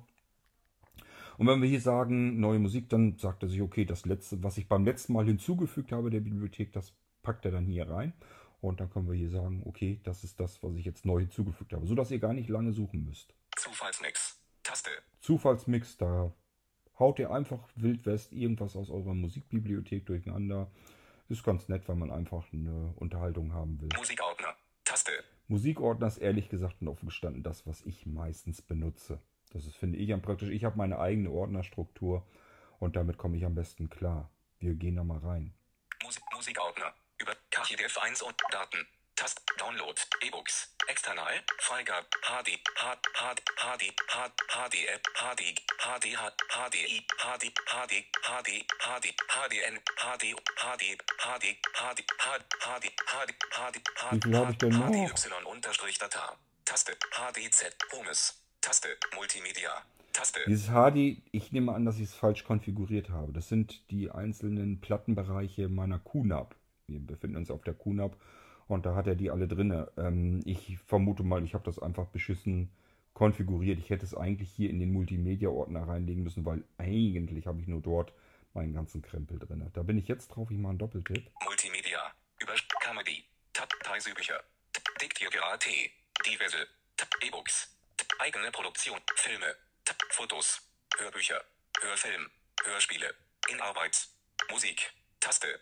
[1.38, 4.58] Und wenn wir hier sagen, neue Musik, dann sagt er sich, okay, das letzte, was
[4.58, 6.92] ich beim letzten Mal hinzugefügt habe der Bibliothek, das
[7.22, 8.12] packt er dann hier rein.
[8.60, 11.72] Und dann können wir hier sagen, okay, das ist das, was ich jetzt neu hinzugefügt
[11.72, 13.32] habe, sodass ihr gar nicht lange suchen müsst.
[13.56, 14.40] Zufallsmix.
[14.64, 14.90] Taste.
[15.20, 16.32] Zufallsmix, da
[16.98, 20.70] haut ihr einfach Wild West irgendwas aus eurer Musikbibliothek durcheinander.
[21.28, 23.88] Ist ganz nett, wenn man einfach eine Unterhaltung haben will.
[23.96, 24.56] Musikordner.
[24.84, 25.12] Taste.
[25.46, 29.20] Musikordner ist ehrlich gesagt und offen gestanden das, was ich meistens benutze.
[29.50, 30.50] Das ist, finde ich, am praktisch.
[30.50, 32.26] Ich habe meine eigene Ordnerstruktur
[32.78, 34.30] und damit komme ich am besten klar.
[34.58, 35.54] Wir gehen da mal rein.
[36.02, 36.94] Musik Musikordner.
[37.18, 38.86] Über KDF 1 und Daten.
[39.18, 39.42] Tast.
[39.58, 39.98] Download.
[40.22, 40.72] E-Books.
[40.86, 41.26] External.
[41.58, 42.06] Freigabe.
[42.22, 42.50] HD.
[42.78, 43.08] HD.
[43.18, 43.90] HD.
[44.06, 44.36] HD.
[44.46, 45.02] HDF.
[45.18, 45.56] HD.
[45.82, 46.06] HD.
[46.54, 47.02] HDI.
[47.18, 47.50] HD.
[47.66, 48.04] HD.
[48.22, 48.50] HD.
[48.78, 49.06] HD.
[49.26, 49.74] HDN.
[49.98, 50.36] HD.
[50.62, 50.86] HD.
[51.26, 51.46] HD.
[51.74, 52.00] HD.
[52.62, 52.86] HD.
[53.50, 53.78] HD.
[53.98, 54.26] HD.
[54.28, 54.54] Noch?
[54.54, 56.36] HDY unterstrich Data.
[56.64, 56.96] Taste.
[57.10, 57.74] HDZ.
[57.92, 58.40] Homes.
[58.60, 58.88] Taste.
[59.16, 59.82] Multimedia.
[60.12, 60.38] Taste.
[60.46, 63.32] Dieses HD, ich nehme an, dass ich es falsch konfiguriert habe.
[63.32, 66.54] Das sind die einzelnen Plattenbereiche meiner QNAP.
[66.86, 68.16] Wir befinden uns auf der QNAP
[68.68, 69.86] und da hat er die alle drin.
[69.96, 72.70] Ähm, ich vermute mal, ich habe das einfach beschissen
[73.14, 73.78] konfiguriert.
[73.78, 77.80] Ich hätte es eigentlich hier in den Multimedia-Ordner reinlegen müssen, weil eigentlich habe ich nur
[77.80, 78.12] dort
[78.54, 79.68] meinen ganzen Krempel drin.
[79.72, 80.50] Da bin ich jetzt drauf.
[80.50, 81.28] Ich mache einen Doppeltipp.
[81.44, 82.12] Multimedia.
[82.38, 83.24] Über Comedy.
[83.52, 84.40] Dateisübücher.
[85.00, 85.66] Diktiergerät.
[86.24, 86.66] Diverse.
[87.22, 87.76] E-Books.
[88.20, 89.00] Eigene Produktion.
[89.16, 89.54] Filme.
[90.10, 90.60] Fotos.
[90.96, 91.40] Hörbücher.
[91.80, 92.30] Hörfilm.
[92.64, 93.14] Hörspiele.
[93.50, 94.08] In Arbeit.
[94.50, 94.92] Musik.
[95.20, 95.58] Taste.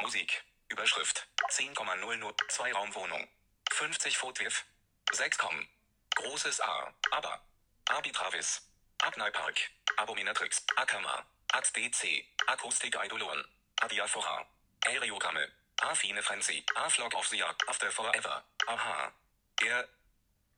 [0.00, 0.42] Musik.
[0.68, 1.26] Überschrift.
[1.50, 2.34] 10,00.
[2.48, 3.28] Zweiraumwohnung.
[3.72, 4.64] 50 Fotwirf.
[5.12, 5.68] 6 komm.
[6.16, 6.94] Großes A.
[7.10, 7.40] Aber.
[7.86, 8.62] Arbitravis.
[8.98, 9.58] Abneipark.
[9.96, 10.64] Abominatrix.
[10.76, 11.24] Akama.
[11.52, 12.24] AXDC.
[12.46, 13.44] Akustik Eidolon.
[13.80, 14.46] Adiaphora.
[14.84, 15.50] Aereogramme.
[15.80, 16.64] Affine Frenzy.
[16.74, 17.54] A-Flock of the Year.
[17.68, 18.42] After Forever.
[18.66, 19.12] Aha.
[19.62, 19.88] Er.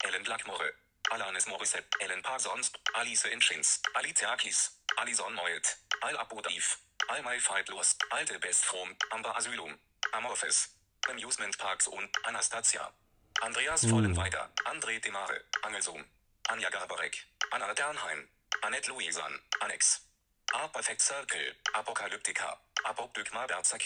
[0.03, 0.73] Ellen Blackmore.
[1.11, 1.87] Alanis Morissette.
[2.01, 2.73] Ellen Parsons.
[2.95, 3.81] Alice Inchins.
[3.95, 4.81] Alitiakis.
[4.97, 5.79] Alison Moyet.
[6.01, 6.79] Al Abudif.
[7.09, 7.97] All My Fight Los.
[8.11, 8.97] Alte Bestfrom.
[9.11, 9.79] Amber Asylum.
[10.13, 10.77] Amorphis.
[11.09, 12.93] Amusement Parks und Anastasia.
[13.41, 14.51] Andreas Vollenweider.
[14.65, 15.45] André Demare.
[15.63, 16.05] Angelsohn.
[16.49, 17.27] Anja Gabarek.
[17.51, 18.29] Anna Dernheim.
[18.63, 19.41] Annette Louisan.
[19.61, 20.07] Annex.
[20.53, 21.57] A Perfect Circle.
[21.73, 22.61] Apokalyptika.
[22.85, 23.83] Apokdygma Berzak.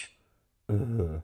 [0.69, 1.21] Äh,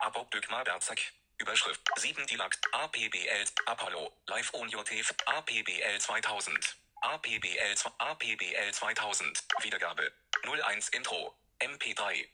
[0.00, 1.00] Apokdygma Berzak.
[1.38, 2.60] Überschrift 7 Dilakt.
[2.72, 3.46] APBL.
[3.66, 4.12] Apollo.
[4.28, 5.12] Live on your TV.
[5.26, 6.76] APBL 2000.
[7.02, 9.44] APBL, APBL 2000.
[9.62, 10.12] Wiedergabe.
[10.44, 11.34] 01 Intro.
[11.58, 12.28] MP3.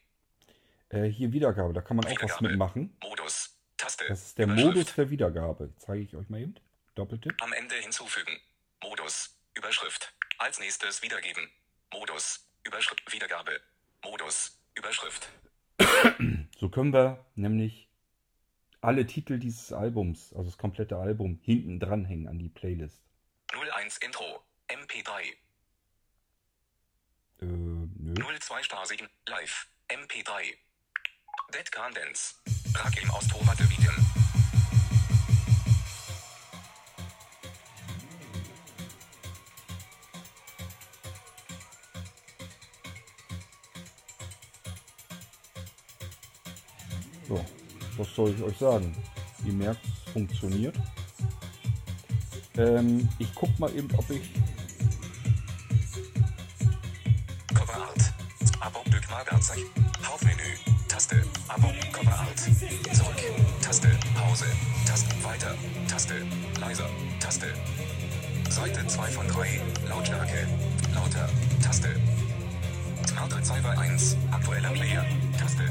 [0.90, 2.48] Äh, hier Wiedergabe, da kann man auch was Wiedergabe.
[2.48, 2.96] mitmachen.
[3.02, 3.56] Modus.
[3.76, 4.04] Taste.
[4.08, 4.46] Das ist der.
[4.46, 5.72] Modus der Wiedergabe.
[5.78, 6.54] Zeige ich euch mal eben.
[6.94, 7.34] Doppeltipp.
[7.42, 8.38] Am Ende hinzufügen.
[8.82, 9.38] Modus.
[9.54, 10.14] Überschrift.
[10.38, 11.48] Als nächstes wiedergeben.
[11.92, 12.48] Modus.
[12.64, 13.12] Überschrift.
[13.12, 13.60] Wiedergabe.
[14.04, 14.60] Modus.
[14.74, 15.28] Überschrift.
[16.58, 17.88] So können wir nämlich
[18.80, 23.00] alle Titel dieses Albums, also das komplette Album, hinten dranhängen an die Playlist.
[23.52, 24.42] 01 Intro.
[24.68, 25.20] MP3.
[27.40, 28.14] Äh, nö.
[28.14, 29.08] 02 Stasigen.
[29.26, 29.68] Live.
[29.88, 30.54] MP3.
[31.52, 32.34] Dead Dance.
[32.74, 33.94] Rakim aus Tovate Wiedem.
[47.28, 47.44] So,
[47.96, 48.94] was soll ich euch sagen?
[49.44, 50.76] Ihr merkt, es funktioniert.
[52.56, 54.30] Ähm, ich guck mal eben, ob ich.
[57.54, 57.94] Cover Art.
[57.94, 58.12] Coverart.
[58.60, 59.64] Abonnement Magazin.
[60.02, 60.67] Hauptmenü.
[60.98, 61.22] Taste.
[61.46, 62.38] Abo Cover Art.
[62.92, 63.22] Zurück.
[63.62, 63.88] Taste.
[64.16, 64.46] Pause.
[64.84, 65.06] Taste.
[65.22, 65.54] Weiter.
[65.86, 66.26] Taste.
[66.58, 66.90] Leiser.
[67.20, 67.54] Taste.
[68.50, 69.60] Seite 2 von 3.
[69.88, 70.48] Lautstärke.
[70.92, 71.28] Lauter.
[71.62, 71.94] Taste.
[73.06, 74.16] Smart Receiver 1.
[74.32, 75.06] Aktueller Player.
[75.38, 75.70] Taste.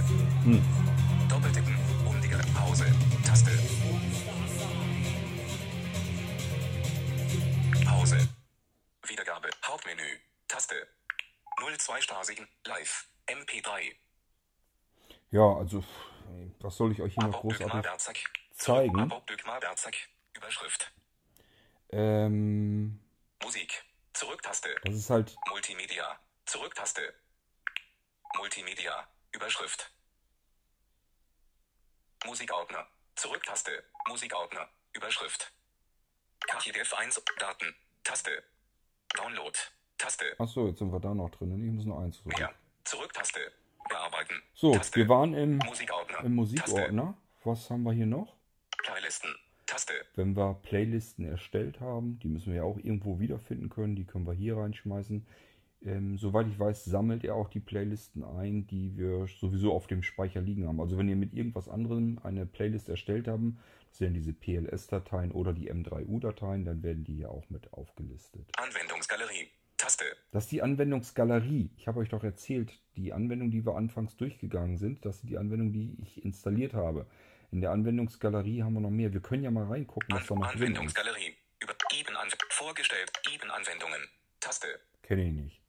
[1.27, 1.75] Doppeltippen.
[2.05, 2.85] Um die Pause.
[3.25, 3.51] Taste.
[7.83, 8.29] Pause.
[9.05, 9.49] Wiedergabe.
[9.67, 10.21] Hauptmenü.
[10.47, 10.87] Taste.
[11.57, 12.47] 02 Stasigen.
[12.65, 13.07] Live.
[13.29, 14.06] MP3.
[15.31, 15.83] Ja, also,
[16.59, 19.11] was soll ich euch hier noch großartig zeigen?
[20.33, 20.91] Überschrift.
[21.89, 22.99] Ähm,
[23.43, 23.83] Musik.
[24.13, 24.69] Zurücktaste.
[24.83, 25.35] das ist halt.
[25.49, 26.19] Multimedia.
[26.45, 27.13] Zurücktaste.
[28.37, 29.07] Multimedia.
[29.31, 29.91] Überschrift.
[32.25, 32.87] Musikordner.
[33.15, 33.83] Zurücktaste.
[34.07, 34.67] Musikordner.
[34.93, 35.53] Überschrift.
[36.39, 37.21] KDF 1.
[37.39, 37.75] Daten.
[38.03, 38.43] Taste.
[39.15, 39.57] Download.
[39.97, 40.35] Taste.
[40.39, 41.51] Achso, jetzt sind wir da noch drin.
[41.65, 42.29] Ich muss nur eins suchen.
[42.37, 42.53] Mehr.
[42.83, 43.51] Zurücktaste.
[43.87, 44.41] Bearbeiten.
[44.53, 44.95] So, Taste.
[44.99, 46.23] wir waren im, Musikordner.
[46.23, 47.17] im Musikordner.
[47.43, 48.35] Was haben wir hier noch?
[48.77, 49.35] Playlisten.
[49.65, 49.93] Taste.
[50.15, 54.25] Wenn wir Playlisten erstellt haben, die müssen wir ja auch irgendwo wiederfinden können, die können
[54.25, 55.25] wir hier reinschmeißen.
[55.85, 60.01] Ähm, soweit ich weiß, sammelt er auch die Playlisten ein, die wir sowieso auf dem
[60.03, 60.81] Speicher liegen haben.
[60.81, 63.59] Also wenn ihr mit irgendwas anderem eine Playlist erstellt haben,
[63.89, 68.49] das wären diese PLS-Dateien oder die M3U-Dateien, dann werden die hier auch mit aufgelistet.
[68.57, 69.49] Anwendungsgalerie.
[69.77, 70.05] Taste.
[70.31, 71.69] Das ist die Anwendungsgalerie.
[71.77, 75.37] Ich habe euch doch erzählt, die Anwendung, die wir anfangs durchgegangen sind, das ist die
[75.37, 77.05] Anwendung, die ich installiert habe.
[77.51, 79.13] In der Anwendungsgalerie haben wir noch mehr.
[79.13, 80.47] Wir können ja mal reingucken, was da noch.
[80.47, 81.35] Anwendungsgalerie.
[81.61, 83.11] Über Eben an Vorgestellt.
[83.31, 84.01] Eben Anwendungen.
[84.39, 84.79] Taste.
[85.03, 85.61] Kenne ich nicht.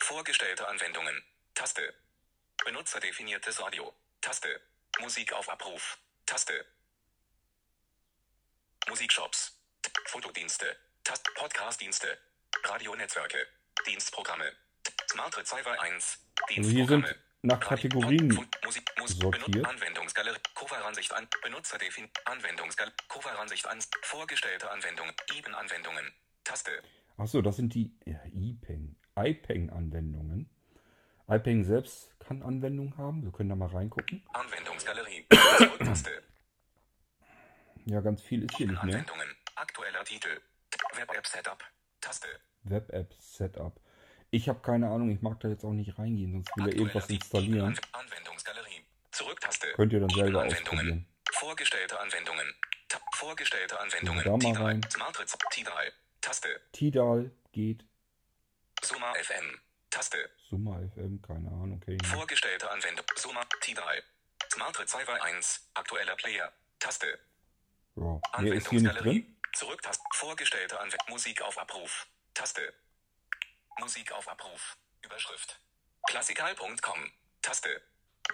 [0.00, 1.22] Vorgestellte Anwendungen.
[1.54, 1.94] Taste.
[2.64, 3.92] Benutzerdefiniertes Radio.
[4.20, 4.48] Taste.
[5.00, 5.98] Musik auf Abruf.
[6.26, 6.64] Taste.
[8.88, 9.56] Musikshops.
[10.06, 10.76] Fotodienste.
[11.04, 12.18] Tast Podcastdienste.
[12.64, 13.38] Radionetzwerke.
[13.86, 14.52] Dienstprogramme.
[15.10, 16.18] Smart Receiver 1.
[16.56, 17.16] Also hier sind Dienstprogramme.
[17.42, 18.28] nach Kategorien
[18.64, 19.66] Musik, Musik, sortiert.
[19.66, 20.38] Anwendungsgalerie.
[20.54, 21.28] Coveransicht an.
[21.42, 22.08] Benutzerdefin.
[22.24, 22.94] Anwendungsgalerie.
[23.08, 23.78] Coveransicht an.
[24.02, 25.14] Vorgestellte Anwendungen.
[25.36, 26.12] Eben Anwendungen.
[26.44, 26.82] Taste.
[27.16, 28.96] Achso, das sind die ja, IPENG.
[29.16, 30.48] IPENG-Anwendungen.
[31.28, 33.24] IPENG selbst kann Anwendungen haben.
[33.24, 34.22] Wir können da mal reingucken.
[34.32, 35.26] Anwendungsgalerie.
[35.58, 36.22] Zurücktaste.
[37.86, 38.94] Ja, ganz viel ist hier nicht mehr.
[38.94, 39.36] Anwendungen.
[39.54, 40.40] Aktueller Titel.
[40.94, 41.62] Web-App Setup.
[42.00, 42.28] Taste.
[42.64, 43.80] Web-App Setup.
[44.30, 47.08] Ich habe keine Ahnung, ich mag da jetzt auch nicht reingehen, sonst will er irgendwas
[47.10, 47.74] installieren.
[47.74, 48.84] Anw- Anwendungsgalerie.
[49.10, 49.66] Zurücktaste.
[49.74, 51.06] Könnt ihr dann selber ausprobieren.
[51.32, 52.54] Vorgestellte Anwendungen.
[52.88, 54.22] Ta vorgestellte Anwendungen.
[54.24, 54.62] da mal Tidal.
[54.62, 54.80] rein.
[54.90, 55.18] Smart.
[55.50, 55.92] Tidal.
[56.20, 56.48] Taste.
[56.72, 57.84] Tidal geht.
[58.82, 59.58] Summa FM.
[59.90, 60.30] Taste.
[60.48, 61.98] Summa FM, keine Ahnung, okay.
[62.04, 63.04] Vorgestellte Anwendung.
[63.16, 63.44] Summa.
[63.60, 64.02] Tidal.
[64.52, 65.70] Smart Receiver 1.
[65.74, 66.52] Aktueller Player.
[66.78, 67.18] Taste.
[67.96, 69.22] Ja, mehr ist hier nicht Anwendungsgalerie.
[69.22, 69.36] drin.
[69.54, 70.04] Zurücktaste.
[70.14, 71.06] Vorgestellte Anwendung.
[71.10, 72.06] Musik auf Abruf.
[72.40, 72.72] Taste.
[73.80, 74.74] Musik auf Abruf.
[75.02, 75.60] Überschrift.
[76.08, 77.12] Klassikal.com.
[77.42, 77.82] Taste.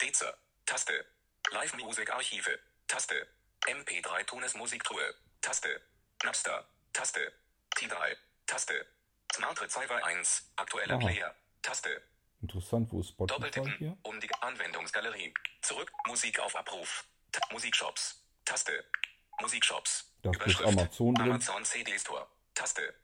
[0.01, 0.39] Dezer.
[0.65, 1.05] Taste.
[1.51, 2.57] Live Music Archive.
[2.87, 3.27] Taste.
[3.67, 5.13] MP3 Tunes Musiktruhe.
[5.41, 5.81] Taste.
[6.23, 6.69] Napster.
[6.93, 7.33] Taste.
[7.75, 8.17] Tidal.
[8.47, 8.87] Taste.
[9.35, 10.53] Smart Receiver 1.
[10.55, 11.01] Aktueller Aha.
[11.01, 11.35] Player.
[11.63, 12.01] Taste.
[12.41, 13.77] Interessant, wo ist Spotify Doppeltippen.
[13.79, 13.99] hier?
[14.03, 15.35] Um die Anwendungsgalerie.
[15.63, 15.91] Zurück.
[16.07, 17.09] Musik auf Abruf.
[17.33, 18.25] Ta Musikshops.
[18.45, 18.85] Taste.
[19.41, 20.13] Musikshops.
[20.23, 21.33] Da ist Amazon drin.
[21.33, 22.29] Amazon CD Store.
[22.55, 22.95] Taste.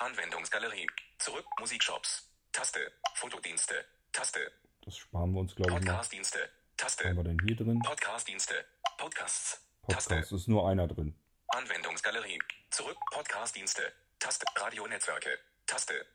[0.00, 0.86] Anwendungsgalerie.
[1.18, 1.46] Zurück.
[1.60, 2.28] Musikshops.
[2.52, 2.92] Taste.
[3.14, 3.84] Fotodienste.
[4.12, 4.52] Taste.
[4.84, 5.76] Das sparen wir uns, glaube ich.
[5.78, 6.38] Podcastdienste.
[6.38, 7.04] Was Taste.
[7.08, 7.80] haben wir denn hier drin?
[7.84, 8.64] Podcastdienste.
[8.98, 9.60] Podcasts.
[9.88, 10.08] Taste.
[10.14, 11.14] Podcast, ist nur einer drin.
[11.48, 12.38] Anwendungsgalerie.
[12.70, 12.96] Zurück.
[13.12, 13.92] Podcastdienste.
[14.18, 14.44] Taste.
[14.56, 15.38] Radionetzwerke.
[15.66, 16.06] Taste.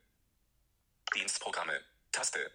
[1.15, 1.79] Dienstprogramme.
[2.11, 2.51] Taste.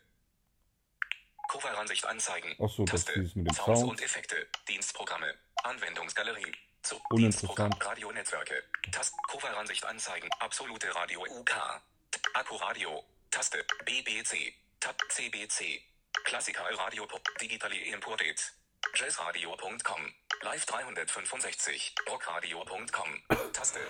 [1.48, 2.54] Coveransicht anzeigen.
[2.62, 3.20] Ach so, das Taste.
[3.20, 3.90] ist mit dem Sounds Sound.
[3.92, 4.46] und Effekte.
[4.68, 5.34] Dienstprogramme.
[5.62, 6.52] Anwendungsgalerie.
[6.84, 7.48] Zu Uninteressant.
[7.48, 7.72] Dienstprogramm.
[7.80, 8.54] Radionetzwerke.
[8.92, 9.16] Taste.
[9.28, 10.28] Coveransicht anzeigen.
[10.38, 11.52] Absolute Radio UK.
[12.34, 13.02] Akku-Radio.
[13.30, 13.64] Taste.
[13.86, 14.52] BBC.
[14.80, 15.80] Tab CBC.
[16.24, 17.22] Klassiker Radio Pop.
[17.40, 18.38] Digitally imported.
[18.94, 20.00] Jazzradio.com.
[20.42, 21.94] Live 365.
[22.10, 23.08] Rockradio.com.
[23.54, 23.80] Taste.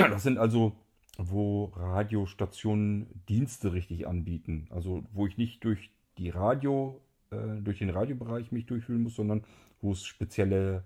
[0.00, 0.76] Das sind also,
[1.18, 4.66] wo Radiostationen Dienste richtig anbieten.
[4.70, 7.00] Also, wo ich nicht durch die Radio,
[7.30, 9.44] äh, durch den Radiobereich mich durchfühlen muss, sondern
[9.80, 10.82] wo es spezielle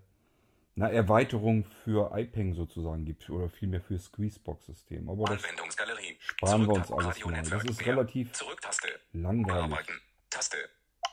[0.79, 5.09] na, Erweiterungen für iPeng sozusagen gibt oder vielmehr für Squeezebox-System.
[5.09, 6.19] Aber das Anwendungsgalerie.
[6.21, 7.43] sparen wir uns alles mal.
[7.43, 8.89] Das ist relativ Zurücktaste.
[9.13, 9.89] langweilig.
[10.29, 10.59] Taste.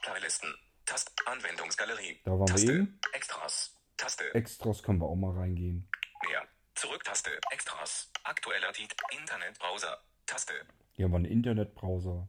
[0.02, 0.54] Playlisten.
[0.86, 1.12] Taste.
[1.26, 2.20] Anwendungsgalerie.
[2.26, 2.72] Da waren wir Taste.
[2.74, 3.00] eben.
[3.14, 3.74] Extras.
[3.96, 4.36] Taste.
[4.36, 5.88] Extras können wir auch mal reingehen.
[6.28, 6.46] Mehr.
[6.76, 7.32] Zurücktaste.
[7.52, 8.12] Extras.
[8.24, 8.98] Aktueller Titel.
[9.18, 9.98] Internetbrowser.
[10.26, 10.54] Taste.
[10.92, 12.28] Hier haben wir einen Internetbrowser.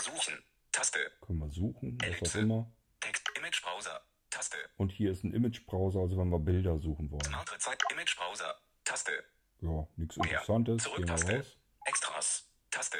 [0.00, 0.42] Suchen.
[0.72, 0.98] Taste.
[1.20, 2.40] Können wir suchen, was auch Ellipse.
[2.40, 2.72] immer.
[3.00, 3.28] Text.
[3.36, 4.00] Imagebrowser.
[4.30, 4.56] Taste.
[4.56, 4.70] Taste.
[4.76, 7.24] Und hier ist ein Image-Browser, also wenn wir Bilder suchen wollen.
[7.24, 7.82] Smart Zeit.
[7.92, 8.54] Image Browser.
[8.84, 9.24] Taste.
[9.60, 10.26] Ja, nichts Mehr.
[10.30, 10.84] Interessantes.
[10.84, 11.36] Gehen wir Zurück-Taste.
[11.36, 11.56] raus.
[11.86, 12.48] Extras.
[12.70, 12.98] Taste.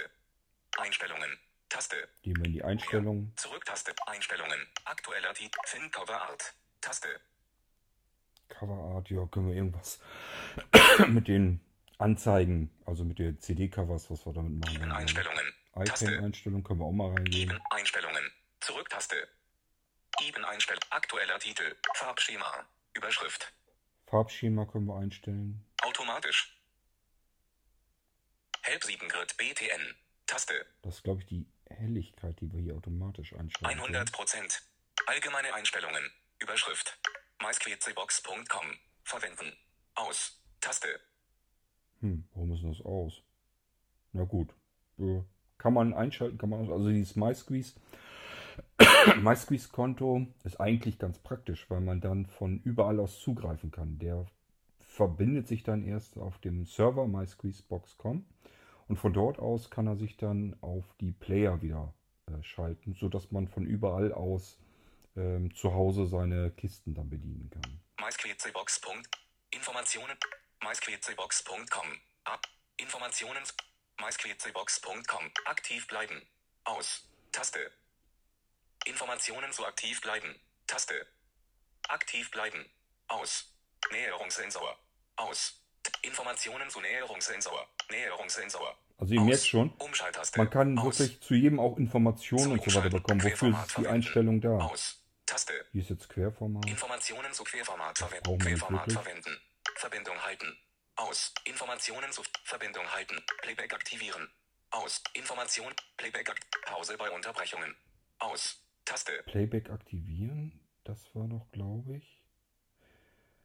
[0.79, 1.39] Einstellungen.
[1.69, 1.97] Taste.
[2.23, 3.33] Gehen wir in die Einstellungen.
[3.37, 3.93] Zurück-Taste.
[4.07, 4.67] Einstellungen.
[4.85, 5.59] Aktueller Titel.
[5.67, 6.55] Fin Cover Art.
[6.81, 7.09] Taste.
[8.49, 10.01] Coverart, ja, können wir irgendwas
[11.09, 11.61] mit den
[11.99, 14.91] Anzeigen, also mit den CD-Covers, was wir damit machen.
[14.91, 15.55] Einstellungen.
[15.85, 16.07] Taste.
[16.07, 17.61] Icon-Einstellungen können wir auch mal reingehen.
[17.71, 18.33] Einstellungen.
[18.61, 19.29] Zurück-Taste.
[20.23, 20.83] Eben Einstellung.
[20.91, 21.77] Aktueller Titel.
[21.95, 22.67] Farbschema.
[22.95, 23.53] Überschrift.
[24.07, 25.65] Farbschema können wir einstellen.
[25.83, 26.55] Automatisch.
[28.63, 29.95] Help 7 Grid BTN.
[30.27, 30.67] Taste.
[30.83, 33.79] Das ist, glaube ich, die Helligkeit, die wir hier automatisch einstellen.
[33.79, 33.97] können.
[33.97, 34.61] 100%.
[35.07, 36.11] Allgemeine Einstellungen.
[36.39, 36.99] Überschrift.
[37.43, 38.79] mysqcbox.com.
[39.05, 39.57] Verwenden.
[39.95, 40.41] Aus.
[40.61, 41.01] Taste.
[42.01, 43.23] Hm, warum ist das aus?
[44.13, 44.51] Na gut.
[44.99, 45.23] Äh,
[45.57, 46.71] Kann man einschalten, kann man aus.
[46.71, 47.75] Also dieses MySqueeze.
[49.21, 53.99] MySqueeze-Konto ist eigentlich ganz praktisch, weil man dann von überall aus zugreifen kann.
[53.99, 54.27] Der
[54.79, 58.25] verbindet sich dann erst auf dem Server mysqueezebox.com
[58.89, 61.95] und von dort aus kann er sich dann auf die Player wieder
[62.27, 64.59] äh, schalten, sodass man von überall aus
[65.17, 67.81] ähm, zu Hause seine Kisten dann bedienen kann.
[68.05, 68.81] mysqcbox.
[69.51, 70.17] Informationen.
[70.63, 71.87] mysqcbox.com.
[72.25, 72.47] Ab.
[72.77, 73.43] Informationen.
[74.01, 75.31] mysqcbox.com.
[75.47, 76.23] Aktiv bleiben.
[76.65, 77.09] Aus.
[77.33, 77.71] Taste.
[78.89, 80.35] Informationen zu aktiv bleiben.
[80.67, 81.07] Taste.
[81.89, 82.65] Aktiv bleiben.
[83.09, 83.53] Aus.
[83.93, 84.79] Näherungssensor.
[85.17, 85.61] Aus.
[86.03, 87.69] Informationen zu Näherungssensor.
[87.91, 88.79] Näherungssensor.
[88.99, 89.27] Also ihr Aus.
[89.27, 89.73] merkt schon,
[90.37, 90.99] man kann Aus.
[90.99, 93.23] wirklich zu jedem auch Informationen und so weiter bekommen.
[93.23, 93.87] Wofür ist die.
[93.87, 94.57] Einstellung da?
[94.59, 95.01] Aus.
[95.25, 95.67] Taste.
[95.73, 96.67] Hier ist jetzt Querformat.
[96.67, 99.41] Informationen zu Querformat nicht Querformat verwenden.
[99.77, 100.59] Verbindung halten.
[100.97, 101.33] Aus.
[101.45, 103.23] Informationen zu Verbindung halten.
[103.43, 104.29] Playback aktivieren.
[104.71, 105.03] Aus.
[105.13, 105.73] Information.
[105.97, 106.35] Playback
[106.65, 107.77] Pause bei Unterbrechungen.
[108.19, 108.68] Aus.
[108.89, 109.23] Taste.
[109.27, 112.23] Playback aktivieren, das war doch, glaube ich.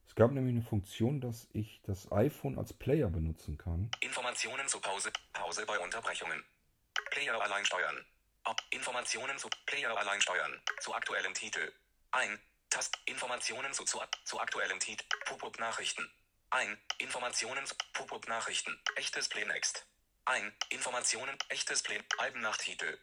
[0.07, 3.91] Es gab nämlich eine Funktion, dass ich das iPhone als Player benutzen kann.
[3.99, 5.11] Informationen zu Pause.
[5.33, 6.43] Pause bei Unterbrechungen.
[7.11, 8.05] Player allein steuern.
[8.69, 10.61] Informationen zu Player allein steuern.
[10.79, 11.73] Zu aktuellem Titel.
[12.11, 12.39] Ein.
[12.69, 12.97] Tast.
[13.05, 15.03] Informationen zu, zu, zu aktuellem Titel.
[15.25, 16.09] Pop-up Nachrichten.
[16.51, 16.77] Ein.
[16.99, 18.79] Informationen zu Pop-up Nachrichten.
[18.95, 19.85] Echtes Playnext.
[20.25, 20.53] Ein.
[20.69, 21.37] Informationen.
[21.49, 21.99] Echtes Play.
[22.17, 22.97] Alben nach Titel.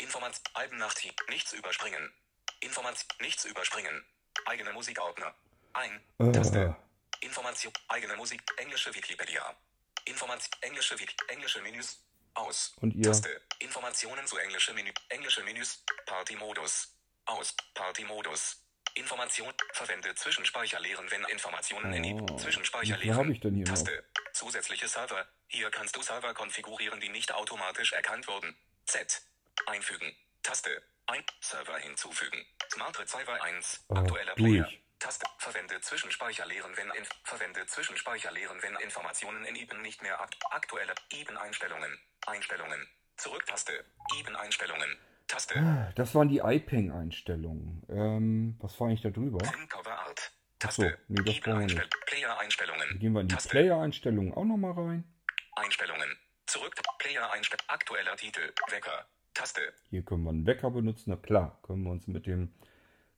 [0.00, 0.40] Informat.
[0.54, 1.24] Alben nach Titel.
[1.28, 2.12] Nichts überspringen.
[2.60, 3.04] Informat.
[3.20, 4.04] Nichts überspringen.
[4.46, 5.34] Eigene Musikordner.
[5.72, 6.00] Ein.
[6.18, 6.76] Äh, Taste.
[7.20, 9.54] Information, eigene Musik, englische Wikipedia.
[10.06, 12.02] Information, englische Wiki, englische Menüs,
[12.34, 12.72] aus.
[12.80, 13.04] Und ihr?
[13.04, 16.96] Taste, Informationen zu englische Menü, englische Menüs, Partymodus,
[17.26, 18.64] aus, Partymodus.
[18.94, 22.26] Information, verwende Zwischenspeicher leeren, wenn Informationen in Oh.
[22.26, 23.74] die Zwischenspeicher Wie viel habe ich denn hier noch?
[23.74, 28.56] Taste, zusätzliche Server, hier kannst du Server konfigurieren, die nicht automatisch erkannt wurden.
[28.86, 29.22] Z,
[29.66, 30.12] einfügen,
[30.42, 32.44] Taste, ein, Server hinzufügen.
[32.72, 34.62] Smart Receiver 1, Ah, aktueller durch.
[34.62, 34.68] Player.
[34.98, 35.26] Taste.
[35.38, 40.36] Verwende Zwischenspeicher leeren, wenn Inf verwende Zwischenspeicher leeren, wenn Informationen in IBAN nicht mehr akt
[40.50, 41.98] aktuelle IBAN Einstellungen.
[42.26, 42.86] Einstellungen.
[43.16, 43.84] Zurücktaste.
[44.18, 44.98] IBAN Einstellungen.
[45.26, 45.92] Taste.
[45.96, 47.82] Das waren die iPeng-Einstellungen.
[47.88, 49.38] Ähm, was war eigentlich da drüber?
[49.86, 50.32] Art.
[50.58, 50.98] Taste.
[51.08, 52.06] nee, das brauchen wir nicht.
[52.06, 52.98] Player Einstellungen.
[52.98, 53.48] Gehen wir in die Taste.
[53.48, 55.04] Player-Einstellungen auch nochmal rein.
[55.56, 56.18] Einstellungen.
[56.46, 56.74] Zurück.
[56.98, 58.52] Player Einstell aktueller Titel.
[58.68, 59.06] Wecker.
[59.34, 59.60] Taste.
[59.90, 61.10] Hier können wir einen Wecker benutzen.
[61.10, 62.52] Na klar, können wir uns mit dem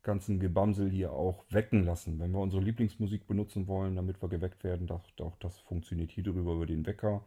[0.02, 2.18] ganzen Gebamsel hier auch wecken lassen.
[2.18, 6.24] Wenn wir unsere Lieblingsmusik benutzen wollen, damit wir geweckt werden, doch, doch das funktioniert hier
[6.24, 7.24] drüber über den Wecker.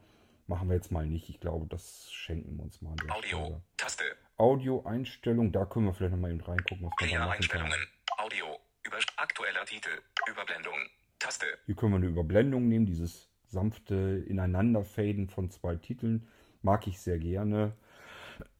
[0.48, 1.30] Machen wir jetzt mal nicht.
[1.30, 3.62] Ich glaube, das schenken wir uns mal Audio.
[3.78, 4.04] Taste.
[4.38, 7.38] Audio-Einstellung, da können wir vielleicht nochmal eben reingucken, was wir da machen.
[7.38, 7.88] Einstellungen.
[8.18, 8.46] Audio.
[8.84, 9.90] Über aktueller Titel.
[10.30, 10.76] Überblendung.
[11.18, 11.46] Taste.
[11.66, 16.28] Hier können wir eine Überblendung nehmen, dieses sanfte Ineinanderfaden von zwei Titeln.
[16.62, 17.76] Mag ich sehr gerne.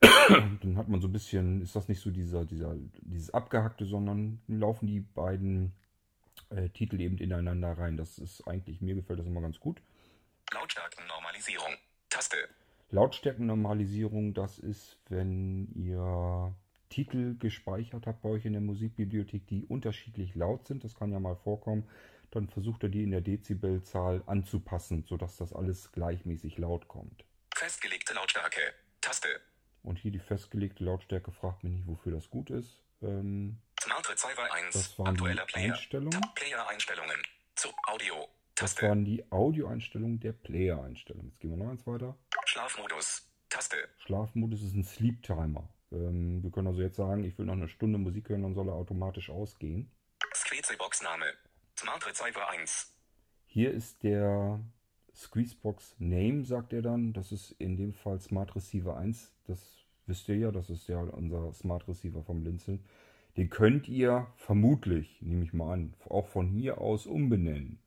[0.28, 4.40] Dann hat man so ein bisschen, ist das nicht so dieser, dieser, dieses Abgehackte, sondern
[4.48, 5.72] laufen die beiden
[6.50, 7.96] äh, Titel eben ineinander rein.
[7.96, 9.80] Das ist eigentlich, mir gefällt das immer ganz gut.
[10.52, 11.74] Lautstärkennormalisierung.
[12.08, 12.36] Taste.
[12.90, 16.54] Lautstärkennormalisierung, das ist, wenn ihr
[16.88, 20.84] Titel gespeichert habt bei euch in der Musikbibliothek, die unterschiedlich laut sind.
[20.84, 21.88] Das kann ja mal vorkommen.
[22.30, 27.24] Dann versucht ihr die in der Dezibelzahl anzupassen, sodass das alles gleichmäßig laut kommt.
[27.54, 28.25] Festgelegte Lautstärke.
[29.86, 32.82] Und hier die festgelegte Lautstärke fragt mich nicht, wofür das gut ist.
[33.02, 34.72] Ähm, Smart Receiver 1.
[34.72, 35.74] Das waren die Player.
[36.68, 37.22] Einstellungen.
[37.54, 38.28] Zu Audio.
[38.56, 41.28] das waren die Audioeinstellungen der Player-Einstellungen.
[41.28, 42.18] Jetzt gehen wir noch eins weiter.
[42.46, 43.30] Schlafmodus.
[43.48, 43.76] Taste.
[43.98, 45.68] Schlafmodus ist ein Sleep Timer.
[45.92, 48.68] Ähm, wir können also jetzt sagen, ich will noch eine Stunde Musik hören, dann soll
[48.68, 49.88] er automatisch ausgehen.
[50.34, 51.26] Squeeze-Box Name.
[51.78, 52.92] Smart Receiver 1.
[53.46, 54.58] Hier ist der
[55.16, 57.12] Squeezebox Name, sagt er dann.
[57.12, 59.32] Das ist in dem Fall Smart Receiver 1.
[59.46, 62.80] Das wisst ihr ja, das ist ja unser Smart Receiver vom Blinzeln.
[63.36, 67.78] Den könnt ihr vermutlich, nehme ich mal an, auch von hier aus umbenennen.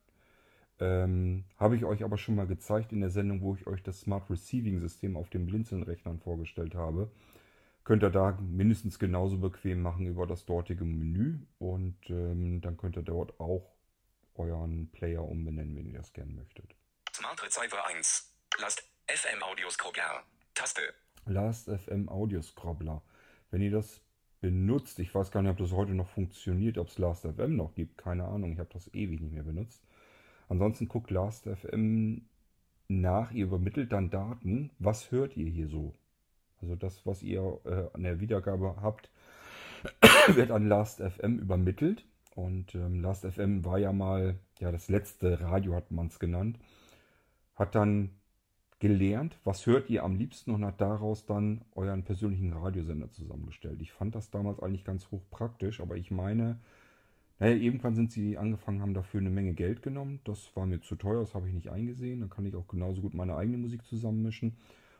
[0.79, 4.01] Ähm, Habe ich euch aber schon mal gezeigt in der Sendung, wo ich euch das
[4.01, 7.11] Smart Receiving System auf den Blinzeln-Rechnern vorgestellt habe.
[7.83, 12.97] Könnt ihr da mindestens genauso bequem machen über das dortige Menü und ähm, dann könnt
[12.97, 13.73] ihr dort auch
[14.35, 16.78] euren Player umbenennen, wenn ihr das gerne möchtet.
[17.19, 18.33] Smart Receiver 1.
[18.61, 19.99] Last FM Audioscope
[20.53, 20.93] Taste.
[21.25, 23.01] Last.fm Audio Scrobbler.
[23.51, 23.99] Wenn ihr das
[24.39, 27.97] benutzt, ich weiß gar nicht, ob das heute noch funktioniert, ob es Last.fm noch gibt,
[27.97, 29.83] keine Ahnung, ich habe das ewig nicht mehr benutzt.
[30.47, 32.21] Ansonsten guckt Last.fm
[32.87, 35.93] nach, ihr übermittelt dann Daten, was hört ihr hier so?
[36.61, 39.11] Also das, was ihr äh, an der Wiedergabe habt,
[40.27, 42.05] wird an Last.fm übermittelt.
[42.33, 46.57] Und ähm, Last.fm war ja mal, ja, das letzte Radio hat man es genannt.
[47.59, 48.09] Hat dann
[48.79, 53.81] gelernt, was hört ihr am liebsten und hat daraus dann euren persönlichen Radiosender zusammengestellt.
[53.81, 56.59] Ich fand das damals eigentlich ganz hochpraktisch, aber ich meine,
[57.39, 60.19] naja, irgendwann sind sie angefangen, haben dafür eine Menge Geld genommen.
[60.23, 62.21] Das war mir zu teuer, das habe ich nicht eingesehen.
[62.21, 64.57] Dann kann ich auch genauso gut meine eigene Musik zusammenmischen.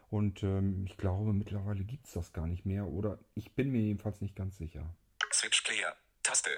[0.10, 2.88] Und ähm, ich glaube, mittlerweile gibt es das gar nicht mehr.
[2.88, 4.86] Oder ich bin mir jedenfalls nicht ganz sicher.
[5.32, 5.96] Switch Player.
[6.24, 6.50] Taste.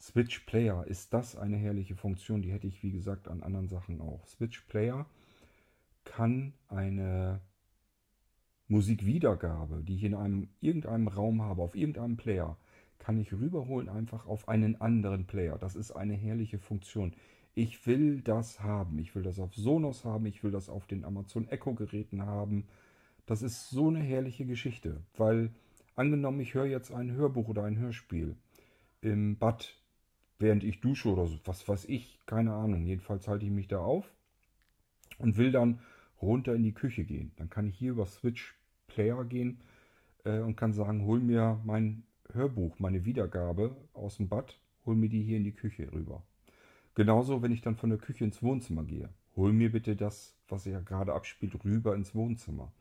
[0.00, 2.42] Switch Player, ist das eine herrliche Funktion?
[2.42, 4.26] Die hätte ich, wie gesagt, an anderen Sachen auch.
[4.26, 5.06] Switch Player
[6.10, 7.40] kann eine
[8.66, 12.56] Musikwiedergabe, die ich in einem, irgendeinem Raum habe, auf irgendeinem Player,
[12.98, 15.56] kann ich rüberholen einfach auf einen anderen Player.
[15.56, 17.14] Das ist eine herrliche Funktion.
[17.54, 18.98] Ich will das haben.
[18.98, 20.26] Ich will das auf Sonos haben.
[20.26, 22.66] Ich will das auf den Amazon Echo Geräten haben.
[23.26, 25.50] Das ist so eine herrliche Geschichte, weil
[25.94, 28.34] angenommen, ich höre jetzt ein Hörbuch oder ein Hörspiel
[29.00, 29.76] im Bad,
[30.40, 32.84] während ich dusche oder so, was weiß ich, keine Ahnung.
[32.84, 34.12] Jedenfalls halte ich mich da auf
[35.18, 35.78] und will dann
[36.20, 37.32] runter in die Küche gehen.
[37.36, 39.60] Dann kann ich hier über Switch Player gehen
[40.24, 45.08] äh, und kann sagen, hol mir mein Hörbuch, meine Wiedergabe aus dem Bad, hol mir
[45.08, 46.22] die hier in die Küche rüber.
[46.94, 49.10] Genauso, wenn ich dann von der Küche ins Wohnzimmer gehe.
[49.36, 52.72] Hol mir bitte das, was er gerade abspielt, rüber ins Wohnzimmer.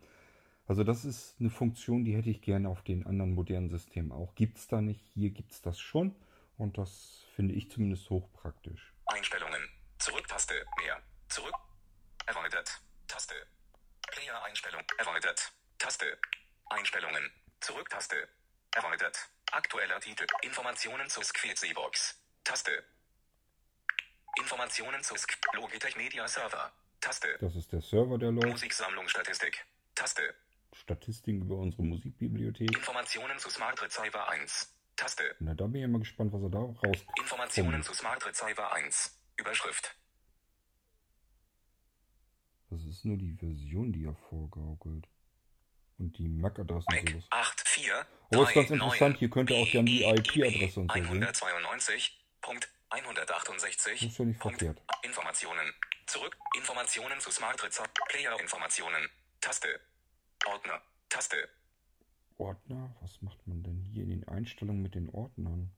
[0.66, 4.36] Also das ist eine Funktion, die hätte ich gerne auf den anderen modernen Systemen auch.
[4.36, 6.16] Gibt es da nicht, hier gibt es das schon.
[6.58, 8.94] Und das finde ich zumindest hochpraktisch.
[9.06, 9.62] Einstellungen.
[9.98, 10.54] Zurück-Taste.
[10.84, 10.98] Mehr.
[11.30, 11.54] Zurück.
[12.28, 12.82] Erweitert.
[13.20, 13.36] Taste.
[14.14, 14.82] Player-Einstellung.
[14.98, 15.52] Erweitert.
[15.78, 16.18] Taste.
[16.70, 17.30] Einstellungen.
[17.60, 18.30] Zurück-Taste.
[18.74, 19.20] Erweitert.
[19.52, 20.26] Aktueller Titel.
[20.42, 22.18] Informationen zur Squeeze-Box.
[22.46, 22.82] Taste.
[24.38, 26.72] Informationen zur Sk Logitech Media Server.
[27.02, 27.38] Taste.
[27.42, 28.48] Das ist der Server, der läuft.
[28.48, 29.66] Musiksammlung Statistik.
[29.96, 30.34] Taste.
[30.72, 32.74] Statistiken über unsere Musikbibliothek.
[32.74, 34.74] Informationen zu Smart Receiver 1.
[34.96, 35.36] Taste.
[35.40, 37.06] Na, da bin ich mal gespannt, was er da rauskommt.
[37.18, 39.20] Informationen zu Smart Receiver 1.
[39.36, 39.94] Überschrift.
[42.70, 45.08] Das ist nur die Version, die er vorgaukelt.
[45.98, 47.28] Und die MAC-Adresse und sowas.
[47.30, 50.98] 8 4 Aber ist ganz interessant, hier könnt ihr auch dann die IP-Adresse und so
[50.98, 51.24] sehen.
[51.26, 53.92] 192.168.
[53.92, 54.82] Das ist ja nicht verkehrt.
[55.04, 55.74] Informationen.
[56.06, 56.38] Zurück.
[56.56, 58.00] Informationen zu Smart Rezept.
[58.08, 59.10] Player Informationen.
[59.42, 59.80] Taste.
[60.46, 60.82] Ordner.
[61.10, 61.50] Taste.
[62.38, 62.96] Ordner?
[63.02, 65.72] Was macht man denn hier in den Einstellungen mit den Ordnern?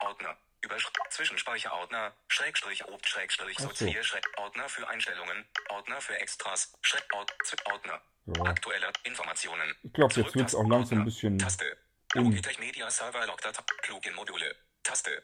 [0.00, 0.36] Ordner.
[0.66, 0.96] Überschrift.
[1.10, 2.12] Zwischenspeicherordner.
[2.28, 3.08] Schrägstrich Opt.
[3.08, 3.64] Schrägstrich so.
[3.64, 4.02] Sortier.
[4.02, 4.26] Schräg.
[4.38, 5.46] Ordner für Einstellungen.
[5.70, 6.72] Ordner für Extras.
[6.82, 7.04] Schräg.
[7.14, 7.32] Ord.
[7.44, 8.00] Z- Ordner.
[8.26, 8.42] Ja.
[8.44, 9.74] Aktuelle Informationen.
[9.82, 11.38] Ich glaube, jetzt wird es auch langsam ein bisschen.
[11.38, 11.76] Taste.
[12.14, 13.62] Logitech Media Server Logdata.
[13.82, 14.54] Plugin-Module.
[14.82, 15.22] Taste.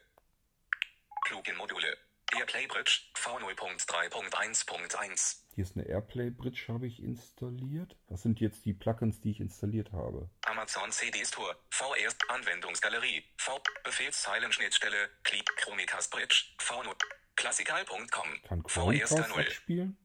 [1.27, 1.97] Plugin-Module.
[2.35, 5.37] Airplay Bridge V0.3.1.1.
[5.55, 7.95] Hier ist eine Airplay Bridge, habe ich installiert.
[8.09, 10.31] Das sind jetzt die Plugins, die ich installiert habe.
[10.63, 11.57] Amazon CD Store.
[11.71, 13.25] VR Anwendungsgalerie.
[13.37, 15.11] V Befehlszeilenschnittstelle.
[15.25, 16.45] Clip Chromecast Bridge.
[16.61, 16.95] V0.
[17.35, 18.07] Klassikal.com.
[18.47, 19.41] Kann V Chromecast 0.
[19.41, 19.99] abspielen?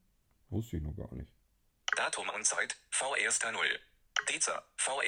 [0.50, 1.32] Wusste ich noch gar nicht.
[1.96, 2.76] Datum und Zeit.
[2.90, 3.80] V 0.
[4.30, 4.68] Deza.
[4.78, 5.02] V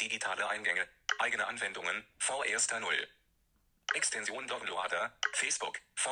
[0.00, 0.88] Digitale Eingänge.
[1.20, 2.04] Eigene Anwendungen.
[2.18, 3.08] V 0.
[3.94, 6.10] Extension Downloader, Facebook, V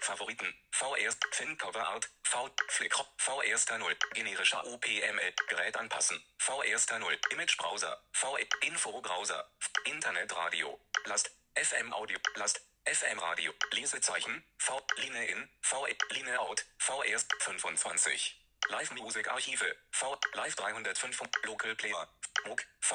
[0.00, 0.84] Favoriten, V
[1.32, 2.50] Fin Cover Art, V.
[2.68, 3.30] Flickr, V
[3.78, 6.50] 0, generischer OPML, Gerät anpassen, V
[6.98, 8.46] 0, Image Browser, V.
[8.60, 9.44] Info Browser,
[9.84, 14.72] Internetradio, Last, FM Audio, Last, FM Radio, Lesezeichen, V.
[14.96, 15.76] Line in, V.
[16.10, 17.02] Line out, V
[17.38, 18.39] 25.
[18.68, 22.08] Live Music Archive, V Live 305, Local Player,
[22.46, 22.94] MOOC, V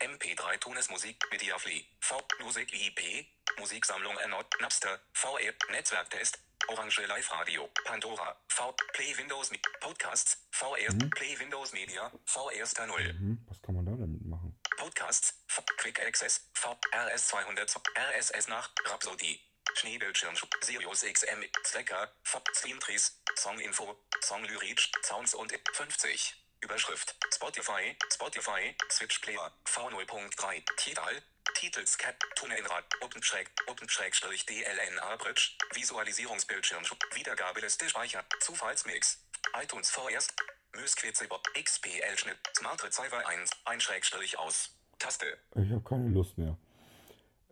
[0.00, 3.26] MP3 Tonesmusik, Mediafly, V Music IP,
[3.58, 9.50] Musiksammlung Ernot, Napster, VE, Netzwerktest, Orange Live Radio, Pandora, V, Play Windows,
[9.80, 10.76] Podcasts, V
[11.10, 12.50] Play Windows Media, V
[12.86, 14.58] 0, Hm, was kann man da damit machen?
[14.76, 19.40] Podcasts, V, Quick Access, V, RS 200, RSS nach, Rhapsody,
[19.74, 26.34] Schneebildschirm, Sirius XM, Slacker, V, Streamtrees, Songinfo, Songlyric, Sounds und 50.
[26.62, 27.16] Überschrift.
[27.34, 31.22] Spotify, Spotify, Switch Player, V0.3, Tidal,
[31.54, 32.84] Titelscap, Tunnelrad,
[33.20, 36.84] Schräg, Open Schrägstrich DLNA Bridge, Visualisierungsbildschirm,
[37.14, 39.24] Wiedergabeliste Speicher, Zufallsmix,
[39.60, 40.34] iTunes vorerst,
[40.74, 46.56] Mösquetzebot, XPL Schnitt, Smart Receiver 1, ein Schrägstrich aus, Taste, Ich habe keine Lust mehr.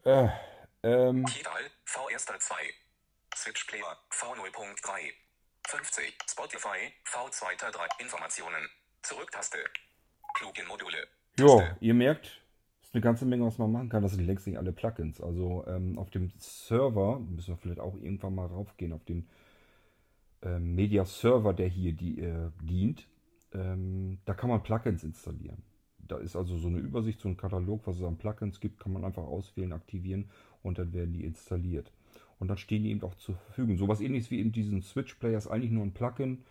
[0.04, 0.28] Äh,
[0.82, 2.54] ähm, Tidal, V erster 2.
[3.34, 5.12] Switch Player, V0.3.
[5.68, 6.18] 50.
[6.26, 8.02] Spotify, V zweiter 3.
[8.02, 8.68] Informationen.
[9.02, 9.58] Zurücktaste.
[10.34, 11.06] Plugin-Module.
[11.38, 12.40] ja, ihr merkt,
[12.82, 14.02] ist eine ganze Menge, was man machen kann.
[14.02, 15.20] Das sind längst nicht alle Plugins.
[15.20, 19.28] Also ähm, auf dem Server, müssen wir vielleicht auch irgendwann mal raufgehen, auf den
[20.42, 23.06] ähm, Media-Server, der hier die, äh, dient,
[23.52, 25.62] ähm, da kann man Plugins installieren.
[25.98, 28.92] Da ist also so eine Übersicht, so ein Katalog, was es an Plugins gibt, kann
[28.92, 30.30] man einfach auswählen, aktivieren
[30.62, 31.92] und dann werden die installiert.
[32.38, 33.76] Und dann stehen die eben auch zur Verfügung.
[33.76, 36.44] Sowas ähnliches wie in diesen Switch-Player ist eigentlich nur ein Plugin.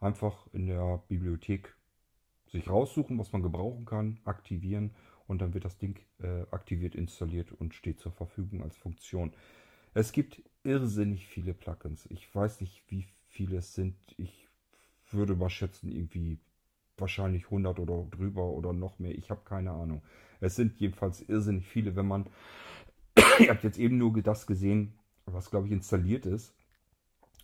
[0.00, 1.74] Einfach in der Bibliothek
[2.46, 4.92] sich raussuchen, was man gebrauchen kann, aktivieren
[5.26, 9.32] und dann wird das Ding äh, aktiviert, installiert und steht zur Verfügung als Funktion.
[9.94, 12.06] Es gibt irrsinnig viele Plugins.
[12.10, 13.96] Ich weiß nicht, wie viele es sind.
[14.16, 14.48] Ich
[15.10, 16.38] würde mal schätzen, irgendwie
[16.96, 19.16] wahrscheinlich 100 oder drüber oder noch mehr.
[19.16, 20.02] Ich habe keine Ahnung.
[20.40, 22.26] Es sind jedenfalls irrsinnig viele, wenn man,
[23.38, 26.54] ihr habt jetzt eben nur das gesehen, was glaube ich installiert ist.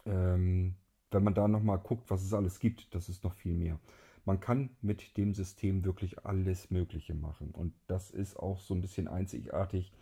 [0.06, 0.76] Ähm,
[1.10, 3.78] wenn man da nochmal guckt, was es alles gibt, das ist noch viel mehr.
[4.24, 7.50] Man kann mit dem System wirklich alles Mögliche machen.
[7.50, 9.92] Und das ist auch so ein bisschen einzigartig.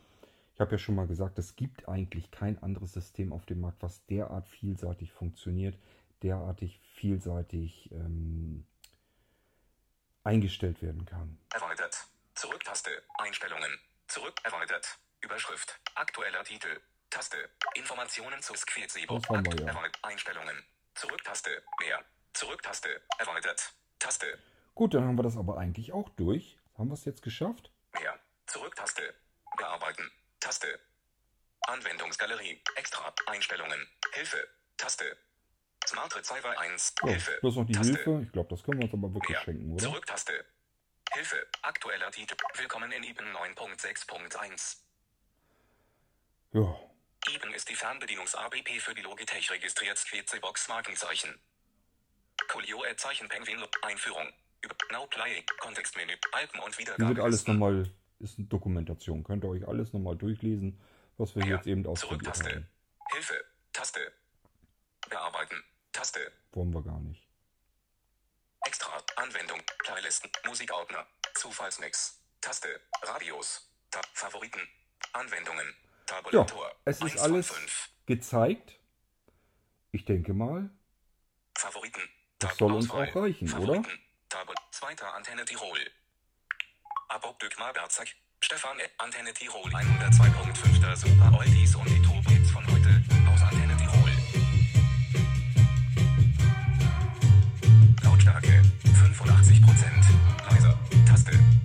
[0.55, 3.83] Ich habe ja schon mal gesagt, es gibt eigentlich kein anderes System auf dem Markt,
[3.83, 5.79] was derart vielseitig funktioniert,
[6.23, 8.67] derartig vielseitig ähm,
[10.25, 11.39] eingestellt werden kann.
[11.55, 12.09] Erweitert.
[12.35, 12.91] Zurücktaste.
[13.19, 13.71] Einstellungen.
[14.09, 14.35] Zurück.
[14.43, 14.99] Erweitert.
[15.21, 15.79] Überschrift.
[15.95, 16.81] Aktueller Titel.
[17.11, 17.37] Taste.
[17.75, 18.55] Informationen zu.
[18.55, 19.99] Erweitert.
[20.03, 20.65] Einstellungen.
[20.95, 21.63] Zurücktaste.
[21.81, 22.05] Mehr.
[22.35, 23.03] Zurücktaste.
[23.19, 23.73] Erweitert.
[23.99, 24.39] Taste.
[24.75, 26.59] Gut, dann haben wir das aber eigentlich auch durch.
[26.77, 27.73] Haben wir es jetzt geschafft?
[27.95, 28.19] Mehr.
[28.47, 29.15] Zurücktaste.
[29.57, 30.11] Bearbeiten.
[30.41, 30.79] Taste.
[31.63, 32.63] Anwendungsgalerie.
[32.77, 33.13] Extra.
[33.27, 33.89] Einstellungen.
[34.13, 34.49] Hilfe.
[34.77, 35.17] Taste.
[35.87, 36.95] Smart Receiver 1.
[37.01, 37.39] So, Hilfe.
[37.41, 37.95] bloß noch die Taste.
[37.95, 38.23] Hilfe.
[38.25, 39.41] Ich glaube, das können wir uns aber wirklich Mehr.
[39.41, 39.83] schenken, oder?
[39.83, 40.45] Zurücktaste.
[41.13, 41.47] Hilfe.
[41.63, 42.37] Aktueller Titel.
[42.55, 44.88] Willkommen in IBM 9.6.1.
[46.53, 46.77] Ja,
[47.29, 49.99] IBM ist die Fernbedienungs-ABP für die Logitech registriert
[50.41, 51.39] Box Markenzeichen.
[52.49, 54.33] Colio Zeichen Penguin Einführung.
[54.63, 57.09] Über Now Play Kontextmenü Alpen und hier Wiedergabe.
[57.17, 59.23] wird alles nochmal, ist eine Dokumentation.
[59.25, 60.81] Könnt ihr euch alles nochmal durchlesen,
[61.19, 61.57] was wir Mehr.
[61.57, 62.57] jetzt eben ausprobiert Zurücktaste.
[62.57, 62.71] haben.
[63.13, 63.45] Hilfe.
[63.73, 64.13] Taste.
[65.09, 65.63] Bearbeiten.
[65.93, 66.33] Taste.
[66.53, 67.29] Wollen wir gar nicht.
[68.65, 69.03] Extra.
[69.17, 69.61] Anwendung.
[69.81, 70.31] Playlisten.
[70.47, 71.07] Musikordner.
[71.35, 72.21] Zufallsmix.
[72.41, 72.81] Taste.
[73.03, 73.71] Radios.
[73.91, 74.07] Tab.
[74.15, 74.61] Favoriten.
[75.13, 75.75] Anwendungen.
[76.09, 76.73] Ja, Tabulator.
[76.85, 77.55] es Eins ist alles
[78.07, 78.79] gezeigt.
[79.93, 80.71] Ich denke mal,
[81.57, 82.01] Favoriten.
[82.39, 83.81] Das soll uns auch reichen, Favoriten.
[83.81, 83.89] oder?
[84.29, 85.79] Tab zweiter Antenne Tirol.
[87.09, 88.09] Abo Dökmar Berzag.
[88.41, 93.03] Stefan äh, Antenne Tirol 102.5 Super Oldies und die Top-Hits von heute
[93.33, 94.13] aus Antenne Tirol.
[98.05, 100.51] Lautstärke 85%.
[100.51, 100.79] Leiser.
[101.07, 101.58] Taste.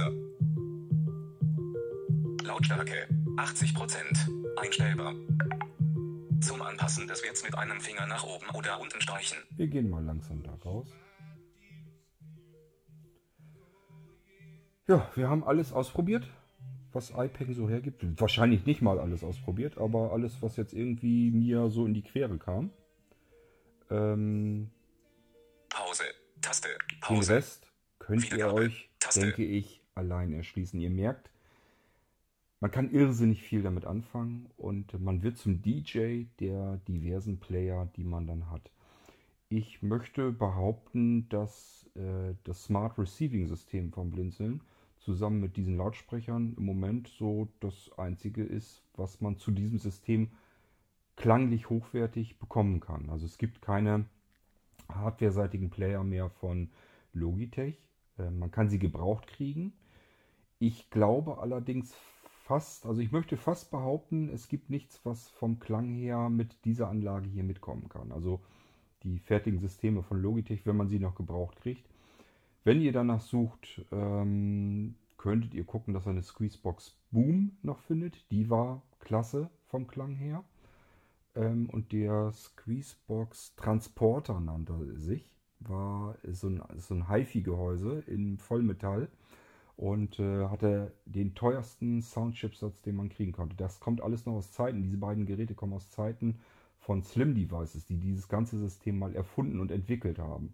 [0.00, 0.12] Leiser.
[2.44, 4.56] Lautstärke 80%.
[4.56, 5.14] Einstellbar.
[6.40, 9.38] Zum Anpassen des Werts mit einem Finger nach oben oder unten streichen.
[9.56, 10.88] wir gehen mal langsam da raus.
[14.88, 16.26] Ja, wir haben alles ausprobiert,
[16.92, 18.02] was iPeng so hergibt.
[18.20, 22.38] Wahrscheinlich nicht mal alles ausprobiert, aber alles, was jetzt irgendwie mir so in die Quere
[22.38, 22.70] kam.
[23.90, 24.70] Ähm,
[25.68, 26.04] Pause.
[26.40, 26.68] Taste.
[26.90, 27.34] Den Pause.
[27.34, 29.20] Rest könnt ihr euch, Taste.
[29.20, 30.80] denke ich, allein erschließen.
[30.80, 31.30] Ihr merkt,
[32.60, 38.04] man kann irrsinnig viel damit anfangen und man wird zum DJ der diversen Player, die
[38.04, 38.70] man dann hat.
[39.48, 44.60] Ich möchte behaupten, dass äh, das Smart Receiving System vom Blinzeln
[44.98, 50.30] zusammen mit diesen Lautsprechern im Moment so das einzige ist, was man zu diesem System
[51.16, 53.10] klanglich hochwertig bekommen kann.
[53.10, 54.04] Also es gibt keine
[54.88, 56.70] hardwareseitigen Player mehr von
[57.12, 57.76] Logitech.
[58.18, 59.72] Äh, man kann sie gebraucht kriegen.
[60.62, 61.94] Ich glaube allerdings
[62.44, 66.88] fast, also ich möchte fast behaupten, es gibt nichts, was vom Klang her mit dieser
[66.88, 68.12] Anlage hier mitkommen kann.
[68.12, 68.42] Also
[69.02, 71.88] die fertigen Systeme von Logitech, wenn man sie noch gebraucht kriegt.
[72.62, 78.30] Wenn ihr danach sucht, ähm, könntet ihr gucken, dass ihr eine Squeezebox Boom noch findet.
[78.30, 80.44] Die war klasse vom Klang her.
[81.34, 85.34] Ähm, und der Squeezebox Transporter nannte sich.
[85.60, 89.08] War so ein, so ein HiFi-Gehäuse in Vollmetall
[89.80, 93.56] und äh, hatte den teuersten Soundchipsatz, den man kriegen konnte.
[93.56, 94.82] Das kommt alles noch aus Zeiten.
[94.82, 96.38] Diese beiden Geräte kommen aus Zeiten,
[96.80, 100.52] von Slim Devices, die dieses ganze System mal erfunden und entwickelt haben.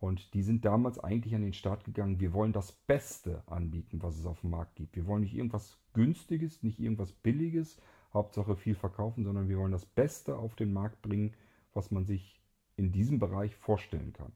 [0.00, 4.18] Und die sind damals eigentlich an den Start gegangen, wir wollen das Beste anbieten, was
[4.18, 4.96] es auf dem Markt gibt.
[4.96, 7.80] Wir wollen nicht irgendwas Günstiges, nicht irgendwas Billiges,
[8.12, 11.34] Hauptsache viel verkaufen, sondern wir wollen das Beste auf den Markt bringen,
[11.72, 12.42] was man sich
[12.76, 14.32] in diesem Bereich vorstellen kann.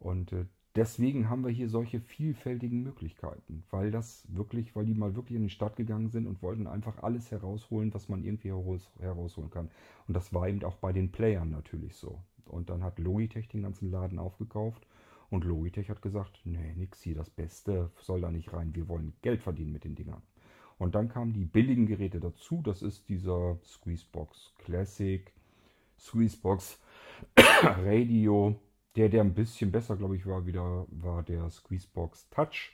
[0.00, 0.46] Und äh,
[0.76, 5.44] deswegen haben wir hier solche vielfältigen Möglichkeiten, weil das wirklich, weil die mal wirklich in
[5.44, 9.70] die Stadt gegangen sind und wollten einfach alles herausholen, was man irgendwie heraus, herausholen kann.
[10.08, 12.22] Und das war eben auch bei den Playern natürlich so.
[12.46, 14.86] Und dann hat Logitech den ganzen Laden aufgekauft
[15.30, 19.14] und Logitech hat gesagt, nee, nix hier, das Beste soll da nicht rein, wir wollen
[19.22, 20.22] Geld verdienen mit den Dingern.
[20.78, 25.32] Und dann kamen die billigen Geräte dazu, das ist dieser Squeezebox Classic,
[25.98, 26.80] Squeezebox
[27.36, 28.60] Radio,
[28.96, 32.72] der, der ein bisschen besser, glaube ich, war, wieder war der Squeezebox Touch.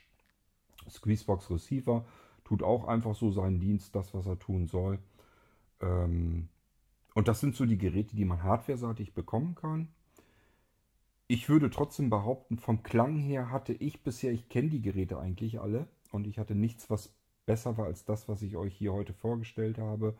[0.89, 2.05] Squeezebox Receiver
[2.43, 4.99] tut auch einfach so seinen Dienst, das, was er tun soll.
[5.81, 6.49] Ähm,
[7.13, 9.89] und das sind so die Geräte, die man hardware-seitig bekommen kann.
[11.27, 15.59] Ich würde trotzdem behaupten, vom Klang her hatte ich bisher, ich kenne die Geräte eigentlich
[15.59, 17.13] alle und ich hatte nichts, was
[17.45, 20.15] besser war als das, was ich euch hier heute vorgestellt habe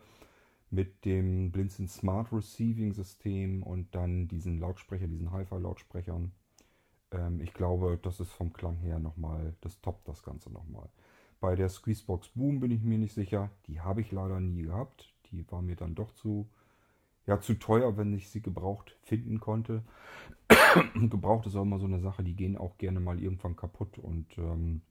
[0.70, 6.32] mit dem Blinzeln Smart Receiving System und dann diesen Lautsprecher, diesen Hi-Fi-Lautsprechern.
[7.10, 10.88] Ähm, ich glaube, das ist vom Klang her nochmal, das toppt das Ganze nochmal.
[11.40, 13.50] Bei der Squeezebox Boom bin ich mir nicht sicher.
[13.66, 15.12] Die habe ich leider nie gehabt.
[15.30, 16.48] Die war mir dann doch zu,
[17.26, 19.82] ja, zu teuer, wenn ich sie gebraucht finden konnte.
[20.94, 24.36] gebraucht ist auch immer so eine Sache, die gehen auch gerne mal irgendwann kaputt und
[24.36, 24.82] ähm,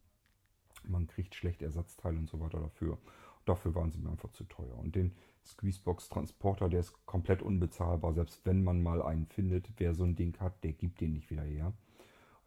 [0.87, 2.97] man kriegt schlechte Ersatzteile und so weiter dafür.
[3.45, 4.77] Dafür waren sie mir einfach zu teuer.
[4.77, 5.13] Und den
[5.49, 8.13] Squeezebox Transporter, der ist komplett unbezahlbar.
[8.13, 11.29] Selbst wenn man mal einen findet, wer so ein Ding hat, der gibt den nicht
[11.29, 11.73] wieder her.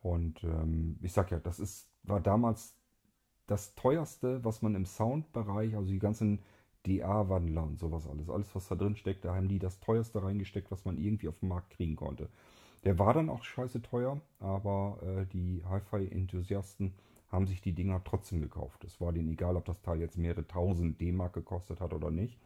[0.01, 2.77] Und ähm, ich sag ja, das ist, war damals
[3.47, 6.41] das teuerste, was man im Soundbereich, also die ganzen
[6.87, 10.71] DA-Wandler und sowas alles, alles was da drin steckt, da haben die das teuerste reingesteckt,
[10.71, 12.29] was man irgendwie auf dem Markt kriegen konnte.
[12.85, 16.95] Der war dann auch scheiße teuer, aber äh, die Hi-Fi-Enthusiasten
[17.29, 18.85] haben sich die Dinger trotzdem gekauft.
[18.85, 22.39] Es war denen egal, ob das Teil jetzt mehrere tausend D-Mark gekostet hat oder nicht.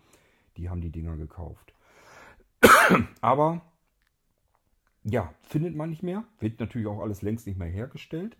[0.56, 1.74] Die haben die Dinger gekauft.
[3.20, 3.62] Aber
[5.04, 6.24] ja, findet man nicht mehr.
[6.40, 8.36] Wird natürlich auch alles längst nicht mehr hergestellt.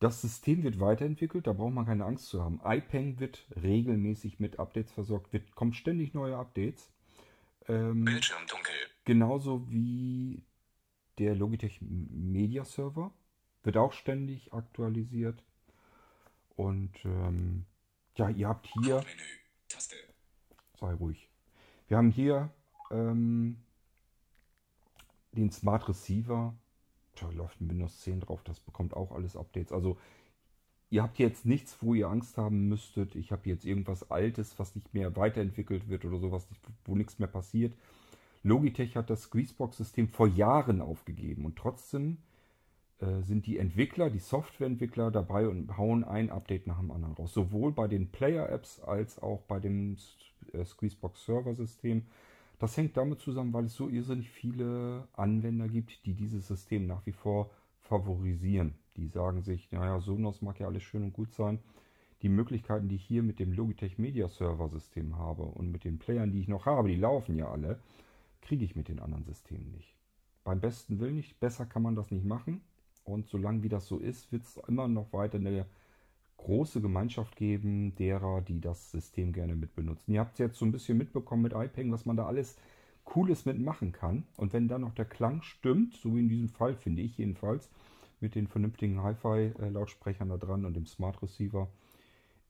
[0.00, 2.60] Das System wird weiterentwickelt, da braucht man keine Angst zu haben.
[2.64, 6.88] iPeng wird regelmäßig mit Updates versorgt, wird, kommen ständig neue Updates.
[7.66, 8.72] Ähm, Bildschirm dunkel.
[9.04, 10.44] genauso wie
[11.18, 13.12] der Logitech Media Server
[13.64, 15.42] wird auch ständig aktualisiert.
[16.54, 17.66] Und ähm,
[18.14, 19.22] ja, ihr habt hier Menü.
[19.68, 19.96] Taste.
[20.78, 21.28] Sei ruhig.
[21.88, 22.50] Wir haben hier
[22.90, 23.56] ähm,
[25.32, 26.54] den Smart Receiver.
[27.20, 29.72] Da läuft ein Windows 10 drauf, das bekommt auch alles Updates.
[29.72, 29.98] Also
[30.90, 33.16] ihr habt jetzt nichts, wo ihr Angst haben müsstet.
[33.16, 36.46] Ich habe jetzt irgendwas Altes, was nicht mehr weiterentwickelt wird oder sowas,
[36.84, 37.74] wo nichts mehr passiert.
[38.44, 42.18] Logitech hat das Squeezebox-System vor Jahren aufgegeben und trotzdem
[43.00, 47.32] äh, sind die Entwickler, die Softwareentwickler dabei und hauen ein Update nach dem anderen raus.
[47.32, 49.96] Sowohl bei den Player-Apps als auch bei dem
[50.64, 52.06] Squeezebox-Server-System.
[52.58, 57.06] Das hängt damit zusammen, weil es so irrsinnig viele Anwender gibt, die dieses System nach
[57.06, 57.50] wie vor
[57.82, 58.74] favorisieren.
[58.96, 61.60] Die sagen sich, naja, Sonos mag ja alles schön und gut sein.
[62.22, 65.98] Die Möglichkeiten, die ich hier mit dem Logitech Media Server System habe und mit den
[65.98, 67.78] Playern, die ich noch habe, die laufen ja alle,
[68.40, 69.94] kriege ich mit den anderen Systemen nicht.
[70.42, 72.60] Beim besten Willen nicht, besser kann man das nicht machen.
[73.04, 75.66] Und solange wie das so ist, wird es immer noch weiter eine
[76.38, 80.14] große Gemeinschaft geben, derer, die das System gerne mitbenutzen.
[80.14, 82.56] Ihr habt es jetzt so ein bisschen mitbekommen mit iPeng, was man da alles
[83.04, 84.24] Cooles mitmachen kann.
[84.36, 87.70] Und wenn dann noch der Klang stimmt, so wie in diesem Fall, finde ich jedenfalls,
[88.20, 91.68] mit den vernünftigen Hi-Fi-Lautsprechern da dran und dem Smart Receiver,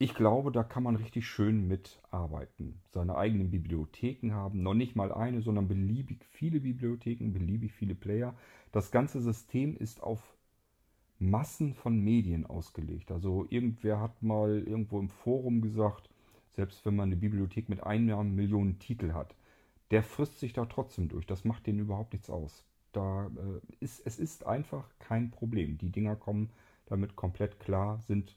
[0.01, 2.81] ich glaube, da kann man richtig schön mitarbeiten.
[2.93, 8.36] Seine eigenen Bibliotheken haben, noch nicht mal eine, sondern beliebig viele Bibliotheken, beliebig viele Player.
[8.70, 10.38] Das ganze System ist auf
[11.19, 13.11] Massen von Medien ausgelegt.
[13.11, 16.09] Also irgendwer hat mal irgendwo im Forum gesagt,
[16.53, 19.35] selbst wenn man eine Bibliothek mit einer Million Titel hat,
[19.90, 21.27] der frisst sich da trotzdem durch.
[21.27, 22.65] Das macht denen überhaupt nichts aus.
[22.93, 25.78] Da äh, ist, es ist einfach kein Problem.
[25.78, 26.51] Die Dinger kommen
[26.86, 28.36] damit komplett klar, sind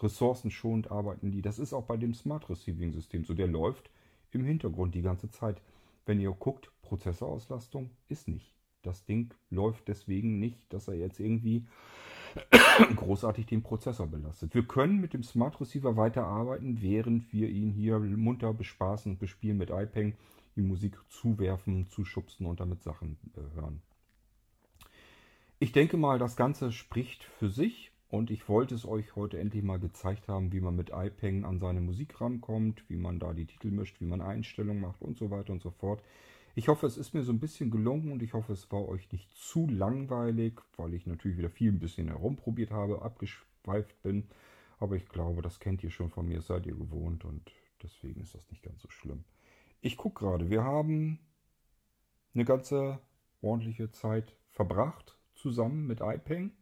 [0.00, 1.42] ressourcenschonend arbeiten die.
[1.42, 3.34] Das ist auch bei dem Smart Receiving System so.
[3.34, 3.90] Der läuft
[4.32, 5.60] im Hintergrund die ganze Zeit.
[6.06, 8.53] Wenn ihr guckt, Prozessorauslastung ist nicht.
[8.84, 11.66] Das Ding läuft deswegen nicht, dass er jetzt irgendwie
[12.96, 14.54] großartig den Prozessor belastet.
[14.54, 19.58] Wir können mit dem Smart Receiver weiterarbeiten, während wir ihn hier munter bespaßen und bespielen
[19.58, 20.16] mit iPeng,
[20.56, 23.82] die Musik zuwerfen, zuschubsen und damit Sachen äh, hören.
[25.58, 29.62] Ich denke mal, das Ganze spricht für sich und ich wollte es euch heute endlich
[29.62, 33.46] mal gezeigt haben, wie man mit iPeng an seine Musik rankommt, wie man da die
[33.46, 36.02] Titel mischt, wie man Einstellungen macht und so weiter und so fort.
[36.56, 39.10] Ich hoffe, es ist mir so ein bisschen gelungen und ich hoffe, es war euch
[39.10, 44.28] nicht zu langweilig, weil ich natürlich wieder viel ein bisschen herumprobiert habe, abgeschweift bin.
[44.78, 47.50] Aber ich glaube, das kennt ihr schon von mir, seid ihr gewohnt und
[47.82, 49.24] deswegen ist das nicht ganz so schlimm.
[49.80, 51.18] Ich gucke gerade, wir haben
[52.34, 53.00] eine ganze
[53.42, 56.52] ordentliche Zeit verbracht zusammen mit iPeng.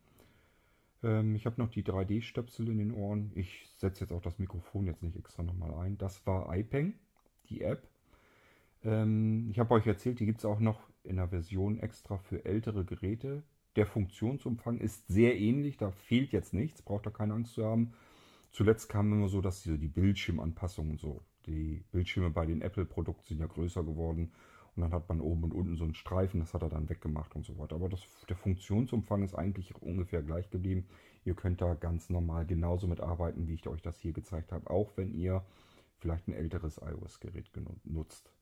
[1.02, 3.31] Ähm, ich habe noch die 3D-Stöpsel in den Ohren.
[3.35, 5.98] Ich setze jetzt auch das Mikrofon jetzt nicht extra nochmal ein.
[5.98, 6.94] Das war iPeng,
[7.51, 7.91] die App.
[8.84, 12.44] Ähm, ich habe euch erzählt, die gibt es auch noch in einer Version extra für
[12.44, 13.42] ältere Geräte.
[13.76, 17.94] Der Funktionsumfang ist sehr ähnlich, da fehlt jetzt nichts, braucht da keine Angst zu haben.
[18.50, 23.40] Zuletzt kam immer so, dass die, die Bildschirmanpassungen so, die Bildschirme bei den Apple-Produkten sind
[23.40, 24.32] ja größer geworden
[24.76, 27.34] und dann hat man oben und unten so einen Streifen, das hat er dann weggemacht
[27.34, 27.76] und so weiter.
[27.76, 30.86] Aber das, der Funktionsumfang ist eigentlich ungefähr gleich geblieben.
[31.24, 34.68] Ihr könnt da ganz normal genauso mit arbeiten, wie ich euch das hier gezeigt habe,
[34.70, 35.44] auch wenn ihr
[35.98, 37.50] vielleicht ein älteres iOS-Gerät
[37.84, 38.32] nutzt.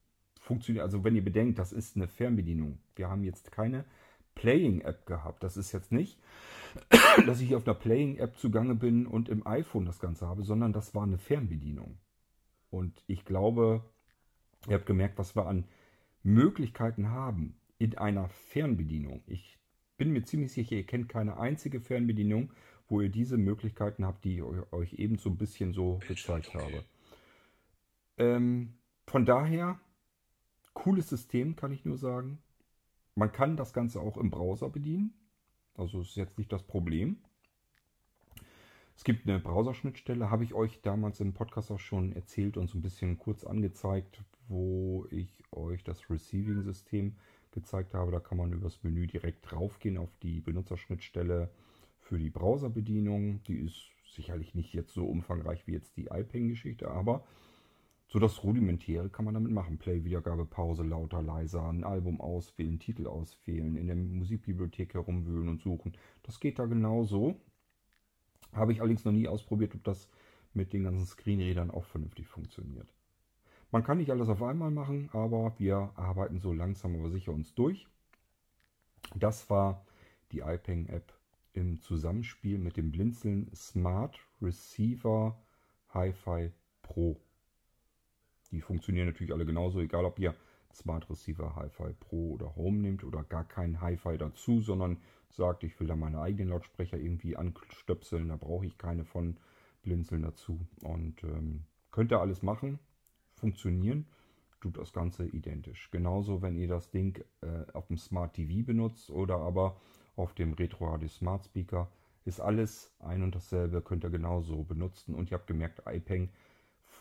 [0.40, 2.78] Funktioniert, also wenn ihr bedenkt, das ist eine Fernbedienung.
[2.96, 3.84] Wir haben jetzt keine
[4.34, 5.42] Playing-App gehabt.
[5.44, 6.18] Das ist jetzt nicht,
[7.26, 10.72] dass ich hier auf einer Playing-App zugange bin und im iPhone das Ganze habe, sondern
[10.72, 11.98] das war eine Fernbedienung.
[12.70, 13.84] Und ich glaube,
[14.66, 15.64] ihr habt gemerkt, was wir an
[16.22, 19.22] Möglichkeiten haben in einer Fernbedienung.
[19.26, 19.58] Ich
[19.96, 22.52] bin mir ziemlich sicher, ihr kennt keine einzige Fernbedienung,
[22.88, 24.42] wo ihr diese Möglichkeiten habt, die ich
[24.72, 26.84] euch eben so ein bisschen so gezeigt habe.
[28.18, 28.74] Ähm,
[29.06, 29.78] von daher,
[30.80, 32.38] cooles System, kann ich nur sagen.
[33.14, 35.12] Man kann das Ganze auch im Browser bedienen.
[35.74, 37.18] Also ist jetzt nicht das Problem.
[38.96, 42.78] Es gibt eine Browserschnittstelle, habe ich euch damals im Podcast auch schon erzählt und so
[42.78, 47.14] ein bisschen kurz angezeigt, wo ich euch das Receiving-System
[47.52, 48.10] gezeigt habe.
[48.12, 51.50] Da kann man übers Menü direkt draufgehen auf die Benutzerschnittstelle
[51.98, 53.42] für die Browserbedienung.
[53.44, 57.24] Die ist sicherlich nicht jetzt so umfangreich wie jetzt die iPeng-Geschichte, aber
[58.12, 59.78] so das Rudimentäre kann man damit machen.
[59.78, 65.60] Play, Wiedergabe, Pause, lauter, leiser, ein Album auswählen, Titel auswählen, in der Musikbibliothek herumwühlen und
[65.60, 65.96] suchen.
[66.24, 67.36] Das geht da genauso.
[68.52, 70.10] Habe ich allerdings noch nie ausprobiert, ob das
[70.54, 72.92] mit den ganzen Screenrädern auch vernünftig funktioniert.
[73.70, 77.54] Man kann nicht alles auf einmal machen, aber wir arbeiten so langsam aber sicher uns
[77.54, 77.86] durch.
[79.14, 79.86] Das war
[80.32, 81.14] die iPeng-App
[81.52, 85.40] im Zusammenspiel mit dem Blinzeln Smart Receiver
[85.94, 86.50] Hi-Fi
[86.82, 87.20] Pro.
[88.50, 90.34] Die funktionieren natürlich alle genauso, egal ob ihr
[90.72, 94.98] Smart Receiver Hi-Fi Pro oder Home nehmt oder gar kein Hi-Fi dazu, sondern
[95.28, 99.36] sagt, ich will da meine eigenen Lautsprecher irgendwie anstöpseln, da brauche ich keine von
[99.82, 100.60] Blinzeln dazu.
[100.82, 102.78] Und ähm, könnt ihr alles machen,
[103.34, 104.06] funktionieren,
[104.60, 105.90] tut das Ganze identisch.
[105.90, 109.76] Genauso, wenn ihr das Ding äh, auf dem Smart TV benutzt oder aber
[110.16, 111.90] auf dem Retro Radio Smart Speaker,
[112.24, 115.14] ist alles ein und dasselbe, könnt ihr genauso benutzen.
[115.14, 116.28] Und ihr habt gemerkt, iPeng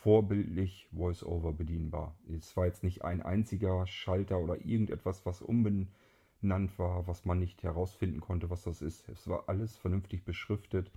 [0.03, 2.15] vorbildlich VoiceOver bedienbar.
[2.29, 7.63] Es war jetzt nicht ein einziger Schalter oder irgendetwas, was umbenannt war, was man nicht
[7.63, 9.07] herausfinden konnte, was das ist.
[9.09, 10.89] Es war alles vernünftig beschriftet,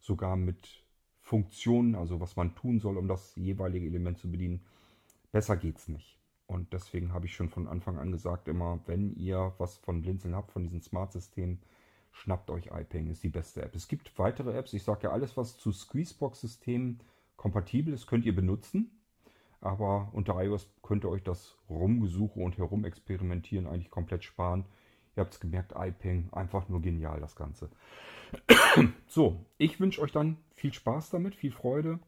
[0.00, 0.82] sogar mit
[1.20, 4.62] Funktionen, also was man tun soll, um das jeweilige Element zu bedienen.
[5.32, 6.18] Besser geht's nicht.
[6.46, 10.34] Und deswegen habe ich schon von Anfang an gesagt, immer, wenn ihr was von Blinzeln
[10.34, 11.60] habt, von diesen Smart-Systemen,
[12.12, 13.74] schnappt euch iPeng, ist die beste App.
[13.74, 17.00] Es gibt weitere Apps, ich sage ja alles, was zu Squeezebox-Systemen
[17.36, 18.90] kompatibel ist, könnt ihr benutzen.
[19.60, 24.64] Aber unter iOS könnt ihr euch das Rumgesuche und Herumexperimentieren eigentlich komplett sparen.
[25.16, 27.70] Ihr habt es gemerkt, iPeng, einfach nur genial das Ganze.
[29.06, 31.98] so, ich wünsche euch dann viel Spaß damit, viel Freude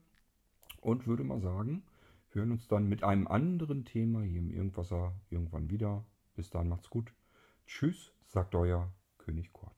[0.81, 1.83] und würde mal sagen,
[2.33, 6.05] wir hören uns dann mit einem anderen Thema hier im Irgendwasser irgendwann wieder.
[6.37, 7.13] Bis dann, macht's gut.
[7.67, 9.78] Tschüss, sagt euer König Kurt.